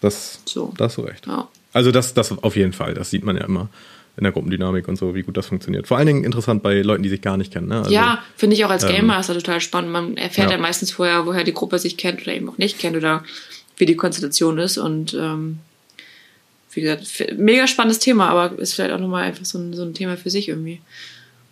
Das, 0.00 0.40
So. 0.44 0.72
da 0.76 0.84
hast 0.84 0.96
du 0.98 1.02
recht. 1.02 1.26
Ja. 1.26 1.48
Also 1.72 1.90
das, 1.90 2.14
das 2.14 2.30
auf 2.42 2.54
jeden 2.56 2.72
Fall. 2.72 2.94
Das 2.94 3.10
sieht 3.10 3.24
man 3.24 3.36
ja 3.36 3.44
immer 3.44 3.68
in 4.16 4.24
der 4.24 4.32
Gruppendynamik 4.32 4.88
und 4.88 4.96
so, 4.96 5.14
wie 5.14 5.22
gut 5.22 5.36
das 5.36 5.46
funktioniert. 5.46 5.86
Vor 5.86 5.96
allen 5.96 6.06
Dingen 6.06 6.24
interessant 6.24 6.62
bei 6.62 6.80
Leuten, 6.82 7.02
die 7.04 7.08
sich 7.08 7.20
gar 7.22 7.36
nicht 7.36 7.52
kennen. 7.52 7.68
Ne? 7.68 7.78
Also, 7.78 7.90
ja, 7.90 8.22
finde 8.36 8.56
ich 8.56 8.64
auch 8.64 8.70
als 8.70 8.82
ähm, 8.84 8.90
Game 8.90 9.06
Master 9.06 9.34
total 9.34 9.60
spannend. 9.60 9.92
Man 9.92 10.16
erfährt 10.16 10.50
ja. 10.50 10.56
Ja. 10.56 10.62
meistens 10.62 10.90
vorher, 10.92 11.26
woher 11.26 11.44
die 11.44 11.54
Gruppe 11.54 11.78
sich 11.78 11.96
kennt 11.96 12.22
oder 12.22 12.34
eben 12.34 12.48
auch 12.48 12.58
nicht 12.58 12.78
kennt 12.80 12.96
oder 12.96 13.22
wie 13.78 13.86
die 13.86 13.96
Konstellation 13.96 14.58
ist. 14.58 14.76
Und 14.78 15.14
ähm, 15.14 15.58
wie 16.72 16.82
gesagt, 16.82 17.06
mega 17.38 17.66
spannendes 17.66 17.98
Thema, 17.98 18.28
aber 18.28 18.58
ist 18.58 18.74
vielleicht 18.74 18.92
auch 18.92 19.00
nochmal 19.00 19.24
einfach 19.24 19.44
so 19.44 19.58
ein, 19.58 19.72
so 19.74 19.82
ein 19.82 19.94
Thema 19.94 20.16
für 20.16 20.30
sich 20.30 20.48
irgendwie. 20.48 20.80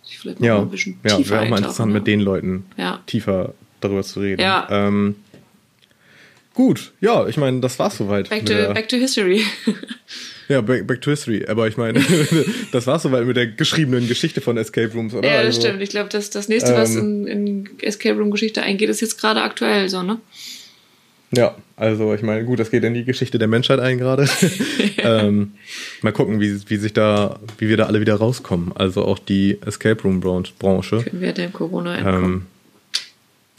Ich 0.07 0.19
vielleicht 0.19 0.39
mal 0.39 0.47
Ja, 0.47 0.59
ein 0.59 0.69
bisschen 0.69 0.99
ja 1.03 1.17
tiefer 1.17 1.31
wäre 1.31 1.41
auch 1.45 1.49
mal 1.49 1.57
interessant, 1.57 1.89
ja. 1.91 1.93
mit 1.99 2.07
den 2.07 2.19
Leuten 2.21 2.65
Ja. 2.77 3.01
tiefer 3.07 3.53
darüber 3.81 4.03
zu 4.03 4.19
reden. 4.21 4.41
Ja. 4.41 4.67
Ähm, 4.69 5.15
Gut, 6.53 6.91
ja, 7.01 7.27
ich 7.27 7.37
meine, 7.37 7.59
das 7.59 7.77
war's 7.77 7.97
soweit. 7.97 8.29
Back 8.29 8.43
to, 8.47 8.53
back 8.73 8.89
to 8.89 8.97
history. 8.97 9.43
Ja, 10.49 10.61
back, 10.61 10.87
back 10.87 11.01
to 11.01 11.09
history. 11.11 11.45
Aber 11.45 11.67
ich 11.67 11.75
meine, 11.75 11.99
das 12.71 12.87
war's 12.87 13.03
soweit 13.03 13.25
mit 13.27 13.35
der 13.35 13.47
geschriebenen 13.47 14.07
Geschichte 14.07 14.39
von 14.39 14.55
Escape 14.55 14.93
Rooms, 14.93 15.13
oder? 15.13 15.27
ja, 15.27 15.43
das 15.43 15.57
Also, 15.57 15.59
stimmt. 15.67 15.81
Ich 15.83 15.89
glaube, 15.89 16.07
das, 16.07 16.29
das 16.29 16.47
nächste, 16.47 16.73
was 16.73 16.95
Ähm, 16.95 17.27
in, 17.27 17.47
in 17.47 17.69
Escape 17.81 18.17
Room 18.17 18.31
Geschichte 18.31 18.63
eingeht, 18.63 18.87
ist 18.89 19.01
jetzt 19.01 19.19
gerade 19.19 19.41
aktuell 19.41 19.89
so, 19.89 20.03
ne? 20.03 20.19
Ja, 21.31 21.53
also 21.77 22.13
ich 22.13 22.21
meine, 22.23 22.43
gut, 22.43 22.59
das 22.59 22.69
geht 22.71 22.83
in 22.83 22.93
die 22.93 23.05
Geschichte 23.05 23.37
der 23.39 23.47
Menschheit 23.47 23.79
ein 23.79 23.97
gerade. 23.97 24.27
ähm, 24.97 25.53
mal 26.01 26.11
gucken, 26.11 26.41
wie, 26.41 26.59
wie 26.69 26.77
sich 26.77 26.91
da, 26.91 27.39
wie 27.59 27.69
wir 27.69 27.77
da 27.77 27.85
alle 27.85 28.01
wieder 28.01 28.15
rauskommen. 28.15 28.71
Also 28.75 29.05
auch 29.05 29.19
die 29.19 29.57
Escape 29.65 30.01
Room 30.03 30.19
Branch- 30.19 30.51
Branche. 30.59 31.03
Können 31.03 31.21
wir 31.21 31.31
dem 31.33 31.53
Corona 31.53 31.95
entkommen. 31.95 32.33
Ähm, 32.33 32.45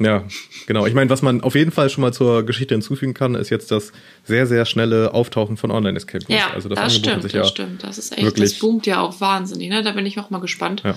ja, 0.01 0.25
genau. 0.67 0.87
Ich 0.87 0.95
meine, 0.95 1.11
was 1.11 1.23
man 1.23 1.41
auf 1.41 1.57
jeden 1.57 1.73
Fall 1.73 1.91
schon 1.91 2.03
mal 2.03 2.13
zur 2.13 2.45
Geschichte 2.47 2.75
hinzufügen 2.75 3.15
kann, 3.15 3.35
ist 3.35 3.51
jetzt 3.51 3.73
das 3.73 3.91
sehr, 4.25 4.47
sehr 4.47 4.65
schnelle 4.65 5.13
Auftauchen 5.13 5.57
von 5.57 5.73
Online-Escape 5.73 6.27
Rooms. 6.29 6.39
ja, 6.41 6.51
also 6.55 6.69
das, 6.69 6.79
hat 6.79 6.93
stimmt, 6.93 7.25
das 7.25 7.33
ja 7.33 7.43
stimmt. 7.45 7.83
Das 7.83 7.99
ist 7.99 8.13
echt, 8.13 8.23
wirklich- 8.23 8.51
das 8.53 8.59
boomt 8.61 8.87
ja 8.87 9.01
auch 9.01 9.21
wahnsinnig, 9.21 9.71
ne? 9.71 9.83
Da 9.83 9.91
bin 9.93 10.07
ich 10.07 10.19
auch 10.21 10.31
mal 10.31 10.39
gespannt, 10.41 10.83
Ja. 10.85 10.97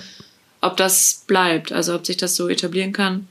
ob 0.60 0.76
das 0.76 1.24
bleibt, 1.26 1.72
also 1.72 1.96
ob 1.96 2.06
sich 2.06 2.16
das 2.16 2.36
so 2.36 2.48
etablieren 2.48 2.92
kann, 2.92 3.26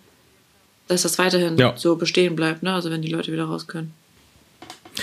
dass 0.91 1.01
das 1.03 1.17
weiterhin 1.17 1.57
Ja. 1.57 1.73
so 1.77 1.95
bestehen 1.95 2.35
bleibt, 2.35 2.63
ne? 2.63 2.73
Also 2.73 2.89
wenn 2.91 3.01
die 3.01 3.09
Leute 3.09 3.31
wieder 3.31 3.45
raus 3.45 3.67
können. 3.67 3.93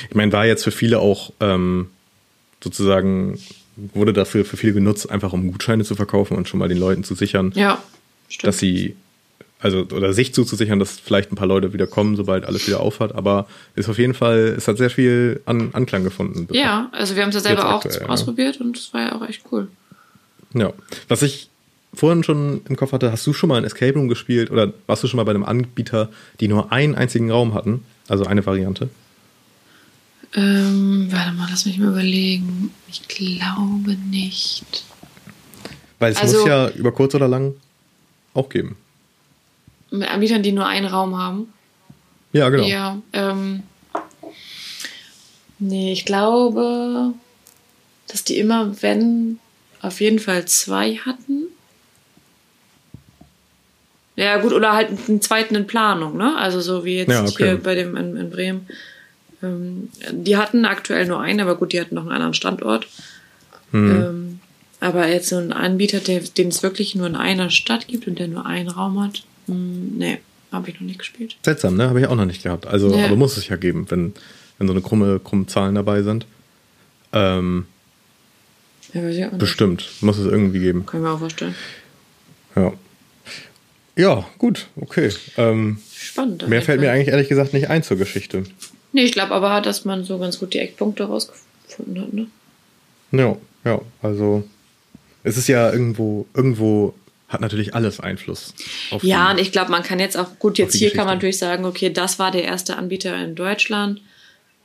Ich 0.09 0.15
meine, 0.15 0.31
war 0.33 0.47
jetzt 0.47 0.65
für 0.65 0.71
viele 0.71 0.99
auch 1.01 1.33
ähm, 1.41 1.89
sozusagen, 2.63 3.39
wurde 3.95 4.13
dafür 4.13 4.45
für 4.45 4.57
viele 4.57 4.75
genutzt, 4.75 5.11
einfach 5.11 5.33
um 5.33 5.51
Gutscheine 5.51 5.85
zu 5.85 5.95
verkaufen 5.95 6.37
und 6.37 6.49
schon 6.49 6.59
mal 6.61 6.69
den 6.69 6.79
Leuten 6.79 7.05
zu 7.05 7.15
sichern, 7.15 7.53
Ja, 7.55 7.83
dass 8.43 8.59
sie, 8.59 8.97
also, 9.61 9.81
oder 9.93 10.13
sich 10.13 10.35
zuzusichern, 10.35 10.79
dass 10.79 10.99
vielleicht 11.01 11.33
ein 11.33 11.37
paar 11.37 11.47
Leute 11.49 11.73
wieder 11.73 11.87
kommen, 11.87 12.17
sobald 12.17 12.45
alles 12.45 12.67
wieder 12.67 12.81
aufhat. 12.81 13.15
Aber 13.15 13.47
ist 13.77 13.89
auf 13.89 13.99
jeden 13.99 14.15
Fall, 14.15 14.55
es 14.57 14.69
hat 14.69 14.77
sehr 14.79 14.91
viel 14.91 15.41
an 15.47 15.71
Anklang 15.73 16.05
gefunden. 16.05 16.47
ja, 16.53 16.91
also 16.93 17.17
wir 17.17 17.23
haben 17.23 17.31
es 17.31 17.37
ja 17.37 17.41
selber 17.41 17.75
auch 17.75 17.85
aktuell, 17.85 18.03
ja. 18.03 18.09
ausprobiert 18.09 18.61
und 18.61 18.77
es 18.77 18.93
war 18.93 19.01
ja 19.03 19.13
auch 19.17 19.27
echt 19.27 19.43
cool. 19.51 19.69
Ja. 20.55 20.73
Was 21.09 21.23
ich 21.23 21.49
vorhin 21.95 22.23
schon 22.23 22.61
im 22.69 22.77
Kopf 22.77 22.93
hatte, 22.93 23.11
hast 23.13 23.27
du 23.27 23.33
schon 23.33 23.49
mal 23.49 23.57
ein 23.57 23.65
Escape 23.65 23.95
Room 23.95 24.09
gespielt 24.09 24.51
oder 24.51 24.73
warst 24.87 25.03
du 25.03 25.09
schon 25.09 25.17
mal 25.19 25.25
bei 25.25 25.31
einem 25.31 25.45
Anbieter, 25.45 26.11
die 26.41 26.49
nur 26.49 26.73
einen 26.73 26.95
einzigen 26.95 27.31
Raum 27.31 27.55
hatten? 27.55 27.85
Also 28.09 28.25
eine 28.25 28.45
Variante? 28.45 28.89
Ähm, 30.35 31.09
warte 31.11 31.33
mal, 31.33 31.49
lass 31.51 31.65
mich 31.65 31.79
mal 31.79 31.89
überlegen. 31.89 32.73
Ich 32.89 33.09
glaube 33.09 33.97
nicht. 34.11 34.85
Weil 35.99 36.13
es 36.13 36.19
Also- 36.19 36.39
muss 36.39 36.47
ja 36.47 36.69
über 36.71 36.93
kurz 36.93 37.15
oder 37.15 37.29
lang 37.29 37.55
auch 38.35 38.49
geben. 38.49 38.77
Mit 39.91 40.09
Anbietern, 40.11 40.43
die 40.43 40.53
nur 40.53 40.67
einen 40.67 40.87
Raum 40.87 41.17
haben. 41.17 41.49
Ja, 42.33 42.51
genau. 42.51 42.65
Ja, 42.67 42.99
ähm. 43.15 43.63
Nee, 45.59 45.93
ich 45.93 46.05
glaube, 46.05 47.15
dass 48.07 48.23
die 48.23 48.39
immer, 48.39 48.81
wenn, 48.83 49.39
auf 49.81 50.01
jeden 50.01 50.19
Fall 50.19 50.45
zwei 50.47 50.97
hatten. 50.97 51.45
Ja, 54.19 54.39
gut, 54.39 54.53
oder 54.53 54.73
halt 54.73 54.89
einen 55.09 55.23
zweiten 55.23 55.55
in 55.55 55.67
Planung, 55.69 56.17
ne? 56.17 56.37
Also 56.37 56.61
so 56.61 56.85
wie 56.85 56.97
jetzt 56.99 57.11
Ja, 57.11 57.23
okay. 57.23 57.45
hier 57.45 57.57
bei 57.57 57.75
dem 57.77 57.97
in, 57.97 58.17
in 58.17 58.31
Bremen. 58.31 58.67
Ähm, 59.43 59.91
die 60.11 60.37
hatten 60.37 60.65
aktuell 60.65 61.07
nur 61.07 61.21
einen, 61.21 61.41
aber 61.41 61.55
gut, 61.55 61.73
die 61.73 61.81
hatten 61.81 61.95
noch 61.95 62.03
einen 62.03 62.11
anderen 62.13 62.35
Standort. 62.35 62.87
Mhm. 63.71 63.91
Ähm, 63.91 64.41
aber 64.81 65.07
jetzt 65.09 65.29
so 65.29 65.37
ein 65.37 65.53
Anbieter, 65.53 66.01
den 66.01 66.49
es 66.49 66.63
wirklich 66.65 66.97
nur 66.97 67.07
in 67.07 67.15
einer 67.15 67.51
Stadt 67.51 67.87
gibt 67.87 68.07
und 68.09 68.19
der 68.19 68.27
nur 68.29 68.45
einen 68.45 68.69
Raum 68.69 69.01
hat, 69.03 69.23
hm, 69.47 69.97
nee, 69.99 70.19
habe 70.51 70.69
ich 70.71 70.75
noch 70.81 70.87
nicht 70.87 70.99
gespielt. 70.99 71.37
Seltsam, 71.45 71.77
ne? 71.77 71.89
Habe 71.89 72.01
ich 72.01 72.07
auch 72.09 72.17
noch 72.17 72.25
nicht 72.25 72.43
gehabt. 72.43 72.67
Also, 72.67 72.93
Ja. 72.97 73.05
aber 73.07 73.15
muss 73.17 73.37
es 73.37 73.47
ja 73.49 73.55
geben, 73.57 73.87
wenn, 73.89 74.15
wenn 74.59 74.67
so 74.67 74.73
eine 74.73 74.83
krumme, 74.83 75.21
krumme 75.23 75.47
Zahlen 75.47 75.77
dabei 75.77 76.03
sind. 76.03 76.27
Ähm, 77.13 77.67
Ja, 78.95 79.03
weiß 79.05 79.15
ich 79.15 79.25
auch 79.25 79.31
nicht. 79.31 79.39
bestimmt. 79.39 79.89
Muss 80.01 80.19
es 80.19 80.27
irgendwie 80.27 80.59
geben. 80.59 80.87
Kann 80.87 81.01
ich 81.01 81.07
mir 81.07 81.13
auch 81.13 81.19
vorstellen. 81.21 81.55
Ja. 82.57 82.73
Ja, 83.99 84.25
gut, 84.39 84.69
okay. 84.81 85.11
Ähm, 85.37 85.79
Spannend. 85.93 86.49
mehr 86.49 86.63
fällt 86.63 86.81
mir 86.81 86.93
eigentlich 86.93 87.09
ehrlich 87.09 87.29
gesagt 87.29 87.53
nicht 87.53 87.69
ein 87.69 87.83
zur 87.83 87.97
Geschichte. 87.97 88.45
Nee, 88.93 89.03
ich 89.03 89.13
glaube 89.13 89.35
aber, 89.35 89.61
dass 89.61 89.85
man 89.85 90.05
so 90.05 90.19
ganz 90.19 90.39
gut 90.39 90.55
die 90.55 90.61
Eckpunkte 90.61 91.05
rausgefunden 91.05 92.01
hat, 92.01 92.13
ne? 92.13 92.27
Ja, 93.11 93.37
ja, 93.65 93.81
also 94.01 94.45
es 95.25 95.37
ist 95.37 95.49
ja 95.49 95.73
irgendwo, 95.73 96.27
irgendwo 96.33 96.95
hat 97.27 97.41
natürlich 97.41 97.75
alles 97.75 97.99
Einfluss 97.99 98.55
auf 98.93 99.03
Ja, 99.03 99.33
und 99.33 99.41
ich 99.41 99.51
glaube, 99.51 99.73
man 99.73 99.83
kann 99.83 99.99
jetzt 99.99 100.17
auch, 100.17 100.39
gut, 100.39 100.59
jetzt 100.59 100.77
hier 100.77 100.93
kann 100.93 101.07
man 101.07 101.17
natürlich 101.17 101.39
sagen, 101.39 101.65
okay, 101.65 101.93
das 101.93 102.21
war 102.21 102.31
der 102.31 102.45
erste 102.45 102.77
Anbieter 102.77 103.17
in 103.17 103.35
Deutschland. 103.35 104.01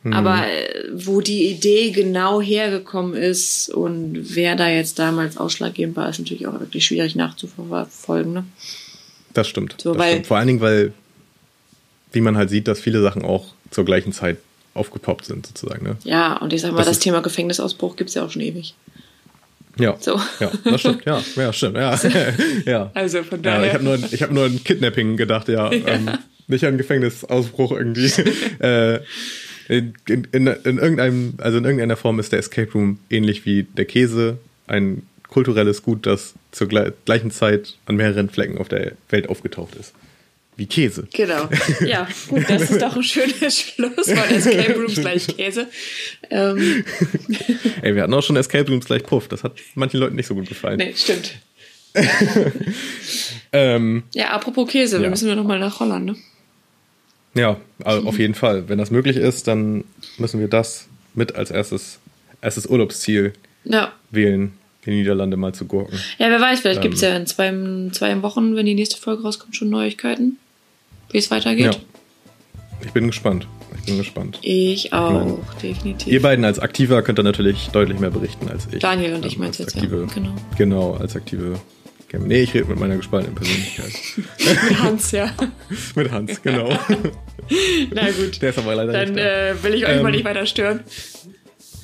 Mhm. 0.04 0.14
Aber 0.14 0.48
äh, 0.48 0.90
wo 0.94 1.22
die 1.22 1.48
Idee 1.48 1.90
genau 1.90 2.40
hergekommen 2.40 3.16
ist 3.16 3.70
und 3.70 4.36
wer 4.36 4.56
da 4.56 4.70
jetzt 4.70 5.00
damals 5.00 5.38
ausschlaggebend 5.38 5.96
war, 5.96 6.08
ist 6.08 6.20
natürlich 6.20 6.46
auch 6.46 6.60
wirklich 6.60 6.86
schwierig 6.86 7.16
nachzuverfolgen. 7.16 8.34
Ne? 8.34 8.46
Das 9.34 9.48
stimmt. 9.48 9.76
So, 9.82 9.94
das 9.94 10.08
stimmt. 10.08 10.28
Vor 10.28 10.38
allen 10.38 10.48
Dingen, 10.48 10.62
weil, 10.62 10.94
wie 12.12 12.22
man 12.22 12.38
halt 12.38 12.50
sieht, 12.50 12.68
dass 12.68 12.80
viele 12.80 13.02
Sachen 13.02 13.24
auch 13.24 13.54
zur 13.72 13.86
gleichen 13.86 14.14
Zeit 14.14 14.38
aufgepoppt 14.74 15.26
sind, 15.26 15.46
sozusagen. 15.46 15.86
Ne? 15.86 15.98
Ja, 16.04 16.38
und 16.38 16.54
ich 16.54 16.62
sag 16.62 16.72
mal, 16.72 16.78
Das 16.78 16.88
das, 16.88 17.00
Thema 17.00 17.22
Gefängnisausbruch 17.22 17.96
gibt's 17.96 18.14
ja 18.14 18.26
auch 18.26 18.32
schon 18.32 18.42
ewig. 18.42 18.76
Ja. 19.78 19.98
So. 20.00 20.20
Ja, 20.40 20.52
das 20.64 20.82
stimmt. 20.82 21.06
Ja, 21.06 21.22
ja 21.36 21.54
stimmt. 21.54 21.78
Ja. 21.78 22.00
ja. 22.66 22.92
Also 22.94 23.24
von 23.24 23.42
Ja, 23.44 23.56
daher. 23.58 23.68
ich 23.68 23.74
habe 23.74 23.84
nur, 23.84 23.96
ich 23.96 24.22
hab 24.22 24.32
nur 24.32 24.46
an 24.46 24.64
Kidnapping 24.64 25.18
gedacht, 25.18 25.48
ja. 25.50 25.72
Ähm, 25.88 26.10
nicht 26.48 26.66
an 26.66 26.78
Gefängnisausbruch 26.78 27.72
irgendwie. 27.72 28.12
äh, 28.60 29.00
in, 29.70 29.94
in, 30.08 30.26
in, 30.32 30.48
in, 30.48 30.78
irgendeinem, 30.78 31.36
also 31.38 31.58
in 31.58 31.64
irgendeiner 31.64 31.96
Form 31.96 32.20
ist 32.20 32.32
der 32.32 32.40
Escape 32.40 32.72
Room 32.74 33.00
ähnlich 33.10 33.46
wie 33.46 33.64
der 33.64 33.86
Käse 33.86 34.38
ein 34.68 35.04
kulturelles 35.30 35.82
Gut, 35.84 36.06
das 36.06 36.34
zur 36.54 36.68
gle 36.68 36.94
gleichen 37.06 37.30
Zeit 37.32 37.76
an 37.86 37.96
mehreren 37.98 38.30
Flecken 38.30 38.58
auf 38.58 38.70
der 38.70 38.94
Welt 39.10 39.28
aufgetaucht 39.28 39.76
ist. 39.76 39.94
Wie 40.56 40.68
Käse. 40.68 41.08
Genau. 41.14 41.50
Ja, 41.86 42.08
gut, 42.30 42.48
das 42.48 42.70
ist 42.70 42.82
doch 42.82 42.96
ein 42.96 43.04
schönes 43.04 43.60
Schlusswort. 43.60 44.32
Escape 44.32 44.76
Rooms 44.76 44.96
gleich 44.96 45.28
Käse. 45.36 45.68
Ähm, 46.30 46.86
Ey, 47.82 47.96
wir 47.96 48.04
hatten 48.04 48.14
auch 48.14 48.22
schon 48.22 48.36
Escape 48.38 48.70
Rooms 48.70 48.86
gleich 48.86 49.04
Puff. 49.04 49.28
Das 49.28 49.44
hat 49.44 49.54
manchen 49.76 50.00
Leuten 50.00 50.16
nicht 50.16 50.28
so 50.28 50.36
gut 50.36 50.48
gefallen. 50.48 50.78
nee, 50.78 50.94
stimmt. 50.96 51.34
Ähm, 53.52 54.04
Ja, 54.14 54.32
apropos 54.32 54.68
Käse, 54.70 54.98
wir 54.98 55.04
Ja. 55.06 55.10
müssen 55.10 55.28
wir 55.28 55.36
nochmal 55.36 55.60
nach 55.60 55.80
Holland, 55.80 56.06
ne? 56.06 56.16
ja, 57.36 57.60
also 57.84 58.08
auf 58.08 58.18
jeden 58.20 58.36
Fall. 58.36 58.68
Wenn 58.70 58.78
das 58.78 58.92
möglich 58.92 59.18
ist, 59.18 59.48
dann 59.48 59.84
müssen 60.18 60.40
wir 60.40 60.48
das 60.48 60.88
mit 61.16 61.36
als 61.36 61.52
erstes, 61.52 62.00
erstes 62.42 62.66
Urlaubsziel 62.68 63.34
Ja. 63.64 63.92
wählen, 64.12 64.54
die 64.86 64.92
Niederlande 64.92 65.38
mal 65.38 65.54
zu 65.54 65.66
gurken. 65.66 65.98
Ja, 66.18 66.30
wer 66.30 66.40
weiß, 66.42 66.60
vielleicht 66.62 66.78
Ähm. 66.78 66.82
gibt's 66.84 67.02
ja 67.02 67.16
in 67.16 67.26
zwei, 67.26 67.54
zwei 67.92 68.22
Wochen, 68.22 68.56
wenn 68.56 68.66
die 68.66 68.76
nächste 68.76 68.98
Folge 68.98 69.24
rauskommt, 69.24 69.56
schon 69.56 69.70
Neuigkeiten, 69.70 70.38
wie 71.12 71.18
es 71.18 71.32
weitergeht. 71.32 71.66
Ja. 71.66 71.72
Ich 72.86 72.92
bin 72.92 73.08
gespannt. 73.08 73.48
Ich 73.80 73.86
bin 73.86 73.98
gespannt. 73.98 74.40
Ich 74.42 74.94
auch, 74.94 75.40
definitiv. 75.62 76.12
Ihr 76.12 76.22
beiden 76.22 76.46
als 76.46 76.60
Aktiver 76.60 77.02
könnt 77.02 77.20
ihr 77.20 77.24
natürlich 77.24 77.70
deutlich 77.74 78.00
mehr 78.00 78.12
berichten 78.12 78.50
als 78.50 78.68
ich. 78.72 78.80
Daniel 78.80 79.14
und 79.16 79.26
ich 79.26 79.34
Ähm, 79.36 79.40
meinst 79.42 79.60
als 79.62 79.74
jetzt, 79.74 79.84
ja. 79.84 79.90
aktive, 79.90 80.08
Genau. 80.14 80.36
Genau, 80.58 80.94
als 80.96 81.16
aktive. 81.16 81.60
Gamer. 82.10 82.28
Nee, 82.28 82.42
ich 82.44 82.54
rede 82.54 82.66
mit 82.66 82.80
meiner 82.80 82.96
gespaltenen 82.98 83.36
Persönlichkeit. 83.36 83.92
Mit 84.70 84.80
Hans, 84.84 85.12
ja. 85.12 85.32
mit 85.96 86.12
Hans, 86.12 86.42
genau. 86.44 86.70
Na 87.92 88.12
gut. 88.12 88.40
Der 88.42 88.50
ist 88.52 88.60
aber 88.60 88.76
leider 88.76 88.94
Dann 88.94 89.14
nicht 89.14 89.18
da. 89.20 89.50
äh, 89.50 89.64
will 89.64 89.74
ich 89.74 89.86
euch 89.86 89.96
Ähm, 89.98 90.04
mal 90.04 90.12
nicht 90.12 90.24
weiter 90.24 90.46
stören. 90.46 90.82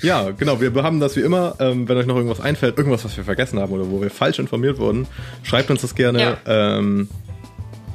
Ja, 0.02 0.32
genau. 0.32 0.62
Wir 0.62 0.74
haben 0.84 1.00
das 1.00 1.16
wie 1.16 1.22
immer. 1.22 1.56
Ähm, 1.60 1.88
wenn 1.88 1.98
euch 1.98 2.06
noch 2.06 2.16
irgendwas 2.16 2.40
einfällt, 2.40 2.78
irgendwas, 2.78 3.04
was 3.06 3.16
wir 3.18 3.24
vergessen 3.24 3.60
haben 3.60 3.72
oder 3.74 3.90
wo 3.90 4.02
wir 4.02 4.10
falsch 4.10 4.40
informiert 4.40 4.78
wurden, 4.80 5.08
schreibt 5.44 5.70
uns 5.70 5.82
das 5.82 5.96
gerne. 5.96 6.38
Ähm, 6.46 7.10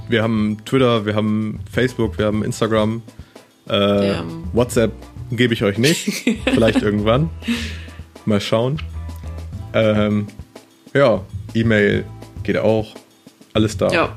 wir 0.09 0.23
haben 0.23 0.59
Twitter, 0.65 1.07
wir 1.07 1.15
haben 1.15 1.61
Facebook, 1.71 2.19
wir 2.19 2.27
haben 2.27 2.45
Instagram. 2.45 3.03
Äh, 3.69 4.17
WhatsApp 4.53 4.93
gebe 5.31 5.55
ich 5.55 5.63
euch 5.63 5.79
nicht. 5.79 6.29
Vielleicht 6.45 6.83
irgendwann. 6.83 7.31
Mal 8.27 8.41
schauen. 8.41 8.79
Ähm, 9.73 10.27
ja, 10.93 11.23
E-Mail 11.55 12.05
geht 12.43 12.59
auch. 12.59 12.95
Alles 13.55 13.77
da. 13.77 13.91
Ja, 13.91 14.17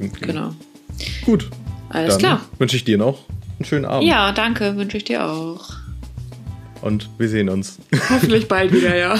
Irgendwie. 0.00 0.26
genau. 0.26 0.54
Gut. 1.24 1.48
Alles 1.90 2.18
klar. 2.18 2.40
wünsche 2.58 2.76
ich 2.76 2.84
dir 2.84 2.98
noch 2.98 3.24
einen 3.58 3.64
schönen 3.64 3.84
Abend. 3.84 4.08
Ja, 4.08 4.32
danke, 4.32 4.76
wünsche 4.76 4.96
ich 4.96 5.04
dir 5.04 5.24
auch. 5.24 5.70
Und 6.80 7.08
wir 7.18 7.28
sehen 7.28 7.48
uns. 7.48 7.78
Hoffentlich 8.10 8.48
bald 8.48 8.72
wieder, 8.72 8.96
ja. 8.96 9.18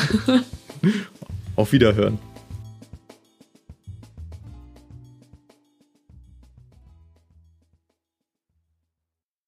Auf 1.57 1.73
Wiederhören. 1.73 2.19